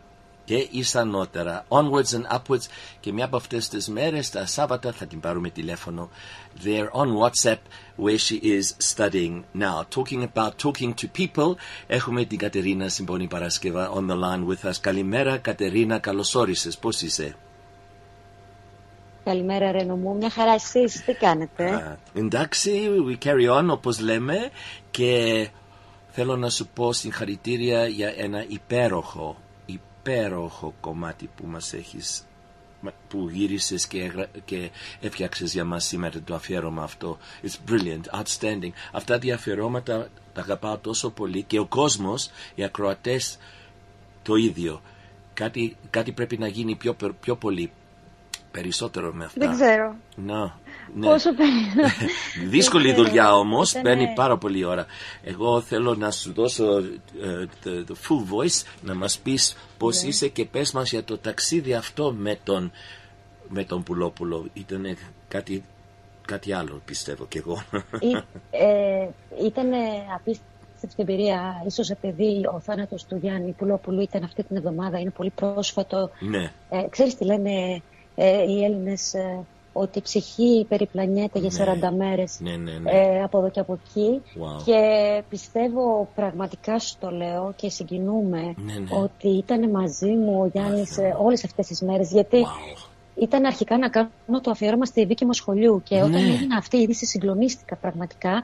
και 0.47 0.69
ισανότερα 0.71 1.65
onwards 1.69 2.13
and 2.17 2.37
upwards 2.37 2.67
και 3.01 3.13
μια 3.13 3.25
από 3.25 3.37
αυτές 3.37 3.69
τις 3.69 3.89
μέρες 3.89 4.31
τα 4.31 4.47
Σάββατα 4.47 4.93
θα 4.93 5.07
την 5.07 5.21
πάρουμε 5.21 5.51
τηλέφωνο. 5.51 6.11
There 6.65 6.89
on 6.93 7.09
WhatsApp 7.23 7.59
where 7.97 8.19
she 8.19 8.39
is 8.43 8.75
studying 8.95 9.43
now. 9.59 9.85
Talking 9.97 10.23
about 10.23 10.53
talking 10.65 10.95
to 10.95 11.09
people. 11.19 11.55
Έχουμε 11.87 12.25
την 12.25 12.39
Κατερίνα 12.39 12.89
Συμπονή 12.89 13.27
Παρασκευά 13.27 13.93
on 13.93 14.07
the 14.11 14.15
line 14.15 14.47
with 14.49 14.71
us. 14.71 14.75
Καλημέρα 14.81 15.37
Κατερίνα 15.37 15.99
καλώς 15.99 16.35
όρισες. 16.35 16.79
Πως 16.79 17.01
είσαι; 17.01 17.37
Καλημέρα 19.25 19.73
Ρένο 19.73 19.97
μου, 19.97 20.17
μια 20.17 20.31
χαρά 20.31 20.53
εσείς, 20.53 21.05
τι 21.05 21.13
κάνετε; 21.13 21.71
Α, 21.71 21.99
εντάξει, 22.15 22.89
we 23.09 23.27
carry 23.27 23.59
on 23.59 23.69
όπως 23.71 24.01
λέμε. 24.01 24.51
Και 24.91 25.49
θέλω 26.11 26.37
να 26.37 26.51
σου 26.51 26.69
πω 26.75 26.93
συγχαρητήρια 26.93 27.87
για 27.87 28.15
ένα 28.17 28.45
υπέροχο, 28.49 29.37
υπέροχο 30.11 30.75
κομμάτι 30.81 31.31
που 31.37 31.47
μας 31.47 31.73
έχεις 31.73 32.27
που 33.09 33.29
γύρισες 33.31 33.87
και, 33.87 34.03
έγρα- 34.03 34.29
και 34.45 34.71
έφτιαξες 35.01 35.53
για 35.53 35.65
μας 35.65 35.85
σήμερα 35.85 36.21
το 36.25 36.35
αφιέρωμα 36.35 36.83
αυτό. 36.83 37.19
It's 37.43 37.71
brilliant, 37.71 38.21
outstanding. 38.23 38.71
Αυτά 38.93 39.19
τα 39.19 39.35
αφιερώματα 39.35 40.09
τα 40.33 40.41
αγαπάω 40.41 40.79
τόσο 40.79 41.11
πολύ 41.11 41.43
και 41.43 41.59
ο 41.59 41.67
κόσμος, 41.67 42.31
οι 42.55 42.65
ακροατές 42.65 43.39
το 44.23 44.35
ίδιο. 44.35 44.83
Κάτι, 45.35 45.77
κάτι 45.91 46.13
πρέπει 46.13 46.39
να 46.39 46.47
γίνει 46.47 46.75
πιο, 46.75 46.95
πε- 46.95 47.13
πιο 47.21 47.37
πολύ 47.37 47.71
περισσότερο 48.51 49.13
με 49.13 49.25
αυτά. 49.25 49.47
Δεν 49.47 49.55
ξέρω. 49.57 49.95
Να, 50.17 50.59
ναι. 50.95 51.07
Πόσο 51.07 51.35
περίμενα. 51.39 51.91
Δύσκολη 52.49 52.85
Δεν 52.85 52.93
ξέρω. 52.95 53.09
δουλειά 53.09 53.35
όμως, 53.37 53.71
Ήτανε- 53.71 53.87
παίρνει 53.89 54.13
πάρα 54.15 54.37
πολύ 54.39 54.65
ώρα. 54.65 54.87
Εγώ 55.25 55.61
θέλω 55.61 55.95
να 55.95 56.11
σου 56.11 56.33
δώσω 56.33 56.65
ε, 57.23 57.47
the, 57.65 57.69
the 57.69 57.93
full 57.93 58.33
voice, 58.35 58.67
να 58.83 58.95
μας 58.95 59.19
πεις 59.19 59.57
πώς 59.79 60.03
Ναι. 60.03 60.09
είσαι 60.09 60.29
και 60.29 60.45
πες 60.45 60.73
μας 60.73 60.91
για 60.91 61.05
το 61.05 61.19
ταξίδι 61.19 61.75
αυτό 61.75 62.13
με 62.19 62.39
τον, 62.45 62.73
με 63.49 63.65
τον 63.65 63.83
Πουλόπουλο. 63.83 64.47
Ήταν 64.53 64.97
κάτι, 65.29 65.65
κάτι 66.27 66.53
άλλο 66.53 66.81
πιστεύω 66.85 67.27
κι 67.27 67.39
εγώ. 67.39 67.63
Ή- 68.01 68.23
ε, 68.65 69.09
ήταν 69.47 69.69
απίστευτο 70.15 70.51
αυτή 70.75 70.87
την 70.95 71.05
εμπειρία, 71.09 71.63
ίσως 71.67 71.91
επειδή 71.91 72.47
ο 72.55 72.61
θάνατος 72.61 73.05
του 73.05 73.17
Γιάννη 73.23 73.53
Πουλόπουλου 73.53 74.01
ήταν 74.01 74.25
αυτή 74.25 74.43
την 74.43 74.57
εβδομάδα, 74.57 74.99
είναι 74.99 75.11
πολύ 75.11 75.31
πρόσφατο. 75.31 76.11
Ναι. 76.21 76.53
Ε, 76.71 76.87
ξέρεις 76.91 77.17
τι 77.17 77.25
λένε 77.25 77.83
ε, 78.15 78.43
οι 78.43 78.65
Έλληνες, 78.65 79.15
ε, 79.15 79.45
ότι 79.77 79.99
η 79.99 80.03
ψυχή 80.03 80.67
περιπλανιέται 80.69 81.39
για 81.39 81.51
40 81.91 81.95
μέρες 81.97 82.39
Ναι, 82.41 82.57
ναι, 82.57 82.73
ναι. 82.73 82.91
ε, 82.91 83.23
από 83.23 83.39
εδώ 83.39 83.51
και 83.51 83.61
από 83.61 83.79
εκεί. 83.85 84.23
Wow. 84.25 84.63
Και 84.65 84.81
πιστεύω 85.29 86.09
πραγματικά 86.15 86.79
σου 86.79 86.97
το 87.01 87.11
λέω 87.11 87.53
και 87.57 87.69
συγκινούμε 87.69 88.41
Ναι, 88.57 88.73
ναι. 88.73 88.99
ότι 89.03 89.29
ήταν 89.29 89.71
μαζί 89.71 90.11
μου 90.11 90.41
ο 90.43 90.47
Γιάννης 90.47 90.99
ε, 90.99 91.17
όλες 91.23 91.45
αυτές 91.45 91.67
τις 91.67 91.83
μέρες. 91.83 92.11
Γιατί 92.11 92.47
ήταν 93.21 93.45
αρχικά 93.45 93.79
να 93.79 93.89
κάνω 93.89 94.41
το 94.43 94.51
αφιέρωμα 94.51 94.85
στη 94.85 95.05
δίκη 95.05 95.25
μου 95.25 95.33
σχολείου 95.33 95.83
και 95.85 95.97
όταν 95.97 96.11
Ναι. 96.11 96.19
έγινε 96.19 96.55
αυτή 96.57 96.77
η 96.77 96.81
είδηση 96.81 97.07
συγκλονίστηκα 97.07 97.77
πραγματικά. 97.77 98.43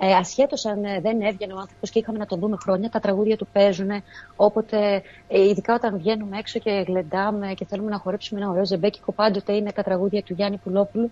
Ε, 0.00 0.14
ασχέτως 0.14 0.66
αν 0.66 0.84
ε, 0.84 1.00
δεν 1.00 1.20
έβγαινε 1.20 1.52
ο 1.52 1.58
άνθρωπος 1.58 1.90
και 1.90 1.98
είχαμε 1.98 2.18
να 2.18 2.26
τον 2.26 2.38
δούμε 2.38 2.56
χρόνια, 2.56 2.90
τα 2.90 3.00
τραγούδια 3.00 3.36
του 3.36 3.46
παίζουν. 3.52 3.90
Όποτε, 4.36 5.02
ε, 5.28 5.48
ειδικά 5.48 5.74
όταν 5.74 5.98
βγαίνουμε 5.98 6.38
έξω 6.38 6.58
και 6.58 6.84
γλεντάμε 6.86 7.52
και 7.56 7.64
θέλουμε 7.64 7.90
να 7.90 7.98
χορέψουμε 7.98 8.40
ένα 8.40 8.50
ωραίο 8.50 8.64
ζεμπέκικο, 8.66 9.12
πάντοτε 9.12 9.52
είναι 9.52 9.72
τα 9.72 9.82
τραγούδια 9.82 10.22
του 10.22 10.32
Γιάννη 10.32 10.56
Πουλόπουλου. 10.56 11.10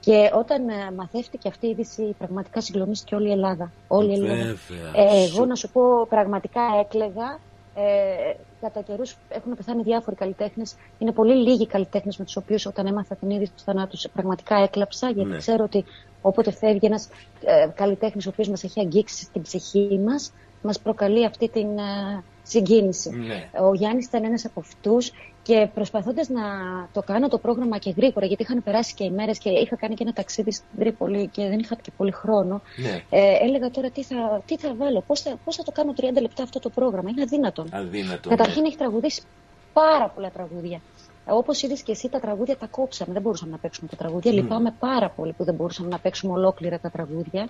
Και 0.00 0.30
όταν 0.34 0.68
ε, 0.68 0.92
μαθεύτηκε 0.96 1.48
αυτή 1.48 1.66
η 1.66 1.70
είδηση, 1.70 2.14
πραγματικά 2.18 2.60
συγκλονίστηκε 2.60 3.14
όλη 3.14 3.28
η 3.28 3.32
Ελλάδα. 3.32 3.72
Όλη 3.88 4.10
η 4.10 4.14
Ελλάδα. 4.14 4.34
Βέβαια. 4.34 5.12
Ε, 5.12 5.24
εγώ 5.24 5.44
να 5.44 5.54
σου 5.54 5.70
πω, 5.70 5.82
πραγματικά 6.08 6.60
έκλεγα. 6.80 7.38
Ε, 7.76 8.34
κατά 8.64 8.80
καιρούς 8.82 9.16
έχουν 9.28 9.56
πεθάνει 9.56 9.82
διάφοροι 9.82 10.16
καλλιτέχνες. 10.16 10.74
Είναι 10.98 11.12
πολύ 11.12 11.34
λίγοι 11.34 11.66
καλλιτέχνες 11.66 12.16
με 12.16 12.24
τους 12.24 12.36
οποίους 12.36 12.66
όταν 12.66 12.86
έμαθα 12.86 13.14
την 13.16 13.30
είδηση 13.30 13.52
του 13.56 13.62
θανάτου 13.62 13.98
πραγματικά 14.12 14.56
έκλαψα. 14.56 15.10
Γιατί 15.10 15.30
Ναι. 15.30 15.36
ξέρω 15.36 15.64
ότι 15.64 15.84
όποτε 16.22 16.50
φεύγει 16.52 16.86
ένας 16.86 17.08
ε, 17.44 17.68
καλλιτέχνης 17.74 18.26
ο 18.26 18.28
οποίος 18.28 18.48
μας 18.48 18.64
έχει 18.64 18.80
αγγίξει 18.80 19.24
στην 19.24 19.42
ψυχή 19.42 20.00
μας, 20.04 20.32
μας 20.62 20.80
προκαλεί 20.80 21.24
αυτή 21.24 21.48
την 21.48 21.78
ε, 21.78 22.22
συγκίνηση. 22.42 23.10
Ναι. 23.10 23.50
Ο 23.68 23.74
Γιάννης 23.74 24.06
ήταν 24.06 24.24
ένας 24.24 24.44
από 24.44 24.60
αυτούς 24.60 25.12
και 25.44 25.68
προσπαθώντας 25.74 26.28
να 26.28 26.42
το 26.92 27.02
κάνω 27.02 27.28
το 27.28 27.38
πρόγραμμα 27.38 27.78
και 27.78 27.94
γρήγορα, 27.96 28.26
γιατί 28.26 28.42
είχαν 28.42 28.62
περάσει 28.62 28.94
και 28.94 29.04
οι 29.04 29.10
μέρες 29.10 29.38
και 29.38 29.50
είχα 29.50 29.76
κάνει 29.76 29.94
και 29.94 30.02
ένα 30.02 30.12
ταξίδι 30.12 30.52
στην 30.52 30.66
Τρίπολη 30.78 31.28
και 31.28 31.48
δεν 31.48 31.58
είχα 31.58 31.76
και 31.82 31.90
πολύ 31.96 32.10
χρόνο. 32.10 32.62
Ναι. 32.76 33.02
Ε, 33.10 33.36
έλεγα 33.40 33.70
τώρα 33.70 33.90
τι 33.90 34.02
θα, 34.02 34.42
τι 34.46 34.58
θα 34.58 34.74
βάλω, 34.74 35.00
πώς 35.06 35.20
θα, 35.20 35.38
πώς 35.44 35.56
θα 35.56 35.62
το 35.62 35.72
κάνω 35.72 35.94
30 35.96 36.02
λεπτά 36.20 36.42
αυτό 36.42 36.58
το 36.58 36.70
πρόγραμμα. 36.70 37.10
Είναι 37.10 37.22
αδύνατον. 37.22 37.68
Αδύνατο. 37.72 38.28
Καταρχήν 38.28 38.62
ναι. 38.62 38.68
έχει 38.68 38.76
τραγουδήσει 38.76 39.22
πάρα 39.72 40.08
πολλά 40.08 40.30
τραγούδια. 40.30 40.80
Όπως 41.28 41.62
είδες 41.62 41.82
και 41.82 41.92
εσύ, 41.92 42.08
τα 42.08 42.20
τραγούδια 42.20 42.56
τα 42.56 42.66
κόψαμε. 42.66 43.12
Δεν 43.12 43.22
μπορούσαμε 43.22 43.50
να 43.50 43.58
παίξουμε 43.58 43.88
τα 43.88 43.96
τραγούδια. 43.96 44.32
Μμ. 44.32 44.34
Λυπάμαι 44.34 44.74
πάρα 44.78 45.08
πολύ 45.10 45.32
που 45.32 45.44
δεν 45.44 45.54
μπορούσαμε 45.54 45.88
να 45.88 45.98
παίξουμε 45.98 46.32
ολόκληρα 46.32 46.78
τα 46.78 46.90
τραγούδια. 46.90 47.48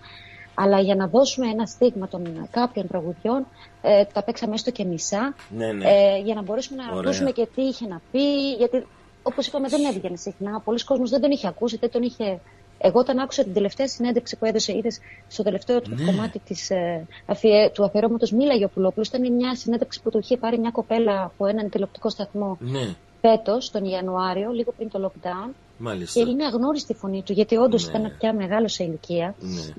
Αλλά 0.54 0.80
για 0.80 0.94
να 0.94 1.06
δώσουμε 1.08 1.48
ένα 1.48 1.66
στίγμα 1.66 2.08
των 2.08 2.48
κάποιων 2.50 2.86
τραγουδιών, 2.86 3.46
ε, 3.82 4.04
τα 4.04 4.22
παίξαμε 4.22 4.54
έστω 4.54 4.70
και 4.70 4.84
μισά. 4.84 5.34
Ναι, 5.48 5.72
ναι. 5.72 5.84
Ε, 5.84 6.18
για 6.18 6.34
να 6.34 6.42
μπορέσουμε 6.42 6.82
να 6.82 6.88
Ωραία. 6.88 7.00
ακούσουμε 7.00 7.30
και 7.30 7.48
τι 7.54 7.62
είχε 7.62 7.86
να 7.86 8.00
πει. 8.12 8.52
Γιατί, 8.58 8.86
όπως 9.22 9.46
είπαμε, 9.46 9.68
δεν 9.68 9.84
έβγαινε 9.84 10.16
συχνά. 10.16 10.60
Πολλοί 10.64 10.84
κόσμος 10.84 11.10
δεν 11.10 11.20
τον 11.20 11.30
είχε 11.30 11.48
ακούσει, 11.48 11.76
δεν 11.76 11.90
τον 11.90 12.02
είχε. 12.02 12.40
Εγώ 12.78 12.98
όταν 12.98 13.18
άκουσα 13.18 13.42
την 13.42 13.52
τελευταία 13.52 13.88
συνέντευξη 13.88 14.36
που 14.36 14.44
έδωσε, 14.44 14.76
είδες 14.76 14.98
στο 15.28 15.42
τελευταίο 15.42 15.80
του 15.80 15.90
Ναι. 15.94 16.04
κομμάτι 16.04 16.38
της, 16.38 16.70
ε, 16.70 17.06
αφιε, 17.26 17.70
του 17.70 17.84
αφιερώματος 17.84 18.30
μίλαγε 18.32 18.64
ο 18.64 18.68
Πουλόπουλο. 18.68 19.06
Ήταν 19.08 19.32
μια 19.32 19.54
συνέντευξη 19.54 20.02
που 20.02 20.10
του 20.10 20.18
είχε 20.18 20.36
πάρει 20.36 20.58
μια 20.58 20.70
κοπέλα 20.70 21.22
από 21.22 21.46
έναν 21.46 21.70
τηλεοπτικό 21.70 22.08
σταθμό 22.10 22.56
Ναι, 22.60 22.94
φέτος, 23.28 23.70
τον 23.70 23.84
Ιανουάριο, 23.84 24.50
λίγο 24.50 24.72
πριν 24.76 24.88
το 24.90 24.98
lockdown. 25.10 25.50
μάλιστα. 25.78 26.22
Και 26.22 26.30
είναι 26.30 26.44
αγνώριστη 26.44 26.92
η 26.92 26.94
φωνή 26.94 27.22
του, 27.22 27.32
γιατί 27.32 27.56
όντως 27.56 27.84
Ναι. 27.86 27.98
ήταν 27.98 28.16
πια 28.18 28.32
μεγάλο 28.34 28.68
σε 28.68 28.84
ηλικία. 28.84 29.34
Ναι. 29.38 29.72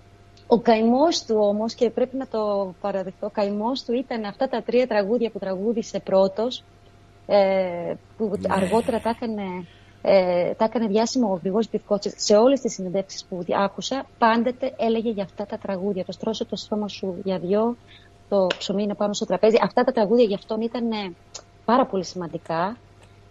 Ο 0.48 0.60
καημός 0.60 1.24
του 1.26 1.36
όμως, 1.40 1.74
και 1.74 1.90
πρέπει 1.90 2.18
να 2.18 2.28
το 2.28 2.74
παραδεχτώ, 2.82 3.26
ο 3.26 3.30
καημός 3.30 3.84
του 3.84 3.94
ήταν 3.94 4.24
αυτά 4.26 4.48
τα 4.48 4.62
τρία 4.62 4.88
τραγούδια 4.88 5.30
που 5.30 5.40
τραγούδισε 5.40 6.00
πρώτος, 6.00 6.64
ε, 7.26 7.94
που 8.18 8.32
Ναι. 8.40 8.54
αργότερα 8.54 9.00
τα 9.00 9.10
έκανε, 9.10 9.44
ε, 10.02 10.54
τα 10.54 10.66
έκανε 10.66 10.88
διάσημο 10.88 11.32
ο 11.32 11.40
Γρηγόρης 11.42 11.68
Πιευκότσης. 11.70 12.14
Σε 12.18 12.36
όλες 12.36 12.60
τις 12.60 12.74
συνεντεύξεις 12.74 13.26
που 13.26 13.44
άκουσα, 13.56 14.06
πάντοτε 14.18 14.74
έλεγε 14.78 15.10
για 15.10 15.24
αυτά 15.24 15.46
τα 15.46 15.58
τραγούδια. 15.58 16.06
Το 16.06 16.12
στρώσε 16.12 16.46
το 16.46 16.56
στόμα 16.56 16.88
σου 16.88 17.16
για 17.24 17.40
δυο, 17.40 17.76
το 18.30 18.48
ψωμί 18.58 18.84
είναι 18.84 18.96
πάνω 18.96 19.14
στο 19.14 19.26
τραπέζι. 19.26 19.58
Αυτά 19.62 19.84
τα 19.84 19.92
τραγούδια 19.92 20.24
για 20.26 20.36
αυτόν 20.36 20.62
ήταν 20.62 20.92
ε, 20.92 21.14
πάρα 21.66 21.86
πολύ 21.86 22.04
σημαντικά. 22.04 22.78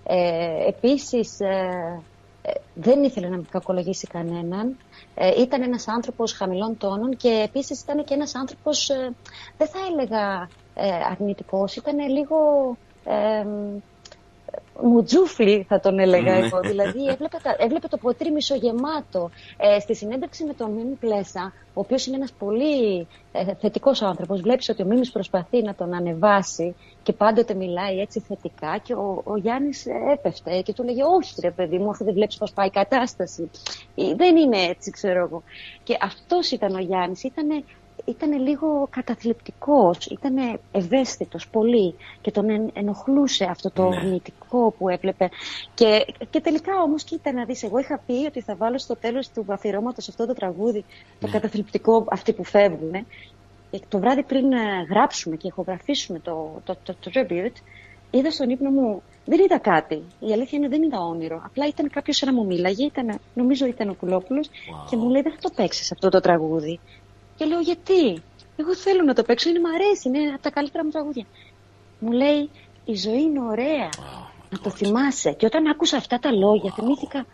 Ε, 0.06 0.68
επίσης, 0.68 1.40
ε, 1.40 2.02
ε, 2.42 2.52
δεν 2.74 3.02
ήθελε 3.02 3.28
να 3.28 3.40
κακολογήσει 3.50 4.06
κανέναν. 4.06 4.76
Ε, 5.14 5.40
ήταν 5.40 5.62
ένας 5.62 5.88
άνθρωπος 5.88 6.32
χαμηλών 6.32 6.76
τόνων 6.78 7.16
και 7.16 7.42
επίσης 7.48 7.80
ήταν 7.80 8.04
και 8.04 8.14
ένας 8.14 8.34
άνθρωπος, 8.34 8.88
ε, 8.88 9.14
δεν 9.56 9.68
θα 9.68 9.78
έλεγα 9.90 10.48
ε, 10.74 11.04
αρνητικός, 11.10 11.76
ήταν 11.76 11.98
λίγο 12.08 12.36
ε, 13.04 13.46
μουτζούφλι 14.82 15.64
θα 15.68 15.80
τον 15.80 15.98
έλεγα 15.98 16.38
Ναι. 16.38 16.46
εγώ. 16.46 16.60
Δηλαδή 16.60 17.06
έβλεπε, 17.06 17.36
τα- 17.42 17.56
έβλεπε 17.58 17.88
το 17.88 17.96
ποτήρι 17.96 18.30
μισογεμάτο. 18.30 19.30
Ε, 19.56 19.78
στη 19.80 19.94
συνέντευξη 19.94 20.44
με 20.44 20.52
τον 20.54 20.70
Μίμη 20.70 20.94
Πλέσα, 21.00 21.52
ο 21.74 21.80
οποίος 21.80 22.06
είναι 22.06 22.16
ένας 22.16 22.32
πολύ 22.38 23.06
ε, 23.32 23.54
θετικός 23.60 24.02
άνθρωπος, 24.02 24.40
βλέπεις 24.40 24.68
ότι 24.68 24.82
ο 24.82 24.86
Μίμης 24.86 25.10
προσπαθεί 25.10 25.62
να 25.62 25.74
τον 25.74 25.94
ανεβάσει 25.94 26.74
και 27.02 27.12
πάντοτε 27.12 27.54
μιλάει 27.54 27.98
έτσι 28.00 28.20
θετικά 28.20 28.78
και 28.82 28.94
ο, 28.94 29.22
ο 29.24 29.36
Γιάννης 29.36 29.86
ε, 29.86 29.92
έπεφτε 30.12 30.60
και 30.60 30.72
του 30.72 30.82
λέγε 30.84 31.02
όχι 31.04 31.34
ρε 31.40 31.50
παιδί 31.50 31.78
μου 31.78 31.90
αφού 31.90 32.04
δεν 32.04 32.14
βλέπεις 32.14 32.36
πώς 32.36 32.52
πάει 32.52 32.66
η 32.66 32.70
κατάσταση. 32.70 33.50
Ε, 33.94 34.14
Δεν 34.14 34.36
είναι 34.36 34.56
έτσι 34.58 34.90
ξέρω 34.90 35.18
εγώ. 35.20 35.42
Και 35.82 35.96
αυτός 36.00 36.50
ήταν 36.50 36.74
ο 36.74 36.78
Γιάννης, 36.78 37.22
ήταν 37.24 37.64
ήταν 38.04 38.32
λίγο 38.42 38.86
καταθλιπτικός, 38.90 40.06
ήταν 40.06 40.60
ευαίσθητος 40.72 41.48
πολύ 41.48 41.94
και 42.20 42.30
τον 42.30 42.50
εν- 42.50 42.70
ενοχλούσε 42.74 43.44
αυτό 43.44 43.70
το 43.70 43.88
Ναι. 43.88 43.96
αρνητικό 43.96 44.74
που 44.78 44.88
έβλεπε. 44.88 45.28
Και, 45.74 46.06
και 46.30 46.40
τελικά 46.40 46.72
όμως 46.82 47.04
κοίτα 47.04 47.32
να 47.32 47.44
δεις, 47.44 47.62
εγώ 47.62 47.78
είχα 47.78 48.00
πει 48.06 48.12
ότι 48.26 48.40
θα 48.40 48.54
βάλω 48.54 48.78
στο 48.78 48.96
τέλος 48.96 49.28
του 49.28 49.44
αφιερώματος 49.48 50.08
αυτό 50.08 50.26
το 50.26 50.32
τραγούδι, 50.32 50.84
το 51.20 51.28
καταθλιπτικό 51.30 52.04
αυτοί 52.10 52.32
που 52.32 52.44
φεύγουν. 52.44 53.06
Και 53.70 53.80
το 53.88 53.98
βράδυ 53.98 54.22
πριν 54.22 54.52
ε, 54.52 54.58
γράψουμε 54.90 55.36
και 55.36 55.46
ηχογραφήσουμε 55.46 56.18
το, 56.18 56.60
το, 56.64 56.76
το, 56.82 56.94
το 57.00 57.10
tribute, 57.14 57.56
είδα 58.10 58.30
στον 58.30 58.50
ύπνο 58.50 58.70
μου, 58.70 59.02
δεν 59.24 59.40
είδα 59.40 59.58
κάτι. 59.58 60.02
Η 60.20 60.32
αλήθεια 60.32 60.58
είναι 60.58 60.68
δεν 60.68 60.82
είδα 60.82 60.98
όνειρο. 61.00 61.42
Απλά 61.44 61.66
ήταν 61.66 61.90
κάποιος 61.90 62.22
να 62.22 62.32
μου 62.32 62.46
μίλαγε, 62.46 62.84
ήταν, 62.84 63.18
νομίζω 63.34 63.66
ήταν 63.66 63.88
ο 63.88 63.94
Πουλόπουλος 64.00 64.48
και 64.90 64.96
μου 64.96 65.08
λέει 65.08 65.22
δεν 65.22 65.32
θα 65.32 65.38
το 65.40 65.50
παίξεις 65.56 65.92
αυτό 65.92 66.08
το 66.08 66.20
τραγούδι. 66.20 66.80
Και 67.36 67.44
λέω 67.44 67.60
γιατί; 67.60 68.22
Εγώ 68.56 68.74
θέλω 68.74 69.02
να 69.02 69.14
το 69.14 69.22
παίξω, 69.22 69.48
είναι 69.48 69.60
μ' 69.60 69.66
αρέσει, 69.66 70.08
είναι 70.08 70.32
από 70.32 70.42
τα 70.42 70.50
καλύτερα 70.50 70.84
μου 70.84 70.90
τραγούδια. 70.90 71.24
Μου 71.98 72.12
λέει 72.12 72.50
η 72.84 72.94
ζωή 72.94 73.22
είναι 73.22 73.40
ωραία. 73.40 73.88
να 74.50 74.58
το 74.58 74.70
θυμάσαι. 74.70 75.32
Και 75.32 75.46
όταν 75.46 75.66
άκουσα 75.66 75.96
αυτά 75.96 76.18
τα 76.18 76.32
λόγια, 76.32 76.72
θυμήθηκα. 76.72 77.26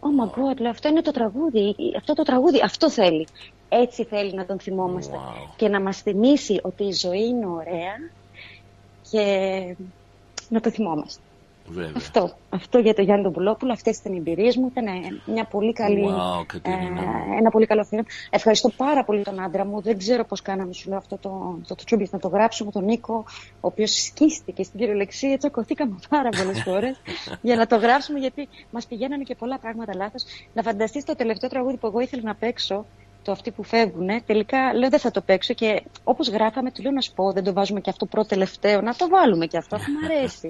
Oh 0.00 0.24
my 0.24 0.28
god, 0.30 0.56
λέω, 0.56 0.70
αυτό 0.70 0.88
είναι 0.88 1.02
το 1.02 1.10
τραγούδι. 1.10 1.74
Αυτό 1.96 2.12
το 2.14 2.22
τραγούδι, 2.22 2.60
αυτό 2.64 2.90
θέλει. 2.90 3.26
Έτσι 3.68 4.04
θέλει 4.04 4.34
να 4.34 4.46
τον 4.46 4.58
θυμόμαστε. 4.60 5.16
Και 5.56 5.68
να 5.68 5.80
μας 5.80 6.00
θυμίσει 6.02 6.60
ότι 6.62 6.84
η 6.84 6.92
ζωή 6.92 7.24
είναι 7.26 7.46
ωραία 7.46 7.94
και 9.10 9.76
να 10.48 10.60
το 10.60 10.70
θυμόμαστε. 10.70 11.22
Βέβαια. 11.68 11.92
Αυτό, 11.96 12.30
αυτό 12.50 12.78
για 12.78 12.94
τον 12.94 13.04
Γιάννη 13.04 13.22
τον 13.22 13.32
Πουλόπουλο, 13.32 13.72
αυτές 13.72 13.98
ήταν 13.98 14.12
οι 14.12 14.16
εμπειρίες 14.16 14.56
μου. 14.56 14.66
Ήταν 14.74 14.84
μια 15.26 15.44
πολύ 15.44 15.72
καλή, 15.72 16.04
Wow, 16.08 16.44
Κατερίνα. 16.46 17.00
ε, 17.00 17.38
ένα 17.38 17.50
πολύ 17.50 17.66
καλό 17.66 17.80
αφιέρωμα. 17.80 18.08
Ευχαριστώ 18.30 18.68
πάρα 18.68 19.04
πολύ 19.04 19.22
τον 19.22 19.40
άντρα 19.42 19.64
μου. 19.64 19.80
Δεν 19.80 19.98
ξέρω 19.98 20.24
πώς 20.24 20.42
κάναμε, 20.42 20.72
σου 20.72 20.88
λέω 20.88 20.98
αυτό 20.98 21.16
το, 21.16 21.58
το, 21.68 21.74
το 21.74 21.84
tribute 21.90 22.10
να 22.10 22.18
το 22.18 22.28
γράψουμε, 22.28 22.70
τον 22.70 22.84
Νίκο, 22.84 23.24
ο 23.60 23.66
οποίος 23.66 23.90
σκίστηκε 24.04 24.62
στην 24.62 24.78
κυριολεξία. 24.80 25.38
Τσακωθήκαμε 25.38 25.94
πάρα 26.08 26.28
πολλές 26.28 26.62
φορές 26.68 27.00
για 27.42 27.56
να 27.56 27.66
το 27.66 27.76
γράψουμε, 27.76 28.18
γιατί 28.18 28.48
μας 28.70 28.86
πηγαίνανε 28.86 29.22
και 29.22 29.34
πολλά 29.34 29.58
πράγματα 29.58 29.94
λάθος. 29.96 30.24
Να 30.52 30.62
φανταστείς 30.62 31.04
το 31.04 31.14
τελευταίο 31.14 31.48
τραγούδι 31.50 31.76
που 31.76 31.86
εγώ 31.86 32.00
ήθελα 32.00 32.22
να 32.22 32.34
παίξω, 32.34 32.84
το 33.26 33.32
αυτοί 33.32 33.50
που 33.50 33.62
φεύγουν, 33.62 34.24
τελικά 34.26 34.74
λέω 34.74 34.88
δεν 34.88 34.98
θα 34.98 35.10
το 35.10 35.20
παίξω 35.20 35.54
και 35.54 35.82
όπως 36.04 36.28
γράφαμε, 36.28 36.70
του 36.70 36.82
λέω 36.82 36.92
να 36.92 37.00
σου 37.00 37.12
πω, 37.12 37.32
δεν 37.32 37.44
το 37.44 37.52
βάζουμε 37.52 37.80
και 37.80 37.90
αυτό 37.90 38.06
πρώτο 38.06 38.28
τελευταίο, 38.28 38.80
να 38.80 38.94
το 38.94 39.08
βάλουμε 39.08 39.46
και 39.46 39.56
αυτό, 39.56 39.76
αφού 39.76 39.90
μου 39.90 39.98
αρέσει. 40.04 40.48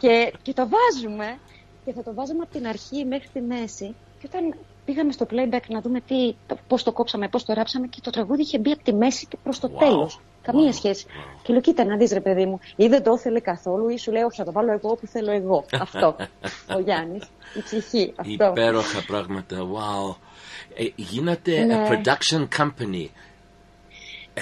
και, 0.00 0.32
και 0.42 0.52
το 0.52 0.68
βάζουμε 0.68 1.38
και 1.84 1.92
θα 1.92 2.02
το 2.02 2.14
βάζαμε 2.14 2.42
από 2.42 2.52
την 2.52 2.66
αρχή 2.66 3.04
μέχρι 3.04 3.28
τη 3.32 3.40
μέση. 3.40 3.94
Και 4.20 4.28
όταν 4.32 4.54
πήγαμε 4.84 5.12
στο 5.12 5.26
playback 5.30 5.66
να 5.68 5.80
δούμε 5.80 6.00
τι, 6.00 6.34
το, 6.46 6.56
πώς 6.68 6.82
το 6.82 6.92
κόψαμε, 6.92 7.28
πώς 7.28 7.44
το 7.44 7.52
ράψαμε 7.52 7.86
και 7.86 8.00
το 8.02 8.10
τραγούδι 8.10 8.42
είχε 8.42 8.58
μπει 8.58 8.70
από 8.70 8.82
τη 8.82 8.94
μέση 8.94 9.26
και 9.26 9.36
προς 9.42 9.60
το 9.60 9.68
τέλος. 9.68 10.20
Καμία 10.44 10.72
σχέση. 10.72 11.06
Και 11.42 11.52
λέω, 11.52 11.60
κοίτα 11.62 11.84
να 11.84 11.96
δεις 11.96 12.12
ρε 12.12 12.20
παιδί 12.20 12.46
μου, 12.46 12.60
ή 12.76 12.86
δεν 12.86 13.02
το 13.02 13.14
ήθελε 13.18 13.40
καθόλου 13.40 13.88
ή 13.88 13.96
σου 13.98 14.12
λέει, 14.12 14.22
όχι 14.22 14.36
θα 14.36 14.44
το 14.44 14.52
βάλω 14.52 14.72
εγώ 14.72 14.90
όπου 14.90 15.06
θέλω 15.06 15.30
εγώ. 15.32 15.64
αυτό. 15.86 16.16
Ο 16.76 16.78
Γιάννης, 16.80 17.22
η 17.54 17.62
ψυχή. 17.62 18.12
Αυτό. 18.16 18.44
Υπέροχα 18.44 19.04
πράγματα, 19.06 19.56
wow. 19.56 20.14
Ε, 20.76 20.84
γίνατε 20.96 21.64
Ναι. 21.64 21.86
a 21.86 21.90
production 21.90 22.48
company. 22.58 23.06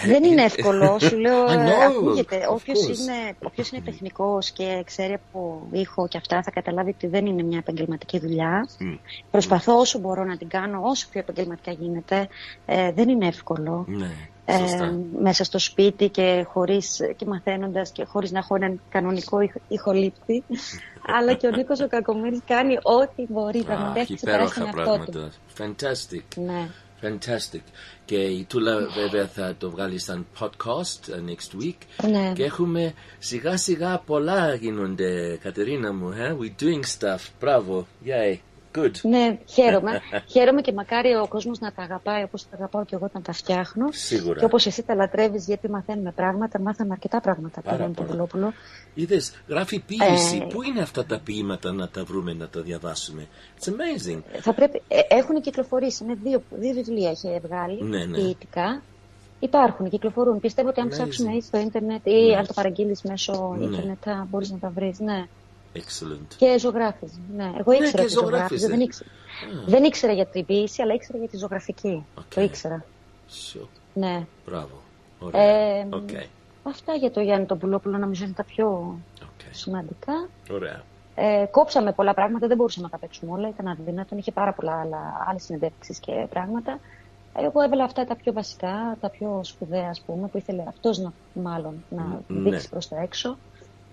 Δεν 0.05 0.24
είναι 0.24 0.43
εύκολο, 0.43 0.99
σου 1.09 1.18
λέω, 1.18 1.45
I 1.47 1.51
ε, 1.51 1.55
know, 1.57 1.97
ακούγεται. 1.97 2.47
of 2.49 2.53
Όποιος 2.53 2.78
course. 2.86 2.99
είναι, 2.99 3.36
όποιος 3.43 3.70
είναι 3.70 3.80
τεχνικός 3.84 4.51
και 4.51 4.82
ξέρει 4.86 5.12
από 5.12 5.66
ήχο 5.72 6.09
και 6.09 6.16
αυτά 6.16 6.43
θα 6.43 6.51
καταλάβει 6.51 6.90
ότι 6.90 7.07
δεν 7.07 7.26
είναι 7.26 7.43
μια 7.43 7.59
επαγγελματική 7.59 8.18
δουλειά. 8.18 8.68
Μμ. 8.78 8.95
Προσπαθώ 9.30 9.78
όσο 9.78 9.99
μπορώ 9.99 10.24
να 10.24 10.36
την 10.36 10.49
κάνω, 10.49 10.80
όσο 10.82 11.07
πιο 11.11 11.20
επαγγελματικά 11.20 11.72
γίνεται. 11.72 12.28
Ε, 12.66 12.93
δεν 12.93 13.09
είναι 13.09 13.26
εύκολο. 13.26 13.84
Ναι, 13.88 14.11
Ε, 14.45 14.57
σωστά. 14.59 14.95
μέσα 15.20 15.45
στο 15.45 15.59
σπίτι 15.59 16.09
και, 16.09 16.47
χωρίς, 16.49 17.01
και 17.16 17.24
μαθαίνοντας 17.26 17.90
και 17.90 18.05
χωρίς 18.05 18.30
να 18.30 18.38
έχω 18.38 18.55
έναν 18.55 18.80
κανονικό 18.88 19.40
ηχ- 19.40 19.57
ηχολήπτη. 19.68 20.45
Αλλά 21.18 21.32
και 21.34 21.47
ο 21.47 21.51
Νίκος 21.51 21.80
ο 21.80 21.88
Κακομύρης 21.88 22.40
κάνει 22.47 22.74
ό,τι 22.82 23.26
μπορεί. 23.28 23.62
Πραγματικά 23.62 24.01
Αχ, 24.01 24.07
έχει 24.07 24.14
ξεπεράσει 24.14 24.55
τον 24.59 24.68
υπέροχα 24.68 24.90
εαυτό 24.90 25.05
του. 25.05 25.11
πράγματα. 25.12 25.30
Fantastic. 25.59 26.22
Ναι. 26.36 26.68
Fantastic. 27.03 27.63
Και 28.05 28.17
η 28.17 28.45
Τούλα 28.45 28.77
βέβαια 28.95 29.27
θα 29.27 29.55
το 29.59 29.71
βγάλει 29.71 29.99
σαν 29.99 30.27
podcast 30.41 31.11
uh, 31.11 31.31
next 31.31 31.63
week. 31.63 32.09
Ναι. 32.11 32.33
Και 32.35 32.45
έχουμε 32.45 32.95
σιγά 33.19 33.57
σιγά 33.57 33.99
πολλά 33.99 34.55
γίνονται, 34.55 35.39
Κατερίνα 35.43 35.93
μου. 35.93 36.13
Eh? 36.13 36.43
We're 36.43 36.63
doing 36.63 36.83
stuff. 36.99 37.21
Μπράβο. 37.41 37.87
Yay. 38.07 38.37
Good. 38.75 38.91
Ναι, 39.03 39.39
χαίρομαι. 39.47 40.01
χαίρομαι 40.33 40.61
και 40.61 40.73
μακάρι 40.73 41.14
ο 41.14 41.27
κόσμος 41.29 41.59
να 41.59 41.73
τα 41.73 41.83
αγαπάει 41.83 42.23
όπως 42.23 42.43
τα 42.49 42.57
αγαπάω 42.57 42.85
και 42.85 42.95
εγώ 42.95 43.05
όταν 43.05 43.23
τα 43.23 43.33
φτιάχνω. 43.33 43.87
Σίγουρα. 43.93 44.39
Και 44.39 44.45
όπως 44.45 44.66
εσύ 44.66 44.83
τα 44.83 44.95
λατρεύεις 44.95 45.47
γιατί 45.47 45.70
μαθαίνουμε 45.70 46.11
πράγματα, 46.12 46.61
μάθαμε 46.61 46.93
αρκετά 46.93 47.20
πράγματα 47.20 47.61
Πάρα 47.61 47.77
πέρα 47.77 47.89
από 47.89 47.97
τον 47.97 48.07
πολλά. 48.07 48.16
Βουλόπουλο. 48.16 48.53
Είδες, 48.95 49.33
γράφει 49.49 49.79
ποίηση. 49.81 50.37
Ε, 50.37 50.47
Πού 50.53 50.62
είναι 50.62 50.81
αυτά 50.81 51.05
τα 51.05 51.20
ποίηματα 51.25 51.73
να 51.73 51.89
τα 51.89 52.05
βρούμε, 52.05 52.33
να 52.33 52.49
τα 52.49 52.61
διαβάσουμε; 52.61 53.27
It's 53.61 53.68
amazing. 53.68 54.18
Θα 54.41 54.53
πρέπει, 54.53 54.83
ε, 54.89 55.01
έχουν 55.09 55.41
κυκλοφορήσει, 55.41 56.05
είναι 56.05 56.14
δύο, 56.23 56.43
δύο 56.51 56.73
βιβλία 56.73 57.11
έχει 57.11 57.41
βγάλει, 57.43 57.83
Ναι, 57.83 58.05
ναι. 58.05 58.16
ποιητικά. 58.16 58.83
Υπάρχουν, 59.41 59.89
κυκλοφορούν. 59.89 60.41
Πιστεύω 60.41 60.68
ότι 60.68 60.81
αν 60.81 60.87
Amazing. 60.87 60.91
ψάξουμε 60.91 61.33
ή 61.35 61.41
στο 61.41 61.59
ίντερνετ 61.59 62.07
ή 62.07 62.27
Ναι. 62.31 62.37
αν 62.37 62.47
το 62.47 62.53
παραγγείλεις 62.53 63.03
μέσω 63.03 63.55
Ναι. 63.59 63.64
ίντερνετ 63.64 63.97
θα 64.01 64.27
μπορείς 64.31 64.51
να 64.51 64.59
τα 64.59 64.68
βρεις. 64.75 64.99
Ναι. 64.99 65.27
Excellent. 65.77 66.35
Και 66.37 66.59
ζωγράφιζε. 66.59 67.18
Ναι. 67.37 67.53
Εγώ 67.59 67.70
Ναι, 67.73 67.77
ήξερα 67.77 67.91
και 67.97 68.01
ότι 68.03 68.09
ζωγράφιζε. 68.12 68.20
ζωγράφιζε. 68.39 68.66
Δεν 68.68 68.81
ήξερα. 68.81 69.11
Α. 69.11 69.64
δεν 69.66 69.85
ήξερα 69.85 70.12
για 70.12 70.27
την 70.27 70.45
ποιήση, 70.47 70.83
αλλά 70.83 70.95
ήξερα 70.95 71.18
για 71.18 71.29
τη 71.29 71.37
ζωγραφική. 71.37 72.05
Το 72.35 72.41
ήξερα. 72.41 72.85
Sure. 73.31 73.66
Ναι. 73.95 74.27
Μπράβο. 74.47 74.81
Ωραία. 75.20 75.43
Ε, 75.43 75.87
Οκ. 75.91 76.09
Αυτά 76.62 76.95
για 76.95 77.11
το 77.11 77.20
Γιάννη 77.20 77.47
τον 77.47 77.59
Πουλόπουλο 77.59 77.99
νομίζω 77.99 78.25
είναι 78.25 78.33
τα 78.37 78.45
πιο 78.45 78.99
σημαντικά. 79.51 80.29
Ωραία. 80.51 80.83
Ε, 81.14 81.45
κόψαμε 81.51 81.93
πολλά 81.93 82.14
πράγματα, 82.14 82.47
δεν 82.47 82.57
μπορούσαμε 82.57 82.87
να 82.87 82.93
τα 82.93 82.99
παίξουμε 82.99 83.33
όλα. 83.33 83.49
Ήταν 83.49 83.66
αδύνατον, 83.68 84.18
είχε 84.18 84.33
πάρα 84.33 84.53
πολλά 84.53 84.81
άλλα, 84.81 85.25
άλλες 85.29 85.43
συνεντεύξεις 85.43 85.99
και 85.99 86.27
πράγματα. 86.31 86.79
Εγώ 87.39 87.62
έβαλα 87.62 87.85
αυτά 87.85 88.05
τα 88.05 88.16
πιο 88.16 88.33
βασικά, 88.33 88.97
τα 89.01 89.11
πιο 89.11 89.41
σπουδαία, 89.43 89.89
ας 89.89 90.01
πούμε, 90.01 90.29
που 90.29 90.39
ήθελε 90.39 90.64
αυτός 90.68 90.99
να, 90.99 91.12
μάλλον 91.35 91.85
να 91.91 92.20
Ναι. 92.29 92.51
δείξει 92.51 92.68
προς 92.68 92.89
τα 92.89 93.01
έξω. 93.01 93.37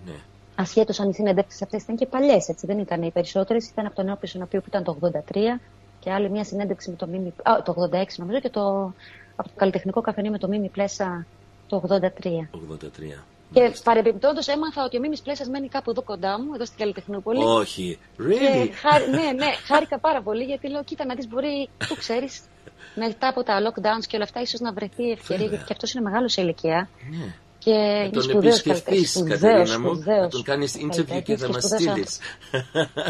Ναι. 0.05 0.11
Ασχέτως 0.59 0.99
αν 0.99 1.09
οι 1.09 1.13
συνεντεύξεις 1.13 1.61
αυτές 1.61 1.81
ήταν 1.83 1.95
και 1.95 2.05
παλιές, 2.05 2.47
έτσι, 2.49 2.65
δεν 2.65 2.79
ήταν 2.79 3.01
οι 3.01 3.11
περισσότερες. 3.11 3.69
Ήταν 3.69 3.85
από 3.85 3.95
τον 3.95 4.05
νέο 4.05 4.15
Πισωνοπίου 4.15 4.59
που 4.59 4.65
ήταν 4.67 4.83
το 4.83 4.97
83 5.01 5.59
και 5.99 6.11
άλλη 6.11 6.29
μια 6.29 6.43
συνέντευξη 6.43 6.89
με 6.89 6.95
το 6.95 7.07
Μίμη, 7.07 7.33
α, 7.43 7.61
το 7.65 7.89
86 7.91 8.03
νομίζω 8.17 8.39
και 8.39 8.49
το, 8.49 8.93
από 9.35 9.47
το 9.49 9.53
καλλιτεχνικό 9.55 10.01
καφενείο 10.01 10.31
με 10.31 10.37
το 10.37 10.47
Μίμη 10.47 10.69
Πλέσα 10.69 11.25
το 11.67 11.83
83. 11.89 11.97
83. 11.97 13.23
Και 13.53 13.71
παρεμπιπτόντως 13.83 14.47
έμαθα 14.47 14.83
ότι 14.83 14.97
ο 14.97 14.99
Μίμη 14.99 15.19
Πλέσα 15.19 15.49
μένει 15.49 15.67
κάπου 15.67 15.89
εδώ 15.89 16.01
κοντά 16.01 16.39
μου, 16.41 16.53
εδώ 16.53 16.65
στην 16.65 16.77
Καλλιτεχνόπολη. 16.77 17.43
Όχι. 17.43 17.97
Και 18.17 18.23
Really? 18.23 18.69
χάρη- 18.73 19.09
ναι, 19.09 19.31
ναι, 19.35 19.51
χάρηκα 19.67 19.99
πάρα 19.99 20.21
πολύ 20.21 20.43
γιατί 20.43 20.69
λέω: 20.69 20.83
Κοίτα, 20.83 21.05
να 21.05 21.13
δεις, 21.15 21.27
μπορεί, 21.27 21.69
που 21.87 21.95
ξέρεις, 21.95 22.41
μετά 23.03 23.27
από 23.27 23.43
τα 23.43 23.57
lockdowns 23.65 24.05
και 24.07 24.15
όλα 24.15 24.23
αυτά, 24.23 24.41
ίσως 24.41 24.59
να 24.59 24.73
βρεθεί 24.73 25.11
ευκαιρία, 25.11 25.45
γιατί 25.45 25.63
και 25.63 25.73
αυτός 25.73 25.93
είναι 25.93 26.03
μεγάλος 26.03 26.31
σε 26.33 26.41
ηλικία. 26.41 26.89
Ναι. 27.11 27.33
Και 27.63 27.71
Να 27.71 27.99
είναι 27.99 28.09
τον 28.09 28.21
σπουδαίος 28.21 28.59
επισκεφθείς, 28.59 29.13
καλλιτέχνης. 29.13 29.39
Κατερίνα 29.41 29.79
μου. 29.79 30.03
Να 30.05 30.27
τον 30.27 30.43
κάνεις 30.43 30.75
interview 30.77 31.21
και 31.23 31.37
θα 31.37 31.49
μας 31.49 31.63
στείλεις. 31.63 32.19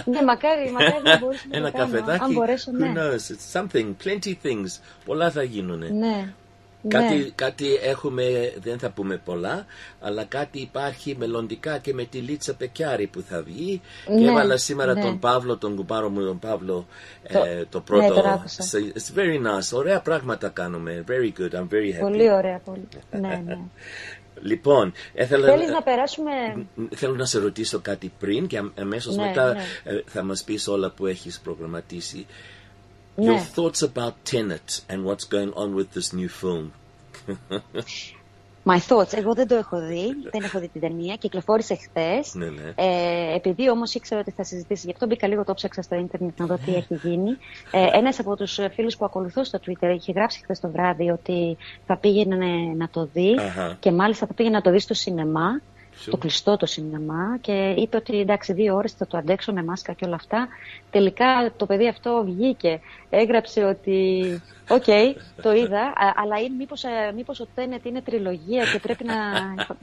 Ναι, 0.06 0.22
μακάρι, 0.24 0.72
μακάρι 0.72 1.02
να 1.04 1.18
μπορείς 1.18 1.45
να 1.52 1.58
Ένα 1.58 1.72
το 1.72 1.78
κάνω. 1.78 1.91
καφεδάκι. 1.91 2.24
Αν 2.24 2.34
μπορέσω, 2.34 2.72
Who 2.72 2.78
ναι. 2.80 2.93
knows? 2.95 3.16
It's 3.34 3.62
something. 3.62 3.93
Plenty 4.04 4.34
things. 4.43 4.80
Πολλά 5.06 5.32
θα 5.32 5.43
γίνουνε. 5.43 5.88
Ναι. 5.89 6.34
Κάτι, 6.88 7.16
ναι. 7.16 7.30
κάτι 7.36 7.66
έχουμε, 7.84 8.54
δεν 8.62 8.80
θα 8.80 8.89
πούμε 8.89 9.22
πολλά, 9.26 9.66
αλλά 10.02 10.24
κάτι 10.24 10.60
υπάρχει 10.60 11.16
μελλοντικά 11.20 11.78
και 11.78 11.93
με 11.93 12.04
τη 12.04 12.18
Λίτσα 12.18 12.54
Πεκιάρη 12.56 13.08
που 13.08 13.24
θα 13.30 13.41
βγει. 13.41 13.82
Και 14.06 14.14
Ναι, 14.14 14.30
έβαλα 14.30 14.58
σήμερα 14.58 14.93
ναι. 14.93 15.02
τον 15.02 15.20
Παύλο, 15.20 15.58
τον 15.58 15.76
κουμπάρο 15.76 16.10
μου, 16.10 16.26
τον 16.26 16.39
Παύλο, 16.39 16.88
Το- 17.32 17.43
ε, 17.43 17.66
το 17.70 17.78
ναι, 17.78 17.84
πρώτο. 17.84 18.14
τον 18.14 18.26
άκουσα. 18.32 18.64
So 18.72 18.78
it's 18.97 19.20
very 19.20 19.36
nice. 19.38 19.78
Ωραία 19.78 20.00
πράγματα 20.00 20.50
κάνουμε. 20.50 21.04
Very 21.08 21.39
good. 21.41 21.54
I'm 21.60 21.68
very 21.74 21.95
happy. 21.95 22.02
Πολύ 22.02 22.32
ωραία, 22.32 22.62
πολύ. 22.66 22.88
ναι, 23.22 23.41
ναι. 23.45 23.58
Λοιπόν, 24.41 24.93
ήθελα, 25.13 25.45
Θέλεις 25.47 25.69
να 25.69 25.81
περάσουμε. 25.83 26.31
θέλω 26.95 27.15
να 27.15 27.25
σε 27.25 27.39
ρωτήσω 27.39 27.79
κάτι 27.79 28.11
πριν 28.19 28.47
και 28.47 28.57
αμ- 28.57 28.79
αμέσως 28.79 29.15
Ναι, 29.15 29.25
μετά 29.25 29.53
ναι. 29.53 29.63
ε, 29.83 30.03
θα 30.05 30.23
μας 30.23 30.43
πεις 30.43 30.67
όλα 30.67 30.89
που 30.89 31.05
έχεις 31.05 31.39
προγραμματίσει. 31.39 32.25
Ναι. 33.15 33.25
Your 33.55 33.59
thoughts 33.59 33.87
about 33.93 34.13
Tenet 34.31 34.93
and 34.93 35.03
what's 35.05 35.27
going 35.35 35.53
on 35.53 35.73
with 35.75 35.87
this 35.99 36.13
new 36.19 36.29
film. 36.41 36.71
My 38.70 38.78
thoughts. 38.88 39.13
Εγώ 39.17 39.34
δεν 39.34 39.47
το 39.47 39.55
έχω 39.55 39.80
δει. 39.80 40.05
δεν 40.32 40.43
έχω 40.43 40.59
δει 40.59 40.67
την 40.67 40.82
ταινία. 40.82 41.15
Κυκλοφόρησε 41.15 41.76
χθες. 41.76 42.34
ναι, 42.34 42.45
ναι. 42.45 42.74
Ε, 42.76 43.36
επειδή 43.36 43.70
όμως 43.70 43.93
ήξερα 43.93 44.22
ότι 44.22 44.32
θα 44.32 44.43
συζητήσει, 44.43 44.86
γι' 44.86 44.91
αυτό 44.91 45.05
μπήκα 45.05 45.28
λίγο, 45.28 45.43
το 45.43 45.53
ψάξα 45.53 45.82
στο 45.82 45.95
ίντερνετ 45.95 46.39
να 46.39 46.45
δω 46.45 46.57
τι 46.65 46.76
έχει 46.76 46.95
γίνει. 46.95 47.30
Ε, 47.72 47.97
Ένας 47.97 48.20
από 48.20 48.36
τους 48.36 48.59
φίλους 48.74 48.97
που 48.97 49.05
ακολουθώ 49.05 49.43
στο 49.43 49.59
Twitter 49.65 49.93
είχε 49.95 50.11
γράψει 50.11 50.39
χθες 50.43 50.59
το 50.59 50.70
βράδυ 50.72 51.09
ότι 51.09 51.57
θα 51.86 51.97
πήγαινε 51.97 52.45
να 52.78 52.89
το 52.89 53.09
δει 53.13 53.36
Αχα. 53.39 53.78
και 53.80 53.91
μάλιστα 53.91 54.28
θα 54.28 54.34
πήγαινε 54.34 54.55
να 54.55 54.61
το 54.61 54.72
δει 54.72 54.80
στο 54.80 54.93
σινεμά. 54.93 55.61
Sure. 56.06 56.08
Το 56.12 56.18
κλειστό 56.18 56.58
το 56.58 56.66
σινεμά 56.66 57.38
και 57.41 57.74
είπε 57.78 57.97
ότι 57.97 58.20
εντάξει 58.20 58.54
δύο 58.54 58.76
ώρες 58.76 58.91
θα 58.93 59.08
το 59.08 59.18
αντέξω 59.18 59.54
με 59.54 59.64
μάσκα 59.64 59.93
και 59.93 60.06
όλα 60.06 60.16
αυτά. 60.16 60.47
Τελικά 60.91 61.26
το 61.58 61.66
παιδί 61.66 61.88
αυτό 61.88 62.22
βγήκε, 62.26 62.80
έγραψε 63.10 63.64
ότι 63.64 64.24
οκ, 64.70 64.84
το 65.41 65.52
είδα, 65.54 65.82
α- 65.82 66.14
αλλά 66.16 66.38
είναι, 66.39 66.56
μήπως, 66.58 66.84
ε, 66.84 67.12
μήπως 67.16 67.39
ο 67.39 67.47
Tenet 67.55 67.86
είναι 67.86 68.02
τριλογία 68.02 68.64
και 68.74 68.80
πρέπει 68.80 69.04
να, 69.04 69.16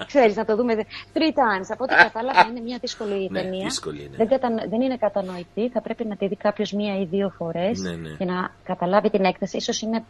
ξέρεις, 0.06 0.36
να 0.36 0.44
το 0.44 0.56
δούμε 0.56 0.74
δε- 0.74 0.82
three 1.14 1.28
times. 1.30 1.66
Από 1.68 1.84
ό,τι 1.84 1.94
κατάλαβα 2.08 2.46
είναι 2.50 2.60
μια 2.60 2.78
δύσκολη 2.80 3.28
Ναι, 3.30 3.40
ταινία. 3.42 3.64
δύσκολη 3.64 4.02
είναι. 4.02 4.16
Δεν, 4.16 4.28
κατα- 4.28 4.66
δεν 4.68 4.80
είναι 4.80 4.96
κατανοητή, 4.96 5.68
θα 5.68 5.80
πρέπει 5.80 6.04
να 6.04 6.16
τη 6.16 6.26
δει 6.26 6.36
κάποιος 6.36 6.72
μία 6.72 7.00
ή 7.00 7.04
δύο 7.04 7.32
φορές 7.36 7.78
Ναι, 7.80 7.90
ναι. 7.90 8.08
για 8.18 8.26
να 8.26 8.50
καταλάβει 8.64 9.10
την 9.10 9.24
έκταση. 9.24 9.56
Ίσως 9.56 9.80
είναι 9.80 10.04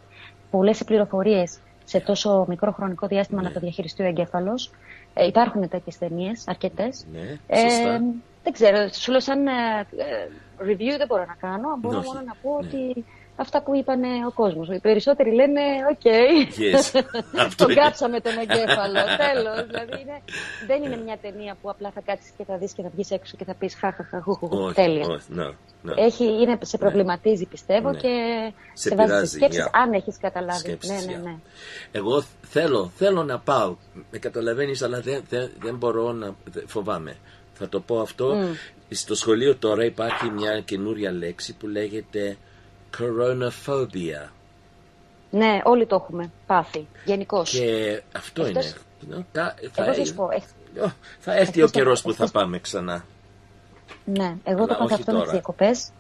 πολλές 0.50 0.80
οι 0.80 0.84
πληροφορίες 0.84 1.58
σε 1.86 2.00
τόσο 2.00 2.44
μικρό 2.48 2.72
χρονικό 2.72 3.06
διάστημα 3.06 3.40
Ναι. 3.42 3.48
να 3.48 3.54
το 3.54 3.60
διαχειριστεί 3.60 4.02
ο 4.02 4.06
εγκέφαλος. 4.06 4.70
Ε, 5.14 5.26
υπάρχουν 5.26 5.68
τέτοιες 5.68 5.98
ταινίες, 5.98 6.44
αρκετές. 6.48 7.04
Ναι, 7.12 7.38
Ε, 7.46 7.58
σωστά. 7.70 8.00
δεν 8.42 8.52
ξέρω, 8.52 8.88
σου 8.92 9.10
λέω 9.10 9.20
σαν 9.20 9.46
ε, 9.46 9.50
ε, 9.96 10.28
review 10.64 10.94
δεν 10.98 11.06
μπορώ 11.06 11.24
να 11.24 11.34
κάνω. 11.40 11.76
Μπορώ 11.80 11.98
Όχι, 11.98 12.06
μόνο 12.06 12.20
να 12.26 12.34
πω 12.42 12.58
ναι. 12.60 12.66
ότι 12.66 13.04
αυτά 13.36 13.62
που 13.62 13.74
είπαν 13.74 14.02
ο 14.26 14.30
κόσμος. 14.34 14.68
Οι 14.68 14.78
περισσότεροι 14.80 15.32
λένε, 15.34 15.60
OK, 15.90 16.00
Yes. 16.04 17.00
Αυτό 17.46 17.64
τον 17.64 17.70
είναι. 17.70 17.80
κάψαμε 17.80 18.20
τον 18.20 18.32
εγκέφαλο. 18.38 19.00
Τέλος. 19.16 19.66
Δηλαδή 19.66 20.00
είναι, 20.02 20.20
δεν 20.66 20.82
είναι 20.82 20.96
μια 20.96 21.16
ταινία 21.22 21.56
που 21.62 21.70
απλά 21.70 21.90
θα 21.90 22.00
κάτσεις 22.00 22.30
και 22.36 22.44
θα 22.44 22.56
δεις 22.56 22.72
και 22.72 22.82
θα 22.82 22.88
βγεις 22.94 23.10
έξω 23.10 23.36
και 23.36 23.44
θα 23.44 23.54
πεις 23.54 23.74
χαχαχα, 23.74 24.20
χουχουχου. 24.20 24.56
Όχι, 24.58 24.74
Τέλεια. 24.74 25.06
όχι, 25.06 25.24
no, 25.36 25.48
no. 25.90 25.92
Έχει, 25.96 26.24
είναι, 26.24 26.58
σε 26.62 26.78
προβληματίζει 26.78 27.44
πιστεύω 27.46 27.90
Ναι. 27.90 27.98
και 27.98 28.08
Σε 28.72 28.88
σε, 28.88 28.94
βάζει 28.94 29.08
πειράζει, 29.08 29.26
σε 29.30 29.36
σκέψεις 29.36 29.64
yeah. 29.66 29.70
αν 29.72 29.92
έχεις 29.92 30.16
καταλάβει. 30.20 30.58
Σκέψεις, 30.58 30.90
ναι, 31.06 31.12
ναι, 31.12 31.18
yeah. 31.20 31.24
ναι. 31.24 31.34
Εγώ 31.92 32.22
θέλω, 32.42 32.90
θέλω 32.96 33.22
να 33.24 33.38
πάω. 33.38 33.76
Με 34.10 34.18
καταλαβαίνεις, 34.18 34.82
αλλά 34.82 35.00
δεν, 35.00 35.22
δεν, 35.28 35.50
δεν 35.60 35.76
μπορώ 35.76 36.12
να... 36.12 36.34
δεν- 36.44 36.64
φοβάμαι. 36.68 37.16
Θα 37.52 37.68
το 37.68 37.80
πω 37.80 38.00
αυτό. 38.00 38.34
Μμ. 38.34 38.52
Στο 38.90 39.14
σχολείο 39.14 39.56
τώρα 39.56 39.84
υπάρχει 39.84 40.30
μια 40.30 40.60
καινούρια 40.60 41.12
λέξη 41.12 41.54
που 41.56 41.66
λέγεται 41.66 42.36
coronaphobia. 42.98 44.28
Ναι, 45.30 45.60
όλοι 45.64 45.86
το 45.86 45.94
έχουμε 45.94 46.30
πάθει. 46.46 46.86
Γενικώς. 47.04 47.50
Και 47.50 48.02
αυτό 48.16 48.44
Εχθές- 48.44 48.76
είναι. 49.06 49.26
Τα- 49.32 49.54
θα, 49.72 49.84
Εγώ 49.84 49.94
θα 49.94 50.04
σου 50.04 50.14
πω. 50.14 50.28
εχ- 50.32 50.84
Ω, 50.86 50.90
θα 51.18 51.32
έρθει 51.32 51.40
ο 51.40 51.42
εχθές 51.42 51.70
το- 51.70 51.78
καιρός 51.78 52.02
που 52.02 52.08
θα 52.08 52.24
εχθές- 52.24 52.30
πάμε 52.42 52.58
ξανά. 52.58 53.04
Ναι, 54.04 54.34
εγώ 54.44 54.62
Αλλά 54.62 54.66
το 54.66 54.72
όχι 54.72 54.82
πάθα 54.82 54.94
αυτό 54.94 55.12
με 55.12 55.18
τι 55.18 55.24
τώρα. 55.24 55.30
διακοπές. 55.30 55.90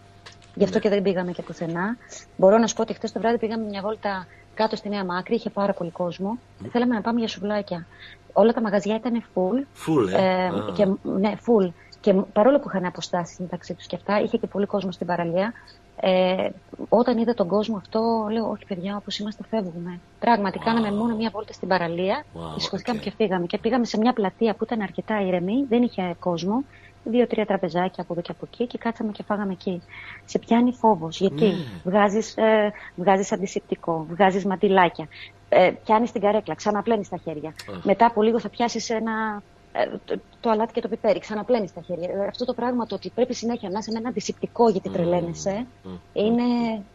Γι' 0.54 0.64
αυτό 0.64 0.76
Ναι. 0.76 0.82
και 0.82 0.88
δεν 0.88 1.02
πήγαμε 1.02 1.32
και 1.32 1.42
πουθενά. 1.42 1.96
Μπορώ 2.36 2.58
να 2.58 2.66
σου 2.66 2.74
πω 2.74 2.82
ότι 2.82 2.94
χθες 2.94 3.12
το 3.12 3.20
βράδυ 3.20 3.38
πήγαμε 3.38 3.64
μια 3.64 3.80
βόλτα 3.80 4.26
κάτω 4.54 4.76
στη 4.76 4.88
Νέα 4.88 5.04
Μάκρη, 5.04 5.34
είχε 5.34 5.50
πάρα 5.50 5.72
πολύ 5.72 5.90
κόσμο. 5.90 6.38
Θέλαμε 6.72 6.94
να 6.94 7.00
πάμε 7.00 7.18
για 7.18 7.28
σουβλάκια. 7.28 7.86
Όλα 8.32 8.52
τα 8.52 8.60
μαγαζιά 8.60 8.94
ήταν 8.96 9.24
full. 9.34 9.56
Full, 9.86 10.08
ε; 10.12 10.24
Ε, 10.24 10.46
Α. 10.46 10.52
και, 10.74 10.86
ναι, 11.02 11.32
full. 11.46 11.72
Και 12.00 12.12
παρόλο 12.12 12.58
που 12.60 12.68
είχαν 12.68 12.84
αποστάσεις 12.84 13.38
μεταξύ 13.38 13.74
τους 13.74 13.86
και 13.86 13.96
αυτά, 13.96 14.20
είχε 14.20 14.36
και 14.36 14.46
πολύ 14.46 14.66
κόσμο 14.66 14.92
στην 14.92 15.06
παραλία. 15.06 15.52
Ε, 16.00 16.48
όταν 16.88 17.18
είδα 17.18 17.34
τον 17.34 17.48
κόσμο 17.48 17.76
αυτό, 17.76 18.26
λέω: 18.30 18.50
Όχι, 18.50 18.64
παιδιά, 18.66 18.96
όπως 18.96 19.18
είμαστε, 19.18 19.44
φεύγουμε. 19.50 20.00
Πράγματι, 20.18 20.58
κάναμε 20.58 20.92
μόνο 20.92 21.16
μία 21.16 21.30
βόλτα 21.32 21.52
στην 21.52 21.68
παραλία. 21.68 22.24
Wow, 22.34 22.54
και 22.54 22.60
σηκωθήκαμε 22.60 22.98
okay. 22.98 23.02
και 23.02 23.12
φύγαμε. 23.16 23.46
Και 23.46 23.58
πήγαμε 23.58 23.84
σε 23.84 23.98
μια 23.98 24.12
πλατεία 24.12 24.54
που 24.54 24.64
ήταν 24.64 24.80
αρκετά 24.80 25.20
ήρεμη, 25.20 25.64
δεν 25.68 25.82
είχε 25.82 26.16
κόσμο. 26.18 26.64
δύο-τρία 27.04 27.46
τραπεζάκια 27.46 28.02
από 28.02 28.12
εδώ 28.12 28.22
και 28.22 28.30
από 28.30 28.48
εκεί 28.52 28.66
και 28.66 28.78
κάτσαμε 28.78 29.12
και 29.12 29.22
φάγαμε 29.22 29.52
εκεί. 29.52 29.82
Σε 30.24 30.38
πιάνει 30.38 30.72
φόβος. 30.72 31.20
Γιατί; 31.20 31.44
Ναι. 31.44 31.54
βγάζεις, 31.84 32.36
ε, 32.36 32.72
βγάζεις 32.96 33.32
αντισηπτικό, 33.32 34.06
βγάζεις 34.10 34.44
μαντιλάκια, 34.44 35.08
ε, 35.48 35.72
πιάνεις 35.84 36.12
την 36.12 36.20
καρέκλα, 36.20 36.54
ξαναπλένεις 36.54 37.08
τα 37.08 37.16
χέρια. 37.16 37.54
Αχ. 37.70 37.84
Μετά 37.84 38.06
από 38.06 38.22
λίγο 38.22 38.40
θα 38.40 38.48
πιάσεις 38.48 38.90
ένα, 38.90 39.42
ε, 39.42 39.55
το, 40.04 40.20
το 40.40 40.50
αλάτι 40.50 40.72
και 40.72 40.80
το 40.80 40.88
πιπέρι, 40.88 41.18
ξαναπλένεις 41.18 41.72
τα 41.72 41.80
χέρια. 41.80 42.08
Ε, 42.10 42.26
Αυτό 42.26 42.44
το 42.44 42.54
πράγμα 42.54 42.86
το 42.86 42.94
ότι 42.94 43.10
πρέπει 43.14 43.34
συνέχεια 43.34 43.70
να 43.70 43.78
είσαι 43.78 43.90
με 43.92 43.98
ένα 43.98 44.08
αντισηπτικό 44.08 44.68
γιατί 44.68 44.88
τρελαίνεσαι, 44.88 45.66
είναι 46.12 46.42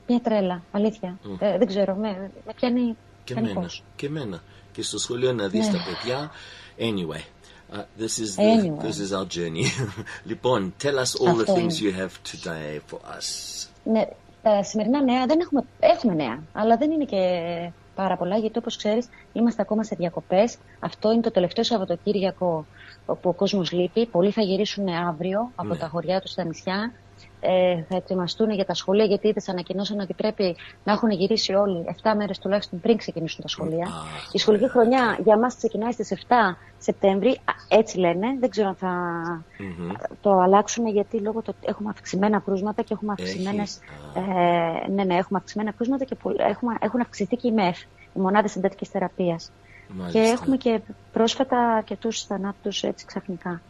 μια 0.08 0.20
τρέλα, 0.24 0.64
αλήθεια. 0.72 1.18
Μμ. 1.24 1.36
Ε, 1.40 1.58
δεν 1.58 1.68
ξέρω, 1.68 1.96
με, 1.96 2.32
με 2.46 2.54
πιάνει 2.56 2.96
Και 3.24 3.34
πιάνει 3.34 3.50
εμένα. 3.50 3.62
φως. 3.62 3.84
Και 3.96 4.06
εμένα. 4.06 4.42
Και 4.72 4.82
στο 4.82 4.98
σχολείο 5.00 5.34
να 5.34 5.48
δεις 5.48 5.68
Ναι. 5.68 5.74
τα 5.74 5.80
παιδιά. 5.86 6.32
Anyway. 6.78 7.22
Uh, 7.74 7.78
this 7.78 8.18
is 8.24 8.36
the, 8.36 8.44
Anyway. 8.44 8.84
this 8.86 8.98
is 9.06 9.12
our 9.18 9.26
journey. 9.38 9.66
λοιπόν, 10.30 10.74
tell 10.84 10.96
us 10.96 11.28
all 11.28 11.36
the 11.36 11.40
Αυτό 11.40 11.54
things 11.54 11.82
είναι. 11.82 11.92
you 11.92 12.00
have 12.02 12.12
today 12.32 12.80
for 12.94 12.98
us. 12.98 13.68
Ναι, 13.84 14.08
τα 14.42 14.64
σημερινά 14.64 15.02
νέα 15.04 15.26
δεν 15.26 15.40
έχουμε, 15.40 15.64
έχουμε 15.80 16.14
νέα, 16.14 16.44
αλλά 16.54 16.78
δεν 16.78 16.92
είναι 16.92 17.06
και 17.06 17.18
πάρα 17.96 18.18
πολλά, 18.18 18.38
γιατί 18.38 18.58
όπως 18.58 18.76
ξέρεις 18.78 19.08
είμαστε 19.34 19.62
ακόμα 19.62 19.84
σε 19.84 19.96
διακοπές. 19.96 20.58
Αυτό 20.80 21.12
είναι 21.12 21.22
το 21.22 21.32
τελευταίο 21.32 21.64
Σαββατοκύριακο 21.64 22.66
όπου 23.06 23.30
ο 23.30 23.34
κόσμος 23.34 23.72
λείπει. 23.72 24.06
Πολλοί 24.06 24.32
θα 24.32 24.42
γυρίσουν 24.42 24.88
αύριο 24.88 25.52
από 25.56 25.68
Ναι. 25.74 25.78
τα 25.78 25.88
χωριά 25.88 26.22
τους 26.22 26.32
στα 26.32 26.44
νησιά. 26.44 26.92
Ε, 27.44 27.84
θα 27.90 27.96
ετοιμαστούν 27.96 28.50
για 28.52 28.66
τα 28.66 28.74
σχολεία, 28.74 29.06
γιατί 29.06 29.28
είδες 29.28 29.50
ανακοινώσαν 29.50 30.00
ότι 30.00 30.14
πρέπει 30.14 30.56
να 30.84 30.92
έχουν 30.94 31.10
γυρίσει 31.10 31.54
όλοι 31.54 31.86
7 32.04 32.14
μέρες 32.18 32.40
τουλάχιστον 32.40 32.80
πριν 32.80 32.98
ξεκινήσουν 32.98 33.42
τα 33.42 33.48
σχολεία. 33.48 33.88
Η 34.32 34.38
σχολική 34.38 34.70
χρονιά 34.70 35.18
για 35.24 35.38
μας 35.38 35.56
ξεκινάει 35.56 35.92
στις 35.92 36.12
7 36.12 36.34
Σεπτέμβρη, 36.78 37.30
Α, 37.30 37.54
έτσι 37.68 37.98
λένε, 37.98 38.28
δεν 38.40 38.50
ξέρω 38.50 38.68
αν 38.68 38.76
θα 38.76 38.92
το 40.22 40.32
αλλάξουμε 40.40 40.90
γιατί 40.90 41.20
λόγω 41.20 41.42
του 41.42 41.54
ότι 41.58 41.68
έχουμε 41.70 41.90
αυξημένα 41.90 42.40
κρούσματα 42.40 42.82
και 42.82 42.94
έχουμε 42.94 43.14
Έχει. 43.20 43.30
αυξημένες, 43.30 43.80
ε, 44.16 44.90
ναι, 44.92 45.04
ναι, 45.04 45.16
έχουμε 45.16 45.40
αυξημένα 45.40 45.72
κρούσματα 45.72 46.04
και 46.06 46.16
πολλ- 46.16 46.40
έχουμε, 46.40 46.76
έχουν 46.80 47.02
αυξηθεί 47.02 47.36
και 47.36 47.48
οι 47.48 47.52
ΜΕΦ, 47.52 47.82
οι 48.14 48.20
μονάδες 48.20 48.56
εντατικής 48.56 48.90
θεραπείας. 48.90 49.52
Μάλιστα. 49.98 50.20
Και 50.20 50.28
έχουμε 50.28 50.58
και 50.58 50.82
πρόσφατα 51.12 51.58
αρκετούς 51.60 52.24
θανάτους 52.24 52.84
έτσι 52.84 53.06
ξαφνικά. 53.06 53.62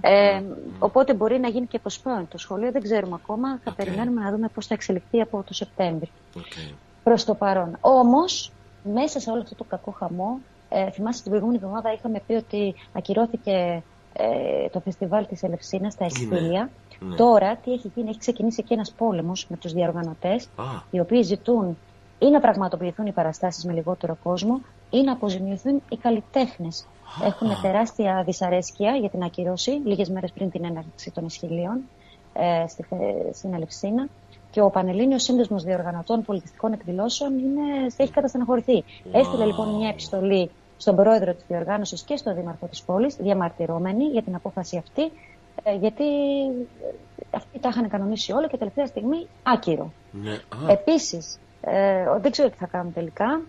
Ε, 0.00 0.42
οπότε 0.78 1.14
μπορεί 1.14 1.38
να 1.38 1.48
γίνει 1.48 1.66
και 1.66 1.80
postpone 1.82 2.24
το 2.28 2.38
σχολείο, 2.38 2.72
δεν 2.72 2.82
ξέρουμε 2.82 3.18
ακόμα. 3.22 3.58
Θα 3.64 3.72
περιμένουμε 3.72 4.20
να 4.20 4.30
δούμε 4.30 4.48
πώς 4.48 4.66
θα 4.66 4.74
εξελιχθεί 4.74 5.20
από 5.20 5.42
το 5.46 5.54
Σεπτέμβρη. 5.54 6.10
Okay. 6.36 6.72
Προς 7.02 7.24
το 7.24 7.34
παρόν. 7.34 7.76
Όμως, 7.80 8.52
μέσα 8.94 9.20
σε 9.20 9.30
όλο 9.30 9.40
αυτό 9.40 9.54
το 9.54 9.64
κακό 9.64 9.90
χαμό, 9.90 10.38
ε, 10.68 10.90
θυμάσαι 10.90 11.22
την 11.22 11.30
προηγούμενη 11.30 11.58
εβδομάδα 11.62 11.92
είχαμε 11.92 12.22
πει 12.26 12.32
ότι 12.32 12.74
ακυρώθηκε 12.92 13.82
ε, 14.12 14.68
το 14.68 14.80
φεστιβάλ 14.80 15.26
της 15.26 15.42
Ελευσίνας 15.42 15.92
στα 15.92 16.04
Εστήλια. 16.04 16.70
Ναι. 17.00 17.16
Τώρα, 17.16 17.56
τι 17.56 17.72
έχει 17.72 17.92
γίνει, 17.94 18.08
έχει 18.08 18.18
ξεκινήσει 18.18 18.62
και 18.62 18.74
ένας 18.74 18.90
πόλεμος 18.90 19.46
με 19.48 19.56
τους 19.56 19.72
διαοργανωτές, 19.72 20.48
Α. 20.56 20.64
οι 20.90 21.00
οποίοι 21.00 21.22
ζητούν 21.22 21.76
ή 22.18 22.30
να 22.30 22.40
πραγματοποιηθούν 22.40 23.06
οι 23.06 23.12
παραστάσεις 23.12 23.64
με 23.64 23.72
λιγότερο 23.72 24.16
κόσμο 24.22 24.60
ή 24.90 25.02
να 25.02 25.12
αποζημιωθούν 25.12 25.82
οι 25.88 25.96
καλλιτέχνες. 25.96 26.86
Έχουν 27.24 27.60
τεράστια 27.62 28.22
δυσαρέσκεια 28.26 28.96
για 28.96 29.10
την 29.10 29.22
ακυρώση, 29.22 29.70
λίγες 29.70 30.08
μέρες 30.08 30.32
πριν 30.32 30.50
την 30.50 30.64
έναρξη 30.64 31.10
των 31.10 31.24
ισχυλίων 31.24 31.80
ε, 32.32 32.66
στη, 32.68 32.82
Φε- 32.82 33.34
στην 33.34 33.54
Ελευσίνα. 33.54 34.08
Και 34.50 34.60
ο 34.60 34.70
Πανελλήνιος 34.70 35.22
Σύνδεσμος 35.22 35.62
Διοργανωτών 35.64 36.22
Πολιτιστικών 36.22 36.72
Εκδηλώσεων 36.72 37.38
είναι, 37.38 37.86
έχει 37.96 38.12
καταστεναχωρηθεί. 38.12 38.84
Έστειλε 39.12 39.44
λοιπόν 39.44 39.74
μια 39.74 39.88
επιστολή 39.88 40.50
στον 40.76 40.96
πρόεδρο 40.96 41.34
της 41.34 41.44
διοργάνωσης 41.48 42.02
και 42.02 42.16
στον 42.16 42.34
δήμαρχο 42.34 42.66
της 42.66 42.82
πόλης, 42.82 43.16
διαμαρτυρώμενοι 43.16 44.04
για 44.04 44.22
την 44.22 44.34
απόφαση 44.34 44.76
αυτή, 44.76 45.02
ε, 45.62 45.74
γιατί 45.74 46.04
ε, 46.82 46.96
αυτοί 47.30 47.58
τα 47.58 47.68
είχαν 47.68 47.88
κανονίσει 47.88 48.32
όλα 48.32 48.48
και 48.48 48.56
τελευταία 48.56 48.86
στιγμή 48.86 49.26
άκυρο. 49.42 49.92
Ναι. 50.10 50.32
Α, 50.32 50.70
Επίσης, 50.70 51.38
ε, 51.60 52.04
δεν 52.20 52.30
ξέρω 52.30 52.48
τι 52.50 52.56
θα 52.56 52.66
κάνουν 52.66 52.92
τελικά, 52.92 53.40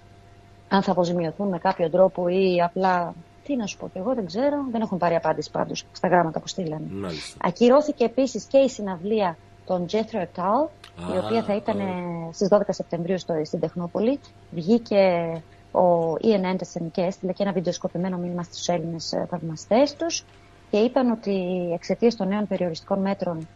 αν 0.70 0.82
θα 0.84 0.92
αποζημιωθούν 0.92 1.48
με 1.48 1.58
κάποιο 1.58 1.90
τρόπο 1.90 2.28
ή 2.28 2.62
απλά. 2.62 3.14
Τι 3.44 3.56
να 3.56 3.66
σου 3.66 3.78
πω 3.78 3.90
και 3.94 4.00
εγώ, 4.00 4.14
δεν 4.14 4.26
ξέρω. 4.26 4.58
Δεν 4.72 4.82
έχουν 4.82 4.98
πάρει 4.98 5.16
απάντηση 5.16 5.52
πάντως 5.52 5.86
στα 5.92 6.08
γράμματα 6.08 6.40
που 6.40 6.48
στείλανε. 6.48 6.86
μάλιστα. 6.92 7.38
Ακυρώθηκε 7.44 8.04
επίσης 8.04 8.44
και 8.44 8.58
η 8.58 8.70
συναυλία 8.70 9.38
των 9.66 9.86
Jethro 9.92 10.22
Tull, 10.36 10.68
η 11.14 11.18
Α, 11.18 11.24
οποία 11.26 11.44
θα 11.44 11.56
ήταν 11.56 11.80
α. 11.80 11.84
ε, 11.84 11.94
στις 12.32 12.48
12 12.52 12.60
Σεπτεμβρίου 12.68 13.18
στο, 13.20 13.34
στην 13.46 13.60
Τεχνόπολη. 13.60 14.20
Βγήκε 14.52 15.32
ο 15.72 16.14
Ian 16.14 16.54
Anderson 16.54 16.86
και 16.92 17.02
έστειλε 17.02 17.32
και 17.34 17.44
ένα 17.44 17.52
βιντεοσκοπημένο 17.52 18.18
μήνυμα 18.18 18.44
στους 18.44 18.68
Έλληνες 18.68 19.14
ε, 19.14 19.28
θαυμαστές 19.30 19.96
τους 19.96 20.26
και 20.72 20.78
είπαν 20.78 21.12
ότι 21.12 21.70
εξαιτίας 21.74 22.16
των 22.16 22.28
νέων 22.28 22.48
περιοριστικών 22.48 23.00
μέτρων 23.00 23.48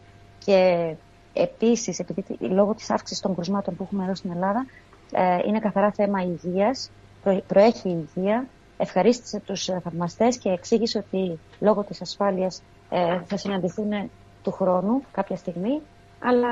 και 0.44 0.88
επίσης 1.34 1.98
επειδή 1.98 2.22
τη- 2.22 2.44
λόγω 2.44 2.74
της 2.74 2.90
αύξησης 2.90 3.22
των 3.22 3.34
κρουσμάτων 3.34 3.76
που 3.76 3.82
έχουμε 3.82 4.04
εδώ 4.04 4.14
στην 4.14 4.30
Ελλάδα 4.30 4.66
ε, 5.12 5.38
είναι 5.46 5.58
καθαρά 5.58 5.90
θέμα 5.92 6.22
υγείας, 6.22 6.90
προ- 7.22 7.42
προέχει 7.46 7.88
η 7.88 8.06
υγεία, 8.16 8.46
ευχαρίστησε 8.76 9.40
τους 9.40 9.68
ε, 9.68 9.80
θαυμαστές 9.84 10.38
και 10.38 10.48
εξήγησε 10.50 10.98
ότι 10.98 11.38
λόγω 11.60 11.82
της 11.82 12.00
ασφάλειας 12.00 12.62
ε, 12.90 13.18
θα 13.26 13.36
συναντηθούν 13.36 14.10
του 14.42 14.50
χρόνου 14.52 15.02
κάποια 15.12 15.36
στιγμή, 15.36 15.80
αλλά 16.20 16.48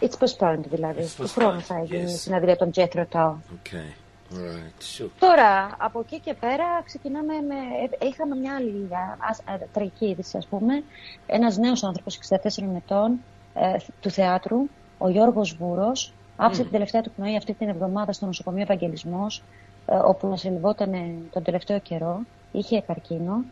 it's 0.00 0.18
postponed 0.18 0.64
δηλαδή. 0.70 1.02
It's 1.02 1.16
Του 1.22 1.28
χρόνου 1.28 1.58
postponed, 1.58 1.62
θα 1.62 1.78
γίνει 1.82 2.02
η 2.02 2.14
yes. 2.14 2.18
συναντηρία 2.18 2.56
των 2.56 2.70
Jethro 2.74 3.04
Tull. 3.12 3.34
Okay. 3.34 3.94
Alright. 4.34 5.02
Sure. 5.02 5.08
Τώρα, 5.18 5.74
από 5.78 6.00
εκεί 6.00 6.20
και 6.20 6.34
πέρα 6.34 6.64
ξεκινάμε 6.84 7.32
με... 7.48 7.54
ε, 8.00 8.06
Είχαμε 8.06 8.36
μια 8.36 8.54
άλλη 8.54 8.88
α, 8.90 9.16
ας- 9.30 9.40
α, 9.40 9.58
τραγική 9.72 10.06
είδηση, 10.06 10.36
ας 10.36 10.46
πούμε. 10.46 10.82
Ένας 11.26 11.56
νέος 11.56 11.84
άνθρωπος, 11.84 12.18
64 12.30 12.76
ετών, 12.76 13.20
ε, 13.54 13.76
του 14.00 14.10
θεάτρου, 14.10 14.58
ο 14.98 15.08
Γιώργος 15.08 15.56
Βούρος, 15.56 16.12
άφησε 16.36 16.60
Μμ. 16.60 16.64
την 16.64 16.72
τελευταία 16.72 17.00
του 17.00 17.10
πνοή 17.16 17.36
αυτή 17.36 17.52
την 17.52 17.68
εβδομάδα 17.68 18.12
στο 18.12 18.26
νοσοκομείο 18.26 18.62
Ευαγγελισμός, 18.62 19.42
ε, 19.86 19.96
όπου 19.96 20.26
νοσηλευόταν 20.26 20.92
τον 21.32 21.42
τελευταίο 21.42 21.78
καιρό. 21.78 22.20
Είχε 22.52 22.80
καρκίνο. 22.80 23.44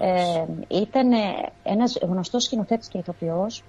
Ε, 0.00 0.44
ήταν 0.68 1.10
ένας 1.62 1.98
γνωστός 2.02 2.44
σκηνοθέτης 2.44 2.88
και 2.88 2.98
ηθοποιός, 2.98 3.62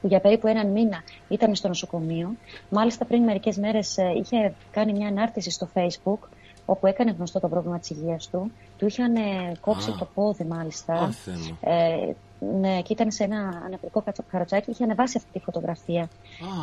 που 0.00 0.06
για 0.06 0.20
περίπου 0.20 0.46
έναν 0.46 0.66
μήνα 0.66 1.02
ήταν 1.28 1.54
στο 1.54 1.68
νοσοκομείο. 1.68 2.34
Μάλιστα 2.68 3.04
πριν 3.04 3.22
μερικές 3.22 3.56
μέρες 3.56 3.98
ε, 3.98 4.12
είχε 4.16 4.54
κάνει 4.70 4.92
μια 4.92 5.08
ανάρτηση 5.08 5.50
στο 5.50 5.68
facebook 5.74 6.28
όπου 6.66 6.86
έκανε 6.86 7.10
γνωστό 7.10 7.40
το 7.40 7.48
πρόβλημα 7.48 7.78
της 7.78 7.90
υγείας 7.90 8.28
του. 8.28 8.52
Του 8.78 8.86
είχαν 8.86 9.14
ε, 9.14 9.52
κόψει 9.60 9.90
Α. 9.90 9.96
το 9.98 10.08
πόδι 10.14 10.44
μάλιστα. 10.44 10.92
Α, 10.94 11.10
Θεέ 11.10 11.34
μου. 11.34 11.58
Ε, 11.60 12.12
ναι, 12.60 12.82
και 12.82 12.92
ήταν 12.92 13.10
σε 13.10 13.24
ένα 13.24 13.62
αναπηρικό 13.66 14.02
κατσο- 14.02 14.24
καροτσάκι 14.30 14.64
και 14.64 14.70
είχε 14.70 14.84
ανεβάσει 14.84 15.16
αυτή 15.16 15.28
τη 15.32 15.38
φωτογραφία. 15.38 16.02
Α. 16.02 16.08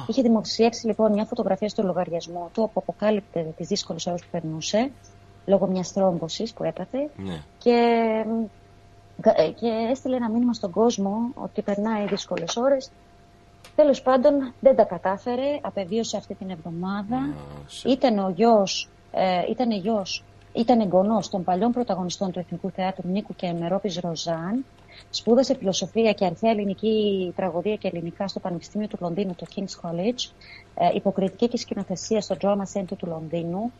Είχε 0.07 0.21
δημοσιεύσει 0.21 0.85
λοιπόν 0.87 1.11
μια 1.13 1.25
φωτογραφία 1.25 1.69
στο 1.69 1.83
λογαριασμό 1.83 2.49
του 2.53 2.63
όπου 2.63 2.79
αποκάλυπτε 2.79 3.53
τις 3.57 3.67
δύσκολες 3.67 4.05
ώρες 4.07 4.21
που 4.21 4.27
περνούσε 4.31 4.91
λόγω 5.45 5.67
μιας 5.67 5.91
θρόμβωσης 5.91 6.53
που 6.53 6.63
έπαθε 6.63 7.09
Ναι. 7.17 7.41
και, 7.57 7.75
κα- 9.21 9.33
ε, 9.41 9.49
και 9.51 9.67
έστειλε 9.91 10.15
ένα 10.15 10.29
μήνυμα 10.29 10.53
στον 10.53 10.71
κόσμο 10.71 11.31
ότι 11.35 11.61
περνάει 11.61 12.05
δύσκολες 12.05 12.55
ώρες. 12.55 12.89
Τέλος 13.75 14.01
πάντων 14.01 14.53
δεν 14.59 14.75
τα 14.75 14.83
κατάφερε, 14.83 15.59
απεβίωσε 15.61 16.17
αυτή 16.17 16.35
την 16.35 16.49
εβδομάδα. 16.49 17.29
Ήταν 17.85 18.17
ο 18.19 18.29
γιος, 18.29 18.89
ε, 19.11 19.41
ήταν 19.49 19.71
γιος, 19.71 20.23
ήταν 20.53 20.79
εγγονός 20.79 21.29
των 21.29 21.43
παλιών 21.43 21.71
πρωταγωνιστών 21.71 22.31
του 22.31 22.39
Εθνικού 22.39 22.69
Θεάτρου 22.69 23.09
Νίκου 23.09 23.35
και 23.35 23.45
Εμερόπης 23.45 23.99
Ροζάν. 23.99 24.65
Σπούδασε 25.09 25.55
φιλοσοφία 25.55 26.13
και 26.13 26.25
αρχαία 26.25 26.51
ελληνική 26.51 27.33
τραγωδία 27.35 27.75
και 27.75 27.87
ελληνικά 27.87 28.27
στο 28.27 28.39
Πανεπιστήμιο 28.39 28.87
του 28.87 28.97
Λονδίνου, 29.01 29.35
το 29.35 29.45
King's 29.55 29.89
College. 29.89 30.31
Ε, 30.75 30.89
υποκριτική 30.93 31.47
και 31.47 31.57
σκηνοθεσία 31.57 32.21
στο 32.21 32.35
Drama 32.41 32.63
Center 32.73 32.97
του 32.97 33.07
Λονδίνου. 33.07 33.71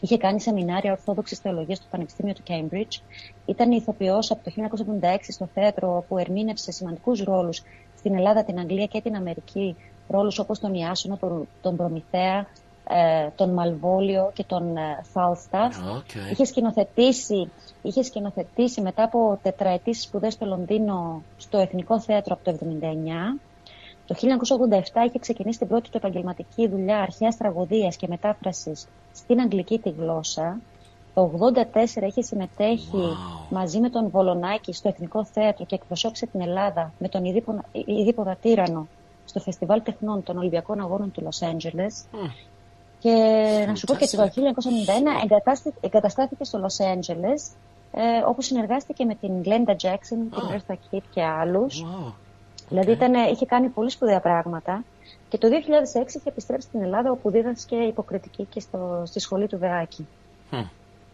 Είχε 0.00 0.16
κάνει 0.16 0.40
σεμινάρια 0.40 0.92
ορθόδοξης 0.92 1.38
θεολογίας 1.38 1.78
στο 1.78 1.86
Πανεπιστήμιο 1.90 2.34
του 2.34 2.42
Cambridge. 2.46 3.00
Ήταν 3.46 3.70
ηθοποιός 3.70 4.30
από 4.30 4.44
το 4.44 4.50
1976 5.00 5.16
στο 5.28 5.48
θέατρο 5.54 6.04
που 6.08 6.18
ερμήνευσε 6.18 6.72
σημαντικούς 6.72 7.22
ρόλους 7.22 7.62
στην 7.98 8.14
Ελλάδα, 8.14 8.44
την 8.44 8.58
Αγγλία 8.58 8.86
και 8.86 9.00
την 9.00 9.16
Αμερική. 9.16 9.76
Ρόλους 10.08 10.38
όπως 10.38 10.58
τον 10.58 10.74
Ιάσονα, 10.74 11.16
τον, 11.16 11.48
τον 11.62 11.76
Προμηθέα, 11.76 12.38
ε, 12.38 12.46
τον 13.34 13.50
Μαλβόλιο 13.52 14.30
και 14.34 14.44
τον 14.44 14.76
ε, 14.76 15.04
Falstaff. 15.14 15.70
Okay. 15.98 16.30
Είχε 16.32 16.44
σκηνοθετήσει, 16.44 17.50
είχε 17.82 18.02
σκηνοθετήσει 18.02 18.80
μετά 18.80 19.02
από 19.02 19.38
τετραετής 19.42 20.02
σπουδές 20.02 20.32
στο 20.32 20.46
Λονδίνο 20.46 21.22
στο 21.36 21.58
Εθνικό 21.58 22.00
Θέατρο 22.00 22.34
από 22.40 22.44
το 22.44 22.66
1979. 23.36 23.38
Το 24.06 24.14
1987 24.14 25.06
είχε 25.08 25.18
ξεκινήσει 25.18 25.58
την 25.58 25.68
πρώτη 25.68 25.90
του 25.90 25.96
επαγγελματική 25.96 26.68
δουλειά 26.68 26.98
αρχαίας 26.98 27.36
τραγωδίας 27.36 27.96
και 27.96 28.06
μετάφρασης 28.08 28.86
στην 29.14 29.40
αγγλική 29.40 29.78
τη 29.78 29.90
γλώσσα. 29.90 30.60
Το 31.14 31.30
1984 31.96 32.02
είχε 32.06 32.22
συμμετέχει 32.22 33.02
μαζί 33.50 33.80
με 33.80 33.90
τον 33.90 34.08
Βολονάκη 34.10 34.72
στο 34.72 34.88
Εθνικό 34.88 35.24
Θέατρο 35.24 35.64
και 35.64 35.74
εκπροσώπησε 35.74 36.26
την 36.26 36.40
Ελλάδα 36.40 36.92
με 36.98 37.08
τον 37.08 37.24
Ιδίπο- 37.24 37.64
Ιδίποδα 37.72 38.36
Τύρανο 38.42 38.86
στο 39.24 39.40
Φεστιβάλ 39.40 39.82
Τεχνών 39.82 40.22
των 40.22 40.38
Ολυμπιακών 40.38 40.80
Αγώνων 40.80 41.10
του 41.12 41.22
Λος 41.22 41.42
Άντζελες. 41.42 42.04
Και 43.06 43.64
να 43.66 43.74
σου 43.74 43.86
πω 43.86 43.94
και 43.94 44.06
το 44.06 44.22
1991 44.22 45.22
εγκατάστη- 45.24 45.74
εγκαταστάθηκε 45.80 46.44
στο 46.44 46.58
Λος 46.58 46.80
Άντζελες 46.80 47.48
ε, 47.92 48.00
όπου 48.26 48.42
συνεργάστηκε 48.42 49.04
με 49.04 49.14
την 49.14 49.30
Glenda 49.44 49.70
Jackson, 49.70 50.18
την 50.30 50.40
Α. 50.40 50.56
Eartha 50.66 50.72
Kitt 50.72 51.02
και 51.10 51.22
άλλους. 51.22 51.84
Wow. 51.84 52.12
Δηλαδή 52.68 52.90
ήταν, 52.90 53.14
είχε 53.14 53.46
κάνει 53.46 53.68
πολύ 53.68 53.90
σπουδαία 53.90 54.20
πράγματα. 54.20 54.84
Και 55.28 55.38
το 55.38 55.48
2006 55.48 56.08
είχε 56.08 56.20
επιστρέψει 56.24 56.68
στην 56.68 56.82
Ελλάδα 56.82 57.10
όπου 57.10 57.30
δίδασκε 57.30 57.76
υποκριτική 57.76 58.44
και 58.44 58.60
στο, 58.60 59.02
στη 59.06 59.20
σχολή 59.20 59.46
του 59.46 59.58
Βεάκη. 59.58 60.06
Hm. 60.50 60.64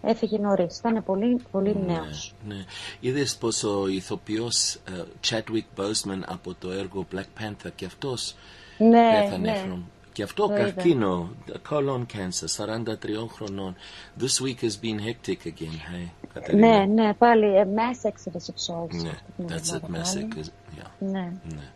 Έφυγε 0.02 0.38
νωρίς. 0.38 0.78
Ήταν 0.78 1.04
πολύ, 1.04 1.40
πολύ 1.50 1.76
νέος. 1.86 2.34
Ναι. 2.48 2.64
Είδες 3.00 3.36
πως 3.36 3.62
ο 3.64 3.88
ηθοποιός 3.88 4.74
ε, 4.74 5.02
Chadwick 5.28 5.80
Boseman 5.80 6.20
από 6.26 6.54
το 6.54 6.70
έργο 6.70 7.06
Black 7.14 7.42
Panther 7.42 7.70
και 7.74 7.84
αυτός 7.84 8.34
Ναι, 8.78 9.20
πέθανε 9.22 9.50
ναι. 9.50 9.76
Χρόνο. 10.12 10.18
Και 10.18 10.22
αυτό 10.22 10.46
Το 10.46 10.54
είδα. 10.54 10.62
καρκίνο, 10.62 11.28
colon 11.70 12.02
cancer, 12.16 12.64
43 12.64 13.28
χρονών. 13.34 13.74
This 14.18 14.44
week 14.44 14.60
has 14.64 14.76
been 14.84 14.98
hectic 14.98 15.46
again, 15.46 15.76
hey, 15.92 16.10
Κατερίνα. 16.34 16.68
Ναι, 16.86 17.02
ναι, 17.02 17.14
πάλι 17.14 17.56
ε, 17.56 17.66
mass 17.74 18.08
exodus 18.08 18.46
of 18.50 18.74
souls. 18.74 19.02
Ναι, 19.02 19.08
αυτή 19.10 19.32
την 19.36 19.46
that's 19.48 19.72
it, 19.72 19.74
εβδομάδα 19.74 20.04
mass 20.04 20.14
πάλι. 20.14 20.28
exodus, 20.34 20.78
yeah. 20.80 20.88
Ναι. 20.98 21.32
Ναι. 21.48 21.70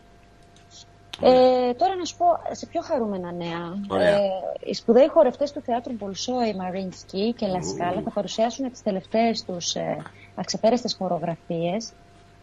Ε, 1.21 1.75
τώρα 1.75 1.95
να 1.97 2.05
σου 2.05 2.17
πω 2.17 2.27
σε 2.51 2.67
πιο 2.67 2.81
χαρούμενα 2.81 3.33
νέα. 3.33 3.79
Ωραία. 3.89 4.17
Ε, 4.17 4.29
οι 4.65 4.75
σπουδαίοι 4.75 5.09
χορευτές 5.09 5.53
του 5.53 5.61
θεάτρου 5.61 5.93
Μπολσόη, 5.93 6.55
Μαρίνσκι 6.55 7.33
και 7.33 7.47
Λασκάλα 7.47 8.01
θα 8.03 8.11
παρουσιάσουν 8.11 8.71
τις 8.71 8.83
τελευταίες 8.83 9.45
τους 9.45 9.75
ε, 9.75 9.97
αξεπέραστες 10.35 10.95
χορογραφίες 10.95 11.93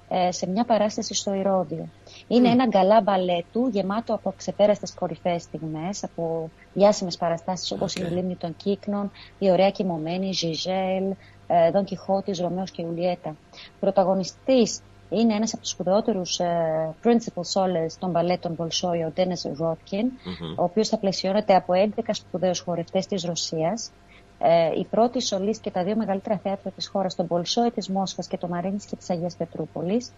ε, 0.10 0.32
σε 0.32 0.48
μια 0.48 0.64
παράσταση 0.66 1.14
στο 1.14 1.34
Ηρώδιο. 1.34 1.88
Είναι 2.28 2.50
ένα 2.50 2.68
γκαλά 2.68 3.02
μπαλέτου 3.02 3.68
γεμάτο 3.72 4.14
από 4.14 4.30
αξεπέραστες 4.30 4.94
κορυφαίες 4.94 5.42
στιγμές, 5.42 6.04
από 6.04 6.50
διάσημες 6.74 7.18
παραστάσεις 7.18 7.72
όπως 7.72 7.96
η 7.96 8.02
Λίμνη 8.02 8.36
των 8.36 8.56
Κύκνων, 8.56 9.12
η 9.40 9.52
Ωραία 9.52 9.70
Κοιμωμένη, 9.70 10.28
η 10.28 10.32
Ζιζέλ, 10.32 11.04
ε, 11.48 11.72
Δον 11.72 11.84
Κιχώτης, 11.84 12.40
Ρωμαίος 12.40 12.72
και 12.72 12.82
Ιουλιέτα. 12.82 13.36
Πρωταγωνιστής 13.80 14.82
είναι 15.10 15.34
ένας 15.34 15.54
από 15.54 15.62
τους 15.62 15.72
σπουδαιότερους 15.72 16.40
ε, 16.40 16.96
principal 17.04 17.42
soles 17.54 17.92
των 18.00 18.10
μπαλέτων 18.10 18.56
Bolshoi, 18.58 19.08
ο 19.08 19.12
Ντένες 19.14 19.50
Ρότκιν, 19.58 20.12
ο 20.58 20.64
οποίος 20.64 20.90
θα 20.90 20.98
πλαισιώνεται 20.98 21.56
από 21.56 21.74
11 21.74 22.02
σπουδαίους 22.12 22.60
χορευτές 22.60 23.08
της 23.08 23.24
Ρωσίας. 23.24 23.92
Ε, 24.40 24.80
η 24.80 24.86
πρώτη 24.90 25.22
σολίστ 25.22 25.62
και 25.62 25.72
τα 25.72 25.84
δύο 25.84 25.96
μεγαλύτερα 25.96 26.38
θέατρα 26.38 26.72
της 26.72 26.88
χώρας, 26.88 27.16
το 27.16 27.26
Bolshoi 27.30 27.74
της 27.76 27.90
Μόσχας 27.90 28.28
και 28.28 28.38
το 28.38 28.48
Μαρίνης 28.48 28.86
και 28.86 28.96
της 28.96 29.10
Αγίας 29.10 29.36
Πετρούπολης. 29.36 30.12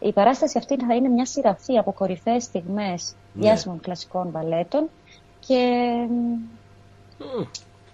Η 0.00 0.12
παράσταση 0.12 0.58
αυτή 0.58 0.76
θα 0.86 0.94
είναι 0.94 1.08
μια 1.08 1.26
σειραφή 1.26 1.78
από 1.78 1.92
κορυφαίες 1.92 2.42
στιγμές 2.42 3.14
Ναι. 3.32 3.42
διάσημων 3.42 3.80
κλασικών 3.80 4.28
μπαλέτων 4.28 4.88
και 5.46 5.56
μ, 7.18 7.22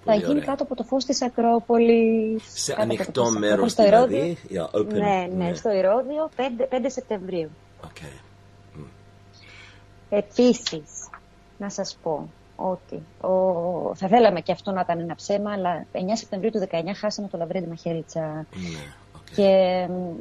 θα 0.08 0.12
πολύ 0.12 0.16
γίνει 0.18 0.30
ωραία. 0.30 0.44
κάτω 0.44 0.62
από 0.62 0.74
το 0.74 0.82
φως 0.82 1.04
της 1.04 1.22
Ακρόπολης. 1.22 2.42
Σε 2.62 2.72
κάτω 2.74 2.82
από 2.94 3.12
το 3.12 3.22
ανοιχτό 3.22 3.22
φως 3.22 3.30
της 3.32 3.40
μέρος 3.40 3.72
Ακρόπολης, 3.72 3.72
στο 3.72 3.82
δηλαδή, 3.82 4.38
Ηρώδιο. 4.48 4.68
yeah, 4.72 4.78
open, 4.80 4.86
Ναι, 4.98 5.28
ναι, 5.36 5.44
ναι. 5.48 5.54
στο 5.54 5.70
Ηρώδιο 5.70 6.30
5, 6.36 6.40
5 6.70 6.84
Σεπτεμβρίου. 6.86 7.50
Okay. 7.84 8.20
Επίσης, 10.10 11.08
να 11.58 11.70
σας 11.70 11.98
πω 12.02 12.28
ότι 12.56 13.02
ο... 13.20 13.30
θα 13.94 14.08
θέλαμε 14.08 14.40
και 14.40 14.52
αυτό 14.52 14.70
να 14.70 14.80
ήταν 14.80 14.98
ένα 15.00 15.14
ψέμα, 15.14 15.52
αλλά 15.52 15.86
9 15.92 15.96
Σεπτεμβρίου 16.12 16.50
του 16.50 16.66
19 16.70 16.74
χάσαμε 16.96 17.28
το 17.28 17.38
Λαβρέντι 17.38 17.68
Μαχέλιτσα 17.68 18.20
Ναι, 18.20 18.94
και 19.34 19.42
μ, 19.88 19.92
ε, 19.92 20.12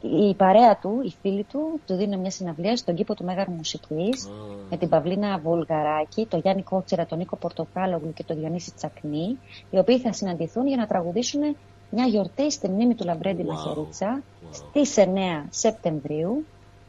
η 0.00 0.34
παρέα 0.34 0.76
του, 0.76 1.00
οι 1.04 1.14
φίλοι 1.22 1.42
του, 1.44 1.80
του 1.86 1.94
δίνουν 1.94 2.20
μια 2.20 2.30
συναυλία 2.30 2.76
στον 2.76 2.94
κήπο 2.94 3.14
του 3.14 3.24
Μέγαρου 3.24 3.50
Μουσικής 3.52 4.28
με 4.70 4.76
την 4.76 4.88
Παυλίνα 4.88 5.38
Βουλγαράκη, 5.38 6.26
τον 6.26 6.40
Γιάννη 6.40 6.62
Κότσερα, 6.62 7.06
τον 7.06 7.18
Νίκο 7.18 7.36
Πορτοκάλογλου 7.36 8.12
και 8.12 8.22
τον 8.24 8.38
Διονύση 8.38 8.72
Τσακνή, 8.74 9.38
οι 9.70 9.78
οποίοι 9.78 9.98
θα 9.98 10.12
συναντηθούν 10.12 10.66
για 10.66 10.76
να 10.76 10.86
τραγουδήσουν 10.86 11.56
μια 11.90 12.04
γιορτή 12.06 12.50
στη 12.50 12.68
μνήμη 12.68 12.94
του 12.94 13.04
Λαμπρέντι 13.04 13.44
Μαχαιρίτσα 13.44 14.22
στις 14.50 14.94
9 14.98 15.08
Σεπτεμβρίου 15.50 16.44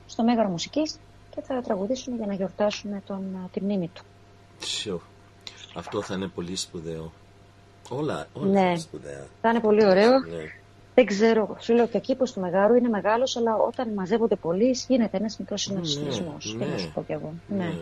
στο 0.07 0.23
Μέγαρο 0.23 0.49
Μουσικής 0.49 0.99
και 1.35 1.41
θα 1.41 1.61
τραγουδήσουν 1.61 2.15
για 2.15 2.25
να 2.25 2.33
γιορτάσουν 2.33 2.91
τον, 3.05 3.49
τη 3.51 3.61
μνήμη 3.63 3.87
του. 3.93 4.03
Sure. 4.61 4.99
Αυτό 5.75 6.01
θα 6.01 6.13
είναι 6.13 6.27
πολύ 6.27 6.55
σπουδαίο. 6.55 7.11
Όλα, 7.89 8.27
όλα 8.33 8.45
Ναι. 8.51 8.59
είναι 8.59 8.77
σπουδαία. 8.77 9.25
Θα 9.41 9.49
είναι 9.49 9.59
πολύ 9.59 9.85
ωραίο. 9.85 10.09
Ναι. 10.19 10.60
Δεν 10.95 11.05
ξέρω, 11.05 11.55
σου 11.59 11.73
λέω 11.73 11.87
και 11.87 11.97
ο 11.97 11.99
κήπο 11.99 12.23
του 12.23 12.39
Μεγάρου 12.39 12.75
είναι 12.75 12.89
μεγάλος, 12.89 13.37
αλλά 13.37 13.55
όταν 13.55 13.93
μαζεύονται 13.93 14.35
πολλοί 14.35 14.75
γίνεται 14.87 15.17
ένας 15.17 15.37
μικρός 15.37 15.61
συναυσισμό. 15.61 16.37
ναι. 16.57 16.65
Τι 16.65 16.71
να 16.71 16.77
σου 16.77 16.91
πω 16.93 17.03
κι 17.03 17.11
εγώ. 17.11 17.33
Ναι. 17.47 17.57
Ναι. 17.65 17.73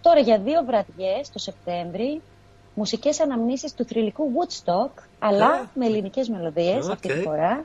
Τώρα 0.00 0.20
για 0.20 0.38
δύο 0.38 0.64
βραδιές 0.66 1.30
το 1.32 1.38
Σεπτέμβρη, 1.38 2.20
μουσικές 2.74 3.20
αναμνήσεις 3.20 3.74
του 3.74 3.84
θρυλικού 3.84 4.24
Woodstock, 4.24 5.02
αλλά 5.18 5.46
Α. 5.46 5.66
με 5.74 5.86
ελληνικές 5.86 6.28
μελωδίες 6.28 6.84
Οκ. 6.86 6.90
αυτή 6.92 7.08
τη 7.08 7.20
φορά. 7.20 7.64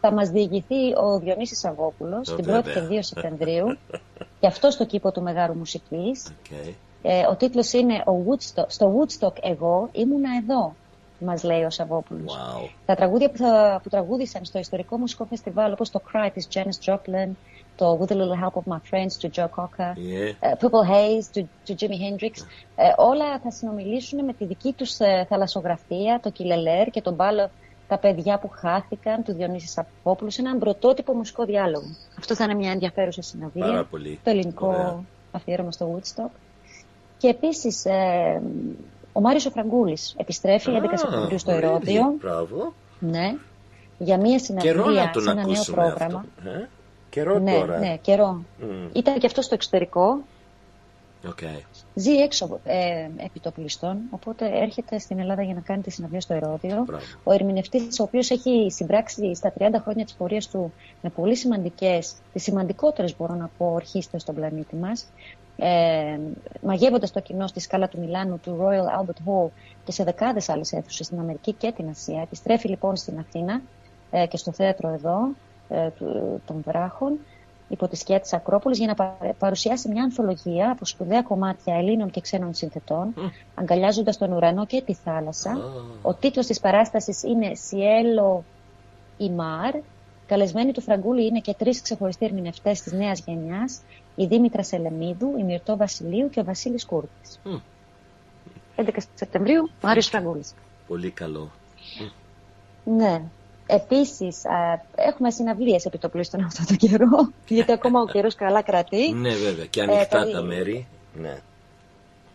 Θα 0.00 0.12
μας 0.12 0.28
διηγηθεί 0.30 0.92
ο 0.96 1.18
Διονύσης 1.18 1.58
Σαββόπουλος 1.58 2.28
Ε, 2.28 2.34
την 2.34 2.44
1η 2.44 2.46
βέβαια. 2.46 2.72
και 2.74 2.80
2 2.80 2.98
Σεπτεμβρίου, 3.02 3.76
και 4.40 4.46
αυτό 4.46 4.70
στο 4.70 4.86
κήπο 4.86 5.12
του 5.12 5.22
Μεγάρου 5.22 5.54
Μουσικής. 5.54 6.32
Okay. 6.48 6.72
Ε, 7.02 7.26
ο 7.30 7.36
τίτλος 7.36 7.72
είναι 7.72 7.94
ο 8.06 8.12
Woodstock, 8.28 8.64
«Στο 8.68 8.94
Woodstock 8.96 9.32
εγώ 9.42 9.88
ήμουνα 9.92 10.28
εδώ», 10.42 10.74
μας 11.22 11.42
λέει 11.42 11.62
ο 11.62 11.70
Σαββόπουλος. 11.70 12.34
Wow. 12.34 12.68
Τα 12.86 12.94
τραγούδια 12.94 13.30
που, 13.30 13.36
θα, 13.36 13.80
που 13.82 13.88
τραγούδησαν 13.88 14.44
στο 14.44 14.58
ιστορικό 14.58 14.96
μουσικό 14.96 15.24
φεστιβάλ, 15.24 15.72
όπως 15.72 15.90
το 15.90 16.00
Cry 16.12 16.30
της 16.34 16.48
Janis 16.54 16.92
Joplin, 16.92 17.28
το 17.76 17.98
With 18.00 18.12
a 18.12 18.16
Little 18.16 18.44
Help 18.44 18.52
of 18.52 18.72
My 18.72 18.80
Friends 18.90 19.12
του 19.18 19.30
Joe 19.34 19.48
Cocker, 19.56 19.92
Yeah. 19.94 20.34
ε, 20.40 20.52
Purple 20.60 20.90
Haze 20.90 21.24
του, 21.32 21.48
του 21.64 21.74
Jimi 21.78 21.84
Hendrix, 21.84 22.46
ε, 22.76 22.92
όλα 22.96 23.38
θα 23.38 23.50
συνομιλήσουν 23.50 24.24
με 24.24 24.32
τη 24.32 24.44
δική 24.44 24.72
τους 24.72 24.98
ε, 24.98 25.26
θαλασσογραφία, 25.28 26.20
το 26.22 26.30
Κιλελέρ 26.30 26.88
και 26.90 27.00
τον 27.02 27.14
μπάλο 27.14 27.50
τα 27.88 27.98
παιδιά 27.98 28.38
που 28.38 28.48
χάθηκαν 28.48 29.22
του 29.22 29.32
Διονύση 29.32 29.66
Σαββόπουλου 29.66 30.30
σε 30.30 30.40
έναν 30.40 30.58
πρωτότυπο 30.58 31.12
μουσικό 31.14 31.44
διάλογο. 31.44 31.86
Αυτό 32.18 32.34
θα 32.34 32.44
είναι 32.44 32.54
μια 32.54 32.70
ενδιαφέρουσα 32.70 33.22
συναυλία. 33.22 33.66
Πάρα 33.66 33.84
πολύ. 33.84 34.20
Το 34.24 34.30
ελληνικό 34.30 34.66
Ωραία. 34.66 35.02
αφιέρωμα 35.32 35.70
στο 35.72 35.94
Woodstock. 35.94 36.30
Και 37.18 37.28
επίσης 37.28 37.84
ε, 37.84 38.42
ο 39.12 39.20
Μάριος 39.20 39.46
ο 39.46 39.50
Φραγκούλης 39.50 40.14
επιστρέφει 40.18 40.70
11 40.72 40.92
Α, 40.92 40.96
Σεπτεμβρίου 40.96 41.38
στο 41.38 41.52
really? 41.52 41.58
Ηρώδιο. 41.58 42.14
Μπράβο. 42.20 42.74
Ναι. 42.98 43.34
Για 43.98 44.16
μια 44.16 44.38
Καιρό 44.38 44.78
να 44.78 44.82
συναυλία 44.84 45.10
τον 45.12 45.22
σε 45.22 45.30
ένα 45.30 45.42
νέο 45.42 45.52
ακούσουμε 45.52 45.76
πρόγραμμα. 45.76 46.24
αυτό. 46.38 46.50
Ε; 46.50 46.68
Καιρό 47.10 47.38
ναι, 47.38 47.52
τώρα. 47.58 47.78
ναι, 47.78 47.96
καιρό. 47.96 48.42
Μμ. 48.60 48.88
Ήταν 48.92 49.18
και 49.18 49.26
αυτό 49.26 49.42
στο 49.42 49.54
εξωτερικό. 49.54 50.18
Okay. 51.28 51.60
Ζει 51.94 52.10
έξω 52.12 52.60
ε, 52.64 53.08
επί 53.16 53.40
το 53.40 53.50
πληστόν, 53.50 53.98
οπότε 54.10 54.50
έρχεται 54.52 54.98
στην 54.98 55.18
Ελλάδα 55.18 55.42
για 55.42 55.54
να 55.54 55.60
κάνει 55.60 55.82
τη 55.82 55.90
συναυλία 55.90 56.20
στο 56.20 56.34
Ηρώδιο. 56.34 56.82
Μπράβο. 56.86 57.02
Ο 57.24 57.32
ερμηνευτής, 57.32 58.00
ο 58.00 58.02
οποίος 58.02 58.30
έχει 58.30 58.66
συμπράξει 58.70 59.34
στα 59.34 59.52
30 59.58 59.64
χρόνια 59.82 60.04
της 60.04 60.14
πορείας 60.14 60.48
του 60.48 60.72
με 61.02 61.10
πολύ 61.10 61.36
σημαντικές, 61.36 62.14
τις 62.32 62.42
σημαντικότερες 62.42 63.16
μπορώ 63.16 63.34
να 63.34 63.50
πω, 63.58 63.72
ορχήστες 63.74 64.22
στον 64.22 64.34
πλανήτη 64.34 64.76
μας, 64.76 65.06
ε, 65.64 66.18
μαγεύοντας 66.62 67.10
το 67.12 67.20
κοινό 67.20 67.46
στη 67.46 67.60
σκάλα 67.60 67.88
του 67.88 67.98
Μιλάνου, 68.00 68.38
του 68.38 68.58
Royal 68.60 69.00
Albert 69.00 69.28
Hall 69.28 69.50
και 69.84 69.92
σε 69.92 70.04
δεκάδες 70.04 70.48
άλλες 70.48 70.72
αίθουσες 70.72 71.06
στην 71.06 71.18
Αμερική 71.18 71.52
και 71.52 71.72
την 71.76 71.88
Ασία. 71.88 72.20
Επιστρέφει 72.20 72.68
λοιπόν 72.68 72.96
στην 72.96 73.18
Αθήνα 73.18 73.60
ε, 74.10 74.26
και 74.26 74.36
στο 74.36 74.52
θέατρο 74.52 74.88
εδώ 74.88 75.18
ε, 75.68 75.88
του, 75.90 76.40
των 76.46 76.62
Βράχων 76.66 77.18
υπό 77.68 77.88
τη 77.88 77.96
σκιά 77.96 78.20
της 78.20 78.32
Ακρόπολης 78.32 78.78
για 78.78 78.86
να 78.86 78.94
πα- 78.94 79.34
παρουσιάσει 79.38 79.88
μια 79.88 80.02
ανθολογία 80.02 80.70
από 80.70 80.84
σπουδαία 80.84 81.22
κομμάτια 81.22 81.74
Ελλήνων 81.74 82.10
και 82.10 82.20
ξένων 82.20 82.54
συνθετών, 82.54 83.14
αγκαλιάζοντας 83.54 84.18
τον 84.18 84.32
ουρανό 84.32 84.66
και 84.66 84.82
τη 84.82 84.94
θάλασσα. 84.94 85.58
Ο 86.02 86.14
τίτλος 86.14 86.46
της 86.46 86.60
παράστασης 86.60 87.22
είναι 87.22 87.50
«Cielo 87.70 88.38
y 89.18 89.26
Mar». 89.26 89.80
Καλεσμένοι 90.26 90.72
του 90.72 90.80
Φραγκούλη 90.80 91.26
είναι 91.26 91.40
και 91.40 91.54
τρεις 91.54 91.82
ξεχωριστοί 91.82 92.24
ερμηνευτές 92.24 92.82
της 92.82 92.92
νέας 92.92 93.22
γενιάς, 93.26 93.80
η 94.14 94.26
Δήμητρα 94.26 94.62
Σελεμίδου, 94.62 95.34
η 95.38 95.42
Μυρτώ 95.42 95.76
Βασιλείου 95.76 96.30
και 96.30 96.40
ο 96.40 96.44
Βασίλης 96.44 96.86
Κούρτης. 96.86 97.40
Μμ. 97.44 97.56
11 98.76 98.88
Σεπτεμβρίου, 99.14 99.70
Μάριος 99.82 100.06
Φραγκούλης. 100.06 100.54
Πολύ 100.88 101.10
καλό. 101.10 101.50
Ναι. 102.84 103.22
Επίσης, 103.66 104.46
α, 104.46 104.82
έχουμε 104.94 105.30
συναυλίες 105.30 105.84
επί 105.84 105.98
το 105.98 106.08
πλήστον 106.08 106.44
αυτό 106.44 106.64
το 106.66 106.74
καιρό, 106.74 107.32
γιατί 107.48 107.72
ακόμα 107.72 108.00
ο 108.00 108.06
καιρός 108.06 108.34
καλά 108.34 108.62
κρατεί. 108.62 109.12
Ναι, 109.12 109.34
βέβαια. 109.34 109.64
Και 109.66 109.80
Ε, 109.80 109.82
ανοιχτά 109.82 110.24
το- 110.24 110.32
τα 110.32 110.42
μέρη. 110.42 110.86
Ναι. 111.14 111.38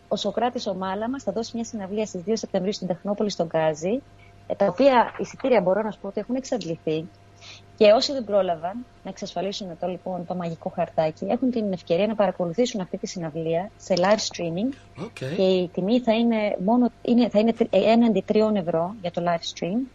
ο 0.07 0.15
Σοκράτης 0.15 0.67
ο 0.67 0.73
Μάλαμας 0.73 1.23
θα 1.23 1.31
δώσει 1.31 1.51
μια 1.55 1.63
συναυλία 1.63 2.05
στις 2.05 2.21
2 2.25 2.31
Σεπτεμβρίου 2.37 2.73
στην 2.73 2.87
Τεχνόπολη 2.87 3.29
στον 3.29 3.47
Γκάζι, 3.47 4.01
ε, 4.47 4.55
τα 4.55 4.65
οποία 4.65 5.15
εισιτήρια 5.17 5.61
μπορώ 5.61 5.81
να 5.81 5.91
σου 5.91 5.99
πω 6.01 6.07
ότι 6.07 6.19
έχουν 6.19 6.35
εξαντληθεί. 6.35 7.07
Και 7.77 7.91
όσοι 7.91 8.13
δεν 8.13 8.23
πρόλαβαν 8.23 8.85
να 9.03 9.09
εξασφαλίσουν 9.09 9.77
το, 9.79 9.87
λοιπόν, 9.87 10.25
το 10.25 10.35
μαγικό 10.35 10.69
χαρτάκι, 10.75 11.25
έχουν 11.25 11.51
την 11.51 11.73
ευκαιρία 11.73 12.07
να 12.07 12.15
παρακολουθήσουν 12.15 12.81
αυτή 12.81 12.97
τη 12.97 13.07
συναυλία 13.07 13.71
σε 13.77 13.93
live 13.97 14.19
streaming. 14.35 14.73
Okay. 15.03 15.33
Και 15.35 15.43
η 15.43 15.67
τιμή 15.73 15.99
θα 15.99 16.13
είναι, 16.13 16.57
μόνο, 16.65 16.91
είναι, 17.01 17.29
θα 17.29 17.39
είναι 17.39 17.53
τρι- 17.53 17.73
ε, 17.75 17.91
έναντι 17.91 18.23
τριών 18.25 18.55
ευρώ 18.55 18.95
για 19.01 19.11
το 19.11 19.21
live 19.25 19.59
stream. 19.63 19.87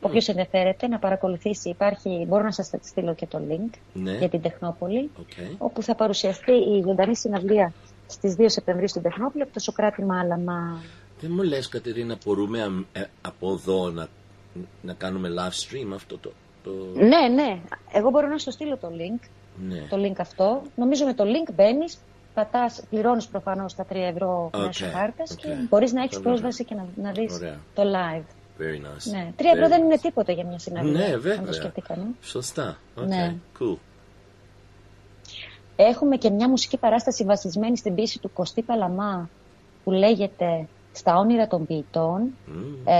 Όποιος 0.00 0.28
ενδιαφέρεται 0.28 0.88
να 0.88 0.98
παρακολουθήσει, 0.98 1.68
υπάρχει, 1.68 2.24
μπορώ 2.28 2.42
να 2.42 2.50
σας 2.52 2.70
στείλω 2.82 3.14
και 3.14 3.26
το 3.26 3.40
link 3.50 3.70
Ναι. 3.92 4.12
για 4.16 4.28
την 4.28 4.40
Τεχνόπολη, 4.42 5.10
Okay. 5.20 5.54
όπου 5.58 5.82
θα 5.82 5.94
παρουσιαστεί 5.94 6.52
η 6.52 6.82
ζωντανή 6.86 7.16
συναυλία 7.16 7.72
στις 8.06 8.34
2 8.38 8.44
Σεπτεμβρίου 8.48 8.88
στην 8.88 9.02
Τεχνόπολη 9.02 9.42
από 9.42 9.52
το 9.52 9.60
Σοκράτη 9.60 10.04
Μάλαμα. 10.04 10.82
Δεν 11.20 11.30
μου 11.34 11.42
λες 11.42 11.68
Κατερίνα, 11.68 12.16
μπορούμε 12.24 12.62
αμ- 12.62 12.84
ε, 12.92 13.04
από 13.22 13.50
εδώ 13.52 13.90
να 13.90 14.06
να 14.82 14.92
κάνουμε 14.92 15.28
live 15.38 15.48
stream 15.72 15.92
αυτό 15.94 16.18
το... 16.18 16.32
το... 16.64 16.70
Ναι, 16.94 17.28
ναι. 17.34 17.58
Εγώ 17.92 18.10
μπορώ 18.10 18.28
να 18.28 18.38
σου 18.38 18.50
στείλω 18.50 18.76
το 18.76 18.88
link. 18.90 19.28
Ναι. 19.68 19.78
Το 19.90 19.96
link 19.96 20.14
αυτό. 20.18 20.62
Νομίζω 20.76 21.04
με 21.04 21.14
το 21.14 21.24
link 21.24 21.52
μπαίνεις, 21.54 21.98
πατάς, 22.34 22.82
πληρώνεις 22.90 23.26
προφανώς 23.26 23.74
τα 23.74 23.86
3 23.92 23.94
ευρώ 23.94 24.50
Okay, 24.52 24.58
μέσω 24.58 24.86
χάρτε 24.86 25.22
και 25.36 25.48
okay. 25.48 25.66
μπορείς 25.68 25.92
να 25.92 26.02
έχεις 26.02 26.16
Πολύ 26.16 26.28
πρόσβαση 26.28 26.64
και 26.64 26.74
να, 26.74 26.86
να 26.96 27.12
δεις 27.12 27.34
Ωραία. 27.34 27.58
το 27.74 27.82
live. 27.82 28.24
Very 28.58 28.86
nice. 28.86 29.10
Ναι. 29.10 29.32
3 29.38 29.42
ευρώ 29.54 29.66
Very 29.66 29.68
δεν 29.68 29.82
είναι 29.82 29.94
nice. 29.94 30.00
τίποτα 30.00 30.32
για 30.32 30.44
μια 30.44 30.58
συναυλία. 30.58 30.98
Ναι, 30.98 31.04
Αν 31.04 31.12
το 31.12 31.20
βέβαια. 31.20 31.52
σκεφτεί 31.52 31.80
κανεί. 31.80 32.16
Σωστά. 32.22 32.76
Okay. 32.98 33.06
Ναι. 33.06 33.34
Cool. 33.58 33.76
Έχουμε 35.76 36.16
και 36.16 36.30
μια 36.30 36.48
μουσική 36.48 36.76
παράσταση 36.76 37.24
βασισμένη 37.24 37.76
στην 37.76 37.94
πίεση 37.94 38.18
του 38.18 38.32
Κωστή 38.32 38.62
Παλαμά 38.62 39.28
που 39.84 39.90
λέγεται 39.90 40.66
«Στα 40.96 41.16
όνειρα 41.18 41.46
των 41.46 41.66
ποιητών». 41.66 42.34
Ε, 42.84 42.94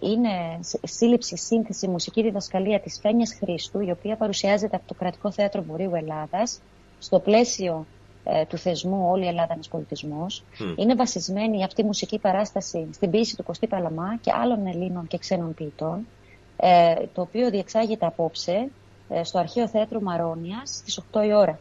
είναι 0.00 0.28
σ- 0.60 0.80
σύλληψη, 0.86 1.36
σύνθεση, 1.36 1.88
μουσική 1.88 2.22
διδασκαλία 2.22 2.80
της 2.80 2.98
Φένιας 3.02 3.34
Χρήστου, 3.34 3.80
η 3.80 3.90
οποία 3.90 4.16
παρουσιάζεται 4.16 4.76
από 4.76 4.86
το 4.86 4.94
Κρατικό 4.94 5.30
Θέατρο 5.32 5.62
Βορείου 5.62 5.94
Ελλάδας, 5.94 6.60
στο 6.98 7.18
πλαίσιο 7.18 7.86
ε, 8.24 8.44
του 8.44 8.56
θεσμού 8.56 9.08
«Όλη 9.10 9.24
η 9.24 9.28
Ελλάδα 9.28 9.52
ένας 9.52 9.68
πολιτισμός». 9.68 10.42
Μμ. 10.58 10.72
Είναι 10.76 10.94
βασισμένη 10.94 11.64
αυτή 11.64 11.80
η 11.80 11.84
μουσική 11.84 12.18
παράσταση 12.18 12.88
στην 12.92 13.10
ποίηση 13.10 13.36
του 13.36 13.42
Κωστή 13.42 13.66
Παλαμά 13.66 14.16
και 14.20 14.32
άλλων 14.34 14.66
Ελλήνων 14.66 15.06
και 15.06 15.18
ξένων 15.18 15.54
ποιητών, 15.54 16.06
ε, 16.56 16.94
το 17.14 17.20
οποίο 17.20 17.50
διεξάγεται 17.50 18.06
απόψε 18.06 18.68
ε, 19.08 19.24
στο 19.24 19.38
Αρχαίο 19.38 19.68
Θέατρο 19.68 20.00
Μαρόνιας 20.00 20.70
στις 20.70 21.00
8 21.12 21.24
η 21.26 21.32
ώρα. 21.34 21.58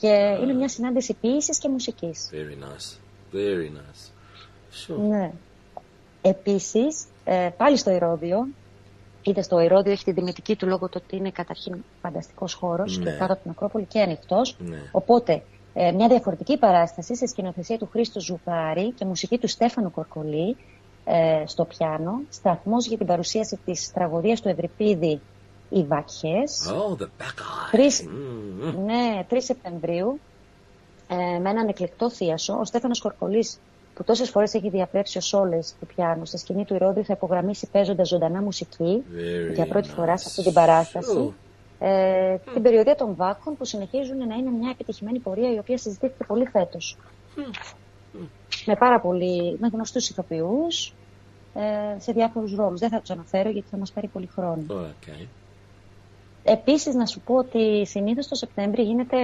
Και 0.00 0.38
είναι 0.42 0.52
μια 0.52 0.68
συνάντηση 0.68 1.14
ποίησης 1.20 1.58
και 1.58 1.68
μουσικής. 1.68 2.30
Very 2.32 2.64
nice. 2.64 2.98
Very 3.34 3.68
nice. 3.78 4.10
Sure. 4.86 5.08
Ναι. 5.08 5.30
Επίσης, 6.22 7.04
ε, 7.24 7.48
πάλι 7.56 7.76
στο 7.76 7.90
Ηρώδιο, 7.90 8.46
είτε 9.22 9.42
στο 9.42 9.60
Ηρώδιο 9.60 9.92
έχει 9.92 10.04
τη 10.04 10.12
δημητική 10.12 10.56
του 10.56 10.66
λόγω 10.66 10.88
του 10.88 11.00
ότι 11.04 11.16
είναι 11.16 11.30
καταρχήν 11.30 11.84
φανταστικός 12.02 12.54
χώρος 12.54 12.98
Ναι. 12.98 13.04
και 13.04 13.10
κάτω 13.18 13.32
από 13.32 13.42
την 13.42 13.50
Ακρόπολη 13.50 13.84
και 13.84 14.00
ανοιχτός. 14.00 14.56
Ναι. 14.58 14.76
Οπότε, 14.92 15.42
ε, 15.74 15.92
μια 15.92 16.08
διαφορετική 16.08 16.58
παράσταση 16.58 17.16
σε 17.16 17.26
σκηνοθεσία 17.26 17.78
του 17.78 17.88
Χρήστο 17.92 18.20
Ζουγάρη 18.20 18.92
και 18.92 19.04
μουσική 19.04 19.38
του 19.38 19.48
Στέφανου 19.48 19.90
Κορκολή 19.90 20.56
ε, 21.04 21.42
στο 21.46 21.64
πιάνο, 21.64 22.20
σταθμός 22.30 22.86
για 22.86 22.96
την 22.96 23.06
παρουσίαση 23.06 23.58
της 23.64 23.92
τραγωδίας 23.92 24.40
του 24.40 24.48
Ευρυπίδη 24.48 25.20
«Οι 25.68 25.82
Βάκχες». 25.84 26.70
Oh, 26.70 27.00
the 27.02 27.04
back 27.04 27.38
eye. 27.38 27.70
Τρεις- 27.70 28.04
Mm. 28.04 28.74
ναι, 28.84 29.24
3 29.28 29.40
Σεπτεμβρίου, 29.40 30.18
ε, 31.08 31.38
με 31.38 31.50
έναν 31.50 31.68
εκλεκτό 31.68 32.10
θίασο. 32.10 32.58
Ο 32.60 32.64
Στέφανος 32.64 33.00
Κορκολής, 33.00 33.58
που 33.94 34.04
τόσες 34.04 34.30
φορές 34.30 34.54
έχει 34.54 34.68
διαπρέψει 34.68 35.18
ως 35.18 35.32
όλες 35.32 35.74
του 35.80 35.86
πιάνου, 35.86 36.24
στη 36.24 36.38
σκηνή 36.38 36.64
του 36.64 36.74
Ηρώδιου 36.74 37.04
θα 37.04 37.12
υπογραμμίσει 37.12 37.68
παίζοντας 37.72 38.08
ζωντανά 38.08 38.42
μουσική 38.42 39.02
Very 39.12 39.54
για 39.54 39.66
πρώτη 39.66 39.88
φορά 39.88 40.16
σε 40.16 40.24
nice. 40.24 40.28
αυτή 40.28 40.42
την 40.42 40.52
παράσταση. 40.52 41.16
Sure. 41.18 41.32
Ε, 41.78 42.36
την 42.52 42.62
περιοδία 42.62 42.94
των 42.94 43.14
Βάκχων 43.14 43.56
που 43.56 43.64
συνεχίζουν 43.64 44.16
να 44.16 44.34
είναι 44.34 44.50
μια 44.50 44.70
επιτυχημένη 44.70 45.18
πορεία 45.18 45.52
η 45.54 45.58
οποία 45.58 45.78
συζητήθηκε 45.78 46.24
πολύ 46.24 46.46
φέτος. 46.46 46.98
Με 48.66 48.76
πάρα 48.76 49.00
πολύ, 49.00 49.56
με 49.60 49.68
γνωστούς 49.72 50.08
ηθοποιούς 50.08 50.94
ε, 51.54 52.00
σε 52.00 52.12
διάφορους 52.12 52.54
ρόλους. 52.54 52.80
Δεν 52.80 52.88
θα 52.88 53.00
τους 53.00 53.10
αναφέρω 53.10 53.50
γιατί 53.50 53.68
θα 53.70 53.76
μας 53.76 53.92
πάρει 53.92 54.06
πολύ 54.06 54.26
χρόνο. 54.26 54.64
Okay. 54.68 55.26
Επίσης 56.44 56.94
να 56.94 57.06
σου 57.06 57.20
πω 57.20 57.34
ότι 57.34 57.86
συνήθως 57.86 58.28
το 58.28 58.34
Σεπτέμβριο 58.34 58.84
γίνεται 58.84 59.16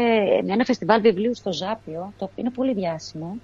ένα 0.47 0.64
φεστιβάλ 0.64 1.01
βιβλίου 1.01 1.34
στο 1.34 1.52
Ζάπιο, 1.52 2.12
το 2.18 2.24
οποίο 2.24 2.36
είναι 2.36 2.51
πολύ 2.51 2.74
διάσημο. 2.74 3.36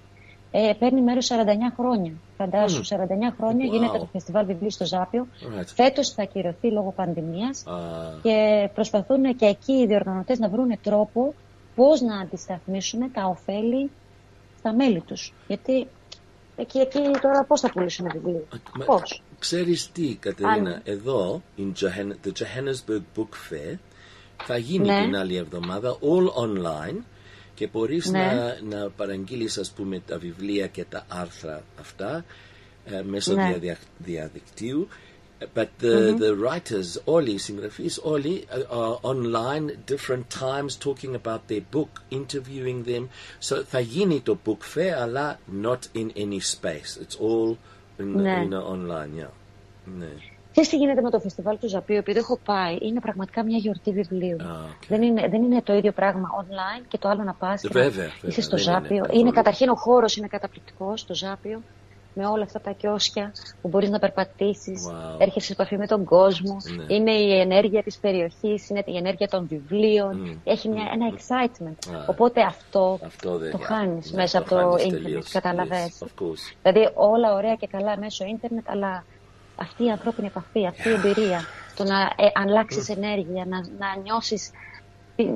Ε, 0.50 0.72
παίρνει 0.78 1.02
μέρος 1.02 1.26
49 1.26 1.72
χρόνια. 1.76 2.12
Φαντάσου, 2.36 2.76
Μμμ. 2.76 2.82
49 3.30 3.34
χρόνια 3.36 3.66
Wow. 3.68 3.70
γίνεται 3.72 3.98
το 3.98 4.08
φεστιβάλ 4.12 4.46
βιβλίου 4.46 4.70
στο 4.70 4.84
Ζάπιο. 4.84 5.26
Alright. 5.40 5.64
Φέτος 5.66 6.10
θα 6.10 6.22
ακυρωθεί 6.22 6.70
λόγω 6.70 6.92
πανδημίας 6.96 7.64
Ah, 7.66 7.70
και 8.22 8.68
προσπαθούν 8.74 9.36
και 9.36 9.46
εκεί 9.46 9.72
οι 9.72 9.86
διοργανωτές 9.86 10.38
να 10.38 10.48
βρουν 10.48 10.78
τρόπο 10.82 11.34
πώς 11.74 12.00
να 12.00 12.18
αντισταθμίσουν 12.20 13.12
τα 13.12 13.24
ωφέλη 13.24 13.90
στα 14.58 14.74
μέλη 14.74 15.00
τους. 15.00 15.32
Γιατί 15.46 15.86
εκεί, 16.56 16.78
εκεί 16.78 17.00
τώρα 17.22 17.44
πώς 17.44 17.60
θα 17.60 17.70
πουλήσουν 17.70 18.08
βιβλίο. 18.12 18.46
μα- 18.78 18.84
Πώς; 18.84 19.22
Ξέρεις 19.38 19.92
τι, 19.92 20.14
Κατερίνα, 20.16 20.52
Αν- 20.70 20.80
εδώ, 20.84 21.42
in 21.58 21.62
Johann- 21.80 22.26
the 22.26 22.30
Johannesburg 22.30 23.02
Book 23.18 23.28
Fair, 23.52 23.78
θα 24.44 24.56
γίνει 24.56 24.88
Ναι. 24.88 25.00
την 25.02 25.16
άλλη 25.16 25.36
εβδομάδα, 25.36 25.96
all 26.00 26.28
online, 26.42 26.96
και 27.56 27.66
μπορείς 27.72 28.10
Ναι. 28.10 28.18
να, 28.68 28.78
να 28.78 28.88
παραγγείλεις, 28.90 29.58
ας 29.58 29.70
πούμε, 29.70 30.02
τα 30.06 30.18
βιβλία 30.18 30.66
και 30.66 30.84
τα 30.88 31.04
άρθρα 31.08 31.62
αυτά 31.80 32.24
ε, 32.84 33.02
μέσω 33.02 33.34
Ναι. 33.34 33.46
διαδια- 33.48 33.78
διαδικτύου. 33.98 34.88
But 35.54 35.66
the, 35.82 36.10
Μμμ. 36.10 36.18
the 36.20 36.32
writers, 36.44 37.00
όλοι 37.04 37.30
οι 37.30 37.38
συγγραφείς, 37.38 38.00
όλοι 38.02 38.44
uh, 38.50 38.76
are 38.76 38.98
online, 39.00 39.70
different 39.90 40.24
times, 40.40 40.78
talking 40.84 41.14
about 41.22 41.40
their 41.50 41.60
book, 41.76 41.88
interviewing 42.10 42.84
them. 42.88 43.06
So 43.48 43.62
θα 43.68 43.80
γίνει 43.80 44.20
το 44.20 44.38
book 44.46 44.58
fair, 44.78 44.88
αλλά 45.00 45.40
not 45.62 45.78
in 45.98 46.06
any 46.16 46.40
space. 46.60 47.02
It's 47.02 47.16
all 47.20 47.56
in, 48.00 48.04
Ναι. 48.04 48.46
in 48.50 48.52
online, 48.52 49.20
yeah. 49.22 49.30
Ναι. 49.98 50.08
Ξέρεις 50.60 50.68
τι 50.70 50.76
γίνεται 50.76 51.00
με 51.02 51.10
το 51.10 51.20
φεστιβάλ 51.20 51.58
του 51.58 51.68
Ζαπίου, 51.68 51.96
επειδή 51.96 52.18
έχω 52.18 52.38
πάει, 52.44 52.76
είναι 52.80 53.00
πραγματικά 53.00 53.42
μια 53.44 53.56
γιορτή 53.58 53.92
βιβλίου. 53.92 54.36
Ah, 54.40 54.74
Δεν, 54.88 55.02
είναι, 55.02 55.28
δεν 55.28 55.42
είναι 55.42 55.62
το 55.62 55.74
ίδιο 55.74 55.92
πράγμα 55.92 56.28
online 56.40 56.84
και 56.88 56.98
το 56.98 57.08
άλλο 57.08 57.22
να 57.22 57.32
πας 57.34 57.60
και 57.60 57.68
Βέβαια, 57.72 57.88
να 57.88 57.90
βέβαια, 57.90 58.10
είσαι 58.26 58.40
στο 58.42 58.56
δεν 58.56 58.64
είναι 58.64 58.74
Ζάπιο. 58.74 58.96
Είναι, 58.96 59.06
καθόλου. 59.06 59.30
καταρχήν 59.32 59.68
ο 59.68 59.74
χώρος 59.74 60.16
είναι 60.16 60.26
καταπληκτικός 60.26 61.00
στο 61.00 61.14
Ζάπιο, 61.14 61.62
με 62.14 62.26
όλα 62.26 62.42
αυτά 62.42 62.60
τα 62.60 62.70
κιόσκια 62.70 63.32
που 63.62 63.68
μπορείς 63.68 63.90
να 63.90 63.98
περπατήσεις, 63.98 64.86
Wow. 64.90 65.14
έρχεσαι 65.20 65.46
σε 65.46 65.52
επαφή 65.52 65.76
με 65.76 65.86
τον 65.86 66.04
κόσμο, 66.04 66.56
Ναι. 66.76 66.94
είναι 66.94 67.10
η 67.12 67.40
ενέργεια 67.40 67.82
της 67.82 67.96
περιοχής, 67.98 68.68
είναι 68.68 68.82
η 68.86 68.96
ενέργεια 68.96 69.28
των 69.28 69.46
βιβλίων, 69.46 70.16
Μμ. 70.16 70.36
έχει 70.44 70.68
μια, 70.68 70.84
ένα 70.92 71.06
excitement. 71.16 71.94
Α. 71.96 72.04
Οπότε 72.08 72.40
αυτό, 72.42 72.98
Αυτό 73.04 73.36
δεν 73.38 73.50
το 73.50 73.58
yeah. 73.60 73.64
χάνεις 73.64 74.10
Ναι, 74.10 74.16
μέσα 74.22 74.38
από 74.38 74.48
το 74.48 74.56
χάνεις 74.56 74.82
ίντερνετ, 74.84 75.02
τελείως. 75.02 75.30
καταλαβες. 75.30 75.98
Yes, 76.00 76.06
of 76.06 76.08
course. 76.22 76.54
Δηλαδή 76.62 76.90
όλα 76.94 77.34
ωραία 77.34 77.54
και 77.54 77.66
καλά 77.66 77.98
μέσω 77.98 78.24
ίντερνετ, 78.24 78.64
αλλά 78.70 79.04
αυτή 79.56 79.84
η 79.84 79.90
ανθρώπινη 79.90 80.26
επαφή, 80.26 80.66
αυτή 80.66 80.88
η 80.88 80.92
εμπειρία, 80.92 81.44
το 81.76 81.84
να 81.84 82.00
ε, 82.00 82.30
αλλάξεις 82.34 82.88
ενέργεια, 82.88 83.44
να, 83.48 83.58
να 83.78 83.96
νιώσεις 84.02 84.50
την, 85.16 85.28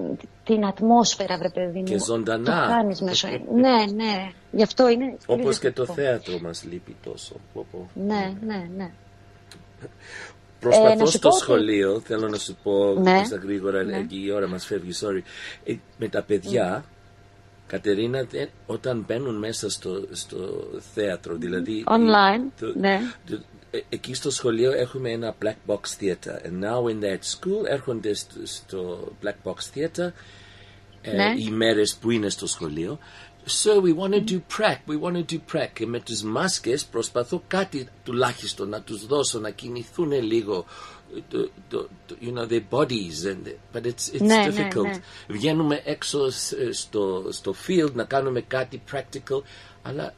την 0.44 0.66
ατμόσφαιρα, 0.66 1.38
βρε 1.38 1.50
παιδί 1.50 1.78
μου. 1.78 1.84
Και 1.84 1.98
ζωντανά. 1.98 2.44
Το 2.66 2.72
χάνεις 2.72 3.00
μέσω. 3.00 3.28
ναι, 3.62 3.84
ναι. 3.94 4.30
Γι' 4.52 4.62
αυτό 4.62 4.88
είναι. 4.88 5.16
πολύ 5.26 5.40
Όπως 5.40 5.58
και 5.58 5.70
το 5.70 5.84
διαφορετικό. 5.84 6.22
θέατρο 6.22 6.46
μας 6.48 6.64
λείπει 6.70 6.96
τόσο. 7.04 7.34
Πω, 7.54 7.66
πω. 7.70 7.90
Ναι, 7.94 8.32
ναι, 8.46 8.68
ναι. 8.76 8.90
Προσπαθώ 10.60 10.90
Ε, 10.90 10.94
να 10.94 11.04
σου 11.04 11.10
στο 11.16 11.28
πω 11.28 11.34
ότι- 11.34 11.44
σχολείο, 11.44 12.00
θέλω 12.00 12.28
να 12.28 12.36
σου 12.38 12.56
πω 12.62 12.94
Ναι. 13.00 13.22
στα 13.24 13.36
γρήγορα, 13.36 13.82
Ναι. 13.82 13.96
εκεί 13.98 14.22
η 14.24 14.30
ώρα 14.32 14.48
μας 14.48 14.64
φεύγει, 14.66 14.90
sorry. 15.00 15.22
Ε, 15.64 15.74
με 15.98 16.08
τα 16.08 16.22
παιδιά, 16.22 16.84
Κατερίνα, 17.66 18.22
δεν- 18.30 18.48
όταν 18.66 19.04
μπαίνουν 19.08 19.38
μέσα 19.38 19.70
στο, 19.70 20.06
στο 20.10 20.38
θέατρο, 20.94 21.34
δηλαδή... 21.36 21.84
Online, 21.86 22.50
το- 22.60 22.72
ναι. 22.78 23.00
το- 23.30 23.34
ε, 23.34 23.38
εκεί 23.88 24.14
στο 24.14 24.30
σχολείο 24.30 24.72
έχουμε 24.72 25.10
ένα 25.10 25.34
black 25.44 25.56
box 25.66 25.80
theater. 26.00 26.46
And 26.46 26.62
now 26.64 26.82
when 26.84 27.00
they're 27.00 27.18
at 27.18 27.38
school, 27.38 27.64
έρχονται 27.68 28.14
στο, 28.14 28.34
στο 28.44 29.12
black 29.24 29.50
box 29.50 29.54
theater 29.74 30.10
ε, 31.02 31.12
Ναι. 31.12 31.34
οι 31.38 31.50
μέρες 31.50 31.94
που 31.96 32.10
είναι 32.10 32.28
στο 32.28 32.46
σχολείο. 32.46 32.98
So 33.46 33.80
we 33.82 33.94
want 33.96 34.12
to 34.14 34.20
do 34.32 34.40
prac, 34.58 34.78
we 34.86 34.98
want 35.00 35.14
to 35.16 35.24
do 35.32 35.38
prac. 35.52 35.68
Και 35.72 35.86
με 35.86 36.00
τις 36.00 36.22
μάσκες 36.22 36.84
προσπαθώ 36.84 37.42
κάτι 37.48 37.88
τουλάχιστον 38.04 38.68
να 38.68 38.80
τους 38.82 39.06
δώσω, 39.06 39.38
να 39.38 39.50
κινηθούν 39.50 40.12
λίγο 40.22 40.64
το, 41.28 41.50
το, 41.68 41.88
το, 42.06 42.16
you 42.22 42.32
know, 42.38 42.48
their 42.52 42.62
bodies. 42.70 43.24
And, 43.26 43.54
but 43.74 43.84
it's, 43.86 44.14
it's 44.14 44.20
Ναι, 44.20 44.36
ναι, 44.36 44.68
difficult. 44.68 44.82
ναι. 44.82 44.92
Βγαίνουμε 45.28 45.82
έξω 45.84 46.30
σ- 46.30 46.54
στο, 46.70 47.26
στο 47.30 47.54
field 47.66 47.92
να 47.92 48.04
κάνουμε 48.04 48.40
κάτι 48.40 48.82
practical, 48.92 49.40
αλλά 49.82 50.14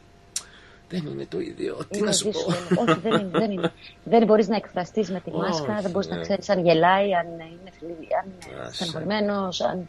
δεν 1.01 1.07
είναι 1.13 1.27
το 1.29 1.41
ίδιο. 1.41 1.77
Τι 1.91 1.99
Είναι 1.99 2.07
να 2.07 2.13
σου 2.13 2.25
πω. 2.25 2.31
δύσκολο. 2.31 2.57
Όχι, 2.89 3.01
δεν 3.01 3.13
είναι. 3.21 3.39
Δεν, 3.39 3.51
είναι. 3.51 3.73
δεν 4.05 4.25
μπορείς 4.27 4.49
να 4.49 4.57
εκφραστείς 4.57 5.11
με 5.11 5.21
τη 5.21 5.31
Όχι, 5.31 5.39
μάσκα, 5.39 5.79
δεν 5.83 5.91
μπορείς 5.91 6.09
ναι. 6.09 6.17
να 6.17 6.23
ξέρεις 6.23 6.49
αν 6.49 6.65
γελάει, 6.65 7.15
αν 7.15 7.27
είναι, 7.27 7.71
θλιβ- 7.79 8.15
αν 8.23 8.27
είναι 8.51 8.61
Άσε. 8.63 8.75
στεναχωρημένος, 8.75 9.61
αν... 9.61 9.89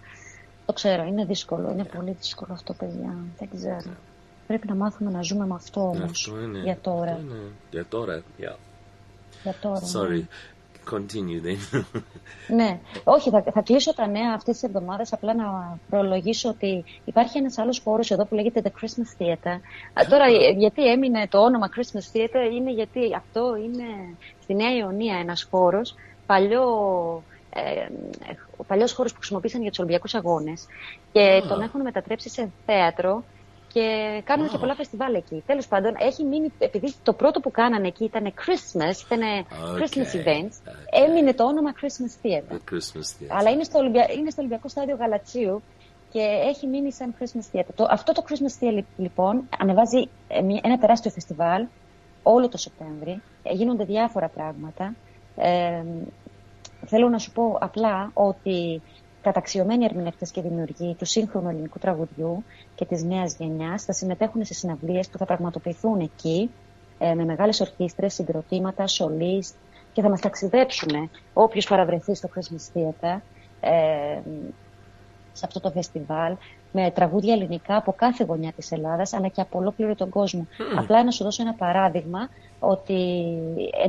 Το 0.65 0.73
ξέρω, 0.73 1.03
είναι 1.03 1.25
δύσκολο, 1.25 1.71
είναι 1.71 1.83
πολύ 1.83 2.11
δύσκολο 2.19 2.53
αυτό, 2.53 2.73
παιδιά. 2.73 3.15
Δεν 3.39 3.49
ξέρω. 3.55 3.95
Πρέπει 4.47 4.67
να 4.67 4.75
μάθουμε 4.75 5.11
να 5.11 5.21
ζούμε 5.21 5.45
με 5.45 5.53
αυτό 5.53 5.81
όμως, 5.81 6.27
Αυτό 6.27 6.41
είναι. 6.41 6.59
για 6.63 6.77
τώρα. 6.81 7.11
Αυτό 7.11 7.21
είναι. 7.23 7.39
Για 7.71 7.85
τώρα, 7.89 8.21
yeah. 8.39 8.55
Για 9.43 9.55
τώρα 9.61 9.79
Sorry. 9.93 10.21
Ναι. 10.91 10.97
Continue 10.97 11.47
then. 11.47 11.83
Ναι, 12.47 12.79
όχι, 13.03 13.29
θα, 13.29 13.43
θα 13.53 13.61
κλείσω 13.61 13.93
τα 13.93 14.07
νέα 14.07 14.33
αυτές 14.35 14.53
τις 14.53 14.63
εβδομάδες, 14.63 15.13
απλά 15.13 15.35
να 15.35 15.77
προλογίσω 15.89 16.49
ότι 16.49 16.83
υπάρχει 17.05 17.37
ένας 17.37 17.57
άλλος 17.57 17.81
χώρος 17.83 18.11
εδώ 18.11 18.25
που 18.25 18.35
λέγεται 18.35 18.61
The 18.63 18.67
Christmas 18.67 19.21
Theater. 19.21 19.57
Α, 19.93 20.05
τώρα, 20.09 20.25
ε, 20.25 20.51
γιατί 20.57 20.91
έμεινε 20.91 21.27
το 21.27 21.37
όνομα 21.37 21.69
Christmas 21.75 22.17
Theater, 22.17 22.51
είναι 22.53 22.71
γιατί 22.71 23.15
αυτό 23.15 23.55
είναι 23.55 24.15
στη 24.41 24.53
Νέα 24.53 24.75
Ιωνία 24.75 25.17
ένας 25.17 25.47
χώρος, 25.51 25.95
παλιό, 26.25 26.63
ε, 27.53 27.87
ο 28.57 28.63
παλιός 28.63 28.93
χώρος 28.93 29.11
που 29.11 29.17
χρησιμοποίησαν 29.17 29.61
για 29.61 29.69
τους 29.69 29.79
Ολυμπιακούς 29.79 30.13
Αγώνες 30.13 30.65
και 31.11 31.21
Α. 31.21 31.47
τον 31.47 31.61
έχουν 31.61 31.81
μετατρέψει 31.81 32.29
σε 32.29 32.51
θέατρο 32.65 33.23
και 33.73 34.21
κάνουν 34.25 34.49
και 34.49 34.57
πολλά 34.57 34.75
φεστιβάλ 34.75 35.13
εκεί. 35.13 35.43
Τέλος 35.45 35.67
πάντων, 35.67 35.93
έχει 35.99 36.23
μείνει, 36.23 36.51
επειδή 36.59 36.93
το 37.03 37.13
πρώτο 37.13 37.39
που 37.39 37.51
κάνανε 37.51 37.87
εκεί 37.87 38.03
ήταν 38.03 38.33
Christmas, 38.37 39.05
ήταν 39.05 39.19
Christmas 39.77 40.15
events, 40.15 40.71
έμεινε 41.07 41.33
το 41.33 41.43
όνομα 41.43 41.73
Christmas 41.81 42.25
Theater. 42.25 42.53
The 42.53 42.73
Christmas 42.73 43.23
Theater. 43.23 43.27
Αλλά 43.37 43.49
είναι 43.49 43.63
στο, 43.63 43.79
Ολυμπια... 43.79 44.07
είναι 44.17 44.29
στο 44.29 44.41
Ολυμπιακό 44.41 44.67
Στάδιο 44.67 44.95
Γαλατσίου 44.95 45.61
και 46.11 46.19
έχει 46.21 46.67
μείνει 46.67 46.91
σαν 46.93 47.15
Christmas 47.19 47.55
Theater. 47.57 47.73
Το... 47.75 47.87
Αυτό 47.89 48.11
το 48.13 48.23
Christmas 48.29 48.63
Theater 48.63 48.83
λοιπόν 48.97 49.49
ανεβάζει 49.59 50.09
ε, 50.27 50.41
μια- 50.41 50.61
ένα 50.63 50.77
τεράστιο 50.77 51.11
φεστιβάλ 51.11 51.65
όλο 52.23 52.49
το 52.49 52.57
Σεπτέμβρη. 52.57 53.21
Ε, 53.43 53.53
Γίνονται 53.53 53.83
διάφορα 53.83 54.27
πράγματα. 54.29 54.95
Ε, 55.35 55.83
θέλω 56.85 57.09
να 57.09 57.17
σου 57.17 57.31
πω 57.31 57.57
απλά 57.61 58.11
ότι 58.13 58.81
καταξιωμένοι 59.23 59.85
ερμηνευτές 59.85 60.31
και 60.31 60.41
δημιουργοί 60.41 60.95
του 60.99 61.05
σύγχρονου 61.05 61.49
ελληνικού 61.49 61.79
τραγουδιού 61.79 62.43
και 62.75 62.85
της 62.85 63.03
νέας 63.03 63.35
γενιάς 63.35 63.83
θα 63.83 63.93
συμμετέχουν 63.93 64.45
σε 64.45 64.53
συναυλίες 64.53 65.07
που 65.07 65.17
θα 65.17 65.25
πραγματοποιηθούν 65.25 65.99
εκεί 65.99 66.49
ε, 66.97 67.13
με 67.13 67.25
μεγάλες 67.25 67.59
ορχήστρες, 67.61 68.13
συγκροτήματα, 68.13 68.87
σολίστ 68.87 69.55
και 69.93 70.01
θα 70.01 70.09
μας 70.09 70.21
ταξιδέψουν 70.21 71.09
όποιος 71.33 71.67
παραβρεθεί 71.67 72.15
στο 72.15 72.29
Christmas 72.35 72.77
Theater 72.77 73.19
ε, 73.59 74.19
σε 75.33 75.45
αυτό 75.45 75.59
το 75.59 75.71
φεστιβάλ 75.71 76.35
με 76.71 76.91
τραγούδια 76.91 77.33
ελληνικά 77.33 77.75
από 77.75 77.93
κάθε 77.93 78.23
γωνιά 78.23 78.51
της 78.51 78.71
Ελλάδας 78.71 79.13
αλλά 79.13 79.27
και 79.27 79.41
από 79.41 79.59
ολόκληρο 79.59 79.95
τον 79.95 80.09
κόσμο. 80.09 80.47
Απλά 80.77 81.03
να 81.03 81.11
σου 81.11 81.23
δώσω 81.23 81.41
ένα 81.41 81.53
παράδειγμα 81.53 82.29
ότι 82.59 83.23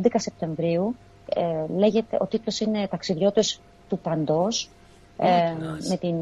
11 0.02 0.06
Σεπτεμβρίου 0.14 0.96
ε, 1.34 1.74
λέγεται, 1.76 2.16
ο 2.20 2.26
τίτλος 2.26 2.60
είναι 2.60 2.88
«Ταξιδιώτες 2.88 3.60
του 3.88 3.98
Παντός» 3.98 4.70
ε, 5.18 5.52
nice. 5.52 5.88
με 5.88 5.96
την 5.96 6.14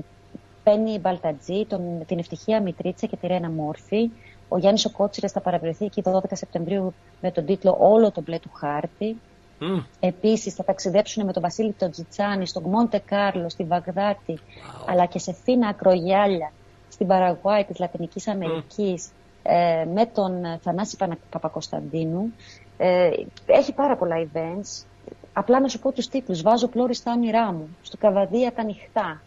Πέννη 0.62 0.98
Μπαλτατζή, 0.98 1.66
τον, 1.68 1.80
την 2.06 2.18
Ευτυχία 2.18 2.60
Μητρίτσα 2.62 3.06
και 3.06 3.16
τη 3.16 3.26
Ρένα 3.26 3.50
Μόρφη. 3.50 4.10
Ο 4.48 4.58
Γιάννης 4.58 4.84
ο 4.84 4.90
Κότσιρας 4.90 5.32
θα 5.32 5.40
παραβρεθεί 5.40 5.84
εκεί 5.84 6.02
12 6.04 6.18
Σεπτεμβρίου 6.32 6.94
με 7.20 7.30
τον 7.30 7.44
τίτλο 7.44 7.76
«Όλο 7.80 8.10
το 8.10 8.20
μπλε 8.20 8.38
του 8.38 8.50
χάρτη». 8.54 9.16
Μμ. 9.58 9.78
Επίσης 10.00 10.54
θα 10.54 10.64
ταξιδέψουν 10.64 11.24
με 11.24 11.32
τον 11.32 11.42
Βασίλη 11.42 11.72
τον 11.72 11.90
Τζιτσάνη 11.90 12.46
στον 12.46 12.62
Μόντε 12.62 12.98
Κάρλο, 13.04 13.48
στη 13.48 13.64
Βαγδάτη, 13.64 14.38
αλλά 14.86 15.06
και 15.06 15.18
σε 15.18 15.32
φίνα 15.32 15.68
ακρογιάλια 15.68 16.52
στην 16.88 17.06
Παραγουάη 17.06 17.64
της 17.64 17.78
Λατινικής 17.78 18.28
Αμερικής 18.28 19.08
ε, 19.42 19.84
με 19.94 20.06
τον 20.06 20.44
ε, 20.44 20.58
Θανάση 20.62 20.96
Πανα- 20.96 21.18
Παπακοσταντίνου. 21.30 22.32
Ε, 22.76 23.10
έχει 23.46 23.72
πάρα 23.72 23.96
πολλά 23.96 24.16
events. 24.32 24.84
Απλά 25.34 25.60
να 25.60 25.68
σου 25.68 25.78
πω 25.78 25.92
τους 25.92 26.08
τίτλους. 26.08 26.42
Βάζω 26.42 26.68
πλώρη 26.68 26.94
στα 26.94 27.12
όνειρά 27.12 27.52
μου. 27.52 27.76
Στο 27.82 27.96
Καβαδία 27.96 28.52
τα 28.52 28.62
νυχτά. 28.64 29.22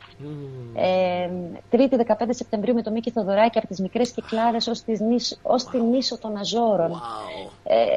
Ε, 0.76 1.30
Τρίτη 1.70 1.96
15 2.08 2.14
Σεπτεμβρίου 2.30 2.74
με 2.74 2.82
τον 2.82 2.94
Μίκη 2.94 3.12
Θοδωράκη 3.12 3.58
από 3.58 3.68
τις 3.68 3.80
μικρές 3.80 4.12
κυκλάδες 4.12 4.68
ως, 4.68 4.82
τις 4.82 5.00
νήσ- 5.00 5.38
ως 5.42 5.64
την 5.64 5.84
νήσο 5.90 6.18
των 6.18 6.38
Αζόρων. 6.38 7.02
Ε, 7.64 7.74
ε, 7.84 7.88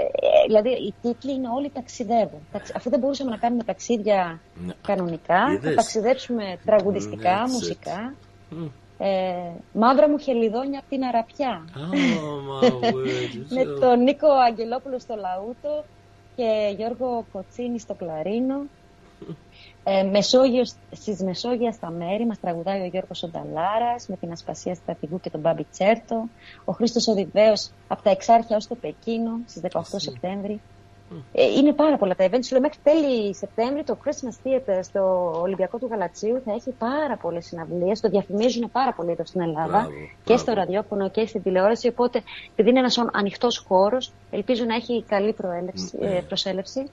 δηλαδή 0.46 0.68
οι 0.70 0.94
τίτλοι 1.02 1.32
είναι 1.32 1.48
όλοι 1.48 1.70
ταξιδεύουν. 1.70 2.40
Ταξι- 2.52 2.76
Αφού 2.76 2.90
δεν 2.90 2.98
μπορούσαμε 2.98 3.30
να 3.30 3.36
κάνουμε 3.36 3.62
ταξίδια 3.62 4.40
Ναι. 4.66 4.72
κανονικά, 4.86 5.46
θα 5.46 5.52
Είδες. 5.52 5.74
ταξιδέψουμε 5.74 6.58
τραγουδιστικά, 6.64 7.42
That's 7.44 7.48
it. 7.48 7.52
μουσικά. 7.52 8.14
Μμ. 8.50 8.66
Ε, 9.00 9.34
μαύρα 9.72 10.08
μου 10.08 10.18
χελιδόνια 10.18 10.78
από 10.78 10.88
την 10.88 11.04
Αραπιά. 11.04 11.64
Oh, 11.74 12.64
my 12.64 12.68
word. 12.68 13.46
με 13.48 13.64
τον 13.80 14.02
Νίκο 14.02 14.26
Αγγελόπουλο 14.48 14.98
στο 14.98 15.14
Λαούτο 15.14 15.84
και 16.38 16.74
Γιώργο 16.76 17.24
Κοτσίνη 17.32 17.78
στο 17.78 17.94
Κλαρίνο. 17.94 18.62
Ε, 19.84 20.02
Μεσόγειος, 20.02 20.74
στις 20.90 21.22
Μεσόγειας 21.22 21.74
στα 21.74 21.90
μέρη 21.90 22.26
μας 22.26 22.40
τραγουδάει 22.40 22.80
ο 22.80 22.84
Γιώργος 22.84 23.22
Ονταλάρας 23.22 24.06
με 24.06 24.16
την 24.16 24.32
Ασπασία 24.32 24.74
Στρατηγού 24.74 25.20
και 25.20 25.30
τον 25.30 25.40
Μπάμπι 25.40 25.66
Τσέρτο. 25.70 26.28
Ο 26.64 26.72
Χρήστος 26.72 27.08
Οδηβαίος 27.08 27.70
από 27.88 28.02
τα 28.02 28.10
Εξάρχεια 28.10 28.56
ως 28.56 28.66
το 28.66 28.74
Πεκίνο 28.74 29.38
στις 29.46 29.62
18 29.62 29.80
Σεπτέμβρη. 29.96 30.60
Ε, 31.32 31.44
είναι 31.44 31.72
πάρα 31.72 31.96
πολλά 31.96 32.14
τα 32.14 32.24
events. 32.30 32.44
Σου 32.44 32.52
λέω, 32.52 32.60
μέχρι 32.60 32.78
τέλη 32.82 33.34
Σεπτέμβρη 33.34 33.84
το 33.84 33.98
Christmas 34.04 34.46
Theater 34.46 34.78
στο 34.82 35.32
Ολυμπιακό 35.42 35.78
του 35.78 35.86
Γαλατσίου 35.90 36.42
θα 36.44 36.52
έχει 36.52 36.70
πάρα 36.70 37.16
πολλές 37.16 37.46
συναυλίες. 37.46 38.00
Το 38.00 38.08
διαφημίζουν 38.08 38.70
πάρα 38.72 38.92
πολύ 38.92 39.10
εδώ 39.10 39.24
στην 39.26 39.40
Ελλάδα 39.40 39.68
Μπράβο, 39.68 39.88
και 39.88 40.08
μπράβο. 40.24 40.40
στο 40.42 40.52
ραδιόφωνο 40.52 41.10
και 41.10 41.26
στην 41.26 41.42
τηλεόραση. 41.42 41.88
Οπότε, 41.88 42.22
επειδή 42.52 42.68
είναι 42.70 42.78
ένας 42.78 42.98
ανοιχτός 43.12 43.64
χώρος, 43.68 44.12
ελπίζω 44.30 44.64
να 44.64 44.74
έχει 44.74 45.04
καλή 45.08 45.32
προέλευση, 45.32 45.96
Ναι. 46.00 46.06
ε, 46.16 46.20
προσέλευση 46.20 46.90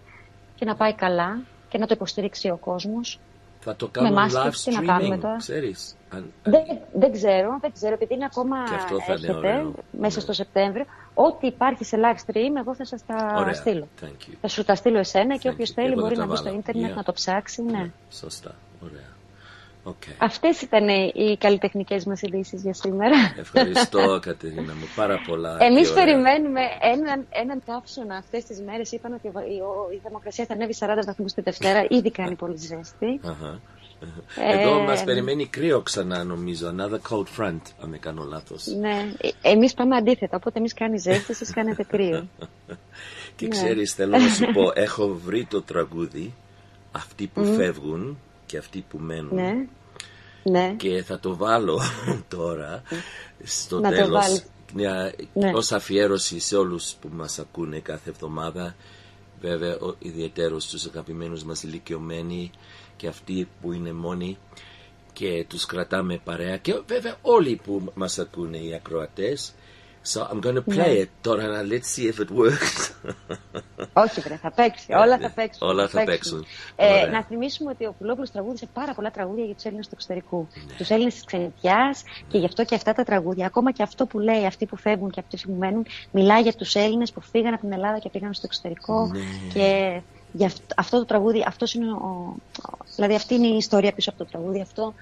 και 0.55 0.65
να 0.65 0.75
πάει 0.75 0.93
καλά 0.93 1.39
και 1.69 1.77
να 1.77 1.85
το 1.87 1.93
υποστηρίξει 1.95 2.49
ο 2.49 2.57
κόσμος. 2.57 3.19
Θα 3.59 3.75
το 3.75 3.85
Με 3.85 3.91
κάνουν 3.91 4.13
μάσκες, 4.13 4.61
live 4.67 4.69
τι 4.69 4.75
να 4.75 4.93
κάνουμε 4.93 5.15
streaming, 5.15 5.19
τώρα. 5.21 5.35
ξέρεις. 5.37 5.95
Αν- 6.15 6.31
Δεν, 6.43 6.61
δεν 6.93 7.11
ξέρω, 7.11 7.57
δεν 7.61 7.71
ξέρω, 7.73 7.93
επειδή 7.93 8.13
είναι 8.13 8.25
ακόμα 8.25 8.63
Και 8.69 8.75
αυτό 8.75 8.95
θα 8.99 9.03
είναι 9.03 9.13
έρχεται 9.13 9.33
ωραίο. 9.37 9.73
μέσα 9.91 10.15
Ναι. 10.15 10.21
στο 10.21 10.33
Σεπτέμβριο. 10.33 10.85
Ό,τι 11.13 11.47
υπάρχει 11.47 11.83
σε 11.85 11.97
live 12.01 12.31
stream, 12.31 12.51
εγώ 12.59 12.75
θα 12.75 12.85
σας 12.85 13.05
τα 13.05 13.33
Ωραία. 13.37 13.53
στείλω. 13.53 13.87
Thank 14.01 14.05
you. 14.29 14.33
Θα 14.41 14.47
σου 14.47 14.63
τα 14.63 14.75
στείλω 14.75 14.97
εσένα 14.97 15.37
και 15.37 15.49
Thank 15.49 15.53
όποιος 15.53 15.69
you. 15.69 15.73
θέλει 15.75 15.91
Εγώ 15.91 16.01
μπορεί 16.01 16.15
θα 16.15 16.19
να 16.21 16.25
τα 16.27 16.31
μπει 16.31 16.37
στο 16.37 16.45
βάλω. 16.45 16.57
ίντερνετ 16.59 16.91
Yeah. 16.91 16.95
να 16.95 17.03
το 17.03 17.11
ψάξει. 17.13 17.61
Ναι. 17.63 17.89
Σωστά. 18.09 18.55
Ωραία. 18.83 19.13
Okay. 19.87 20.13
Αυτές 20.17 20.61
ήταν 20.61 20.87
οι 21.13 21.37
καλλιτεχνικές 21.39 22.05
μας 22.05 22.21
ειδήσεις 22.21 22.61
για 22.61 22.73
σήμερα. 22.73 23.15
Ευχαριστώ, 23.39 24.19
Κατερίνα 24.21 24.61
μου. 24.73 24.87
Πάρα 24.95 25.19
πολλά. 25.27 25.57
Εμείς 25.69 25.87
και 25.87 25.99
ωραία. 25.99 26.05
περιμένουμε 26.05 26.61
έναν, 26.81 27.25
έναν 27.29 27.61
καύσωνα 27.65 28.15
αυτές 28.15 28.43
τις 28.45 28.61
μέρες. 28.61 28.91
Είπαν 28.91 29.13
ότι 29.13 29.27
ο- 29.27 29.31
η, 29.55 29.59
ο- 29.61 29.89
η 29.95 29.99
θερμοκρασία 30.03 30.45
θα 30.45 30.53
ανέβει 30.53 30.73
40 30.79 31.05
βαθμούς 31.05 31.33
τη 31.33 31.41
Δευτέρα. 31.41 31.85
Ήδη 31.89 32.11
κάνει 32.11 32.35
πολύ 32.35 32.57
ζέστη. 32.57 33.19
Αχα. 33.25 33.47
Ε, 33.47 33.59
Εδώ 34.51 34.79
μας 34.79 35.03
περιμένει 35.03 35.45
κρύο 35.47 35.81
ξανά 35.81 36.23
νομίζω. 36.23 36.75
Another 36.77 36.99
cold 37.09 37.25
front, 37.37 37.59
αν 37.81 37.89
δεν 37.89 37.99
κάνω 37.99 38.23
λάθος. 38.23 38.65
Ναι, 38.65 39.11
ε, 39.17 39.29
εμείς 39.51 39.73
πάμε 39.73 39.95
αντίθετα. 39.95 40.35
Οπότε 40.35 40.59
εμείς 40.59 40.73
κάνει 40.73 40.97
ζέστη, 40.97 41.25
εσείς 41.31 41.53
κάνετε 41.53 41.83
κρύο. 41.83 42.27
Και 43.35 43.45
Ναι. 43.47 43.51
ξέρεις, 43.51 43.93
θέλω 43.93 44.17
να 44.17 44.29
σου 44.29 44.45
πω, 44.53 44.71
έχω 44.73 45.19
βρει 45.25 45.45
το 45.45 45.61
τραγούδι, 45.61 46.33
αυτοί 46.91 47.27
που 47.27 47.41
Μμ. 47.41 47.55
φεύγουν 47.55 48.17
και 48.45 48.57
αυτοί 48.57 48.85
που 48.89 48.97
μένουν. 48.97 49.33
ναι. 49.35 49.53
Ναι. 50.43 50.73
Και 50.77 51.03
θα 51.03 51.19
το 51.19 51.35
βάλω 51.35 51.79
τώρα, 52.35 52.81
στο 53.43 53.79
Να 53.79 53.89
το 53.89 53.95
τέλος, 53.95 54.09
βάλεις. 54.25 54.45
μια, 54.73 55.13
Ναι. 55.33 55.51
ως 55.53 55.71
αφιέρωση 55.71 56.39
σε 56.39 56.55
όλους 56.57 56.93
που 57.01 57.09
μας 57.15 57.39
ακούνε 57.39 57.79
κάθε 57.79 58.09
εβδομάδα. 58.09 58.75
Βέβαια, 59.41 59.75
ο- 59.79 59.95
ιδιαίτερος 59.99 60.63
στους 60.63 60.85
αγαπημένους 60.85 61.43
μας 61.43 61.63
ηλικιωμένοι 61.63 62.51
και 62.97 63.07
αυτοί 63.07 63.47
που 63.61 63.71
είναι 63.73 63.93
μόνοι 63.93 64.37
και 65.13 65.45
τους 65.49 65.65
κρατάμε 65.65 66.19
παρέα. 66.23 66.57
Και 66.57 66.81
βέβαια 66.87 67.15
όλοι 67.21 67.61
που 67.63 67.91
μας 67.93 68.19
ακούνε 68.19 68.57
οι 68.57 68.73
ακροατές. 68.73 69.53
So 70.13 70.21
I'm 70.21 70.39
going 70.45 70.53
to 70.55 70.63
play 70.73 70.75
Ναι. 70.75 71.01
it 71.01 71.07
τώρα, 71.21 71.47
να- 71.47 71.61
let's 71.61 71.89
see 71.99 72.13
if 72.13 72.19
it 72.19 72.29
works. 72.39 72.91
Όχι, 73.93 74.21
βρε, 74.21 74.35
θα 74.37 74.51
παίξει. 74.51 74.93
Όλα 74.93 75.17
θα 75.17 75.31
παίξουν. 75.35 75.67
Όλα 75.67 75.87
θα 75.87 76.03
παίξουν. 76.03 76.45
Ε, 76.75 76.85
Ωραία. 76.91 77.07
να 77.07 77.23
θυμίσουμε 77.23 77.71
ότι 77.71 77.85
ο 77.85 77.95
Πουλόπουλος 77.97 78.31
τραγούδισε 78.31 78.67
πάρα 78.73 78.93
πολλά 78.93 79.11
τραγούδια 79.11 79.45
για 79.45 79.53
τους 79.55 79.63
Έλληνες 79.63 79.85
του 79.87 79.91
εξωτερικού. 79.95 80.47
Ναι. 80.67 80.73
Τους 80.77 80.89
Έλληνες 80.89 81.13
της 81.13 81.23
ξενιτιάς 81.23 82.03
και 82.27 82.37
γι' 82.37 82.45
αυτό 82.45 82.65
και 82.65 82.75
αυτά 82.75 82.93
τα 82.93 83.03
τραγούδια, 83.03 83.45
ακόμα 83.45 83.71
και 83.71 83.83
αυτό 83.83 84.05
που 84.05 84.19
λέει 84.19 84.45
αυτοί 84.45 84.65
που 84.65 84.77
φεύγουν 84.77 85.09
και 85.09 85.19
αυτοί 85.19 85.37
που 85.47 85.55
μένουν, 85.59 85.85
μιλάει 86.11 86.41
για 86.41 86.53
τους 86.53 86.75
Έλληνες 86.75 87.11
που 87.11 87.21
φύγαν 87.21 87.53
από 87.53 87.61
την 87.61 87.73
Ελλάδα 87.73 87.99
και 87.99 88.09
πήγαν 88.09 88.33
στο 88.33 88.45
εξωτερικό. 88.45 89.07
Ναι. 89.13 89.19
Και 89.53 90.01
γι' 90.37 90.45
αυτό, 90.45 90.61
αυτό 90.77 90.97
το 90.97 91.05
τραγούδι, 91.05 91.43
αυτός 91.47 91.73
είναι 91.73 91.91
ο, 91.91 92.35
ο- 92.71 92.77
δηλαδή 92.95 93.15
αυτή 93.15 93.35
είναι 93.35 93.47
η 93.47 93.55
ιστορία 93.57 93.91
πίσω 93.91 94.09
από 94.09 94.19
το 94.23 94.25
τραγούδι 94.25 94.61
αυτό. 94.61 94.93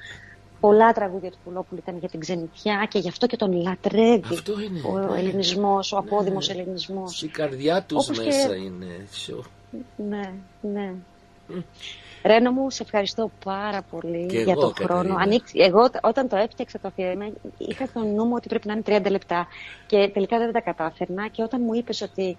Πολλά 0.60 0.92
τραγούδια 0.92 1.32
του 1.32 1.38
Πουλόπουλου 1.44 1.80
ήταν 1.84 1.98
για 1.98 2.10
την 2.10 2.20
ξενιτιά 2.20 2.88
και 2.90 3.00
γι' 3.00 3.08
αυτό 3.08 3.28
και 3.28 3.36
τον 3.38 3.62
λατρεύει 3.62 4.24
Αυτό 4.34 4.54
είναι. 4.60 4.82
ο 5.10 5.14
ελληνισμός, 5.14 5.92
ο 5.92 5.98
απόδημος 5.98 6.50
ελληνισμός. 6.50 7.16
Στην 7.18 7.32
καρδιά 7.32 7.84
τους 7.84 8.04
Όπως 8.06 8.20
και- 8.20 8.26
μέσα 8.26 8.56
είναι. 8.56 9.08
Sure. 9.28 9.46
Ναι, 10.10 10.32
ναι. 10.62 10.94
Ρένο 12.26 12.52
μου, 12.52 12.70
σε 12.70 12.84
ευχαριστώ 12.84 13.32
πάρα 13.44 13.82
πολύ 13.92 14.26
Και 14.26 14.40
για 14.40 14.52
εγώ, 14.52 14.62
τον 14.62 14.74
χρόνο. 14.76 14.94
Κατερίνα. 14.94 15.22
Ανοίξ- 15.22 15.52
εγώ 15.56 15.90
όταν 16.02 16.28
το 16.28 16.36
έφτιαξα 16.36 16.80
το 16.80 16.88
αφιέρωμα, 16.88 17.30
είχα 17.58 17.86
στο 17.86 18.00
νου 18.00 18.24
μου 18.26 18.34
ότι 18.36 18.48
πρέπει 18.48 18.68
να 18.68 18.74
είναι 18.74 18.82
30 18.86 19.10
λεπτά 19.10 19.48
και 19.88 20.10
τελικά 20.14 20.38
δεν 20.38 20.52
τα 20.52 20.62
κατάφερνα 20.62 21.28
και 21.28 21.44
όταν 21.44 21.62
μου 21.66 21.74
είπες 21.74 22.02
ότι 22.02 22.28
ε, 22.30 22.36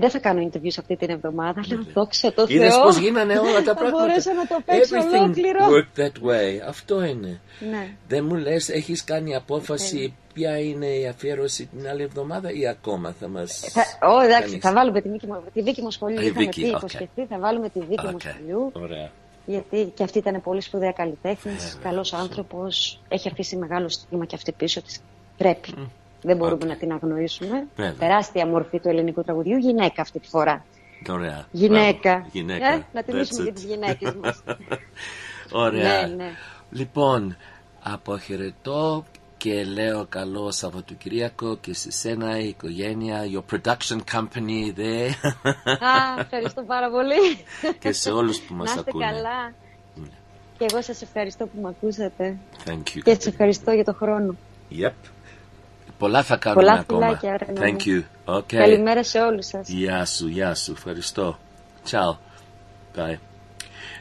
δεν 0.00 0.10
θα 0.10 0.18
κάνω 0.18 0.48
interviews 0.52 0.76
αυτή 0.78 0.96
την 0.96 1.10
εβδομάδα, 1.10 1.62
λέω 1.68 1.84
δόξα 1.94 2.32
τω 2.32 2.46
Θεώ. 2.46 2.56
Ναι. 2.56 2.64
Είδες 2.64 2.78
πώς 2.82 2.96
γίνανε 2.98 3.38
όλα 3.38 3.62
τα 3.62 3.62
Θα 3.62 3.74
πράγματα; 3.74 4.06
μπορέσω 4.06 4.30
να 4.32 4.46
το 4.46 4.60
παίξω 4.66 4.96
Everything 4.96 5.20
ολόκληρο. 5.22 5.58
worked 5.66 6.00
that 6.00 6.28
way. 6.28 6.60
Αυτό 6.68 7.04
είναι. 7.04 7.40
Ναι. 7.70 7.88
Δεν 8.08 8.24
μου 8.24 8.34
λες, 8.34 8.68
έχεις 8.68 9.04
κάνει 9.04 9.34
απόφαση 9.34 9.96
Ναι. 9.98 10.12
ποια 10.34 10.58
είναι 10.58 10.86
η 10.86 11.06
αφιέρωση 11.06 11.66
την 11.66 11.88
άλλη 11.88 12.02
εβδομάδα 12.02 12.50
ή 12.52 12.66
ακόμα 12.68 13.14
θα 13.20 13.28
μας 13.28 13.58
Θα, 13.72 14.08
ω, 14.08 14.20
εντάξει, 14.20 14.42
κάνεις; 14.48 14.64
θα 14.64 14.72
βάλουμε 14.72 15.00
τη 15.00 15.08
Βίκη 15.08 15.26
Μο-, 15.26 15.42
τη 15.54 15.62
Βίκη 15.62 15.82
Μοσχολιού. 15.82 16.18
Α, 16.18 16.22
η 16.22 16.26
Είχαμε 16.26 16.44
Βίκη, 16.44 16.60
πει, 16.60 16.68
οκ. 16.68 16.76
υποσχεθεί, 16.76 17.26
θα 17.28 17.38
βάλουμε 17.38 17.68
τη 17.68 17.78
δίκη 17.80 18.04
μου 18.06 18.10
Οκ. 18.14 18.20
σχολείου. 18.20 18.70
Ωραία. 18.74 19.10
Γιατί 19.46 19.92
και 19.94 20.02
αυτή 20.02 20.18
ήταν 20.18 20.42
πολύ 20.42 20.60
σπουδαία 20.60 20.92
καλλιτέχνης, 20.92 21.78
καλός 21.82 22.12
άνθρωπος. 22.12 23.00
Έχει 23.08 23.28
αφήσει 23.28 23.56
μεγάλο 23.56 23.88
στίγμα 23.88 24.24
και 24.24 24.34
αυτή 24.34 24.52
πίσω 24.52 24.82
της. 24.82 25.00
Πρέπει. 25.36 25.74
Δεν 26.22 26.36
μπορούμε 26.36 26.66
να 26.66 26.76
την 26.76 26.92
αγνοήσουμε. 26.92 27.66
Βέβαια. 27.76 27.92
Τεράστια 27.92 28.46
μορφή 28.46 28.80
του 28.80 28.88
ελληνικού 28.88 29.22
τραγουδιού. 29.22 29.56
Γυναίκα 29.56 30.02
αυτή 30.02 30.18
τη 30.20 30.28
φορά. 30.28 30.64
Ωραία. 31.10 31.46
Γυναίκα. 31.50 32.12
Μπράβο. 32.12 32.28
Γυναίκα. 32.32 32.66
Ε, 32.72 32.86
να 32.92 33.02
τιμήσουμε 33.02 33.42
That's 33.42 33.44
και 33.44 33.50
it. 33.50 33.54
τις 33.54 33.64
γυναίκες 33.64 34.14
μας. 34.14 34.42
Ωραία. 35.64 36.06
Ναι, 36.06 36.14
ναι. 36.14 36.30
Λοιπόν, 36.70 37.36
αποχαιρετώ 37.82 39.04
και 39.12 39.18
και 39.36 39.64
λέω 39.64 40.06
καλό 40.08 40.50
Σαββατοκύριακο 40.50 41.56
και 41.56 41.74
σε 41.74 41.90
σένα 41.90 42.38
η 42.38 42.48
οικογένεια, 42.48 43.20
your 43.32 43.54
production 43.54 43.98
company 44.12 44.78
there 44.78 45.10
Α, 45.64 46.20
ευχαριστώ 46.20 46.62
πάρα 46.62 46.90
πολύ. 46.90 47.16
και 47.80 47.92
σε 47.92 48.10
όλους 48.10 48.40
που 48.40 48.54
μας 48.54 48.66
Να 48.68 48.74
είστε 48.74 48.84
ακούνε. 48.88 49.04
καλά. 49.06 49.52
Και 50.58 50.66
εγώ 50.70 50.82
σας 50.82 51.02
ευχαριστώ 51.02 51.46
που 51.46 51.60
με 51.62 51.68
ακούσατε. 51.68 52.36
Thank 52.64 52.96
you. 52.96 53.00
Και 53.04 53.14
σας 53.14 53.26
ευχαριστώ 53.26 53.70
για 53.72 53.84
το 53.84 53.92
χρόνο. 53.94 54.34
Yep. 54.70 54.90
Πολλά 55.98 56.22
θα 56.22 56.36
κάνουμε 56.36 56.62
Πολλά 56.62 56.78
ακόμα. 56.78 57.06
φιλάκια, 57.06 57.36
ρε, 57.36 57.52
Thank 57.56 57.86
you. 57.86 58.02
Okay. 58.36 58.56
Καλημέρα 58.56 59.04
σε 59.04 59.20
όλους 59.20 59.46
σας. 59.46 59.68
Γεια 59.68 60.04
σου, 60.04 60.26
γεια 60.28 60.54
σου. 60.54 60.72
Ευχαριστώ. 60.72 61.38
Ciao. 61.90 62.16
Bye. 62.96 63.18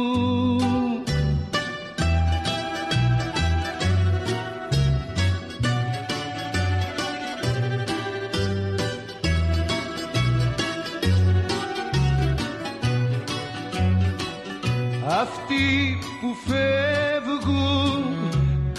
που 16.21 16.35
φεύγουν 16.47 18.05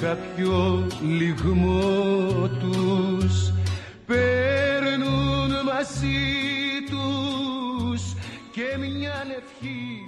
κάποιο 0.01 0.88
λιγμό 1.01 2.49
τους. 2.60 3.51
Παίρνουν 4.06 5.51
μαζί 5.65 6.19
τους 6.89 8.01
και 8.51 8.77
μια 8.77 9.26
ευχή 9.38 9.99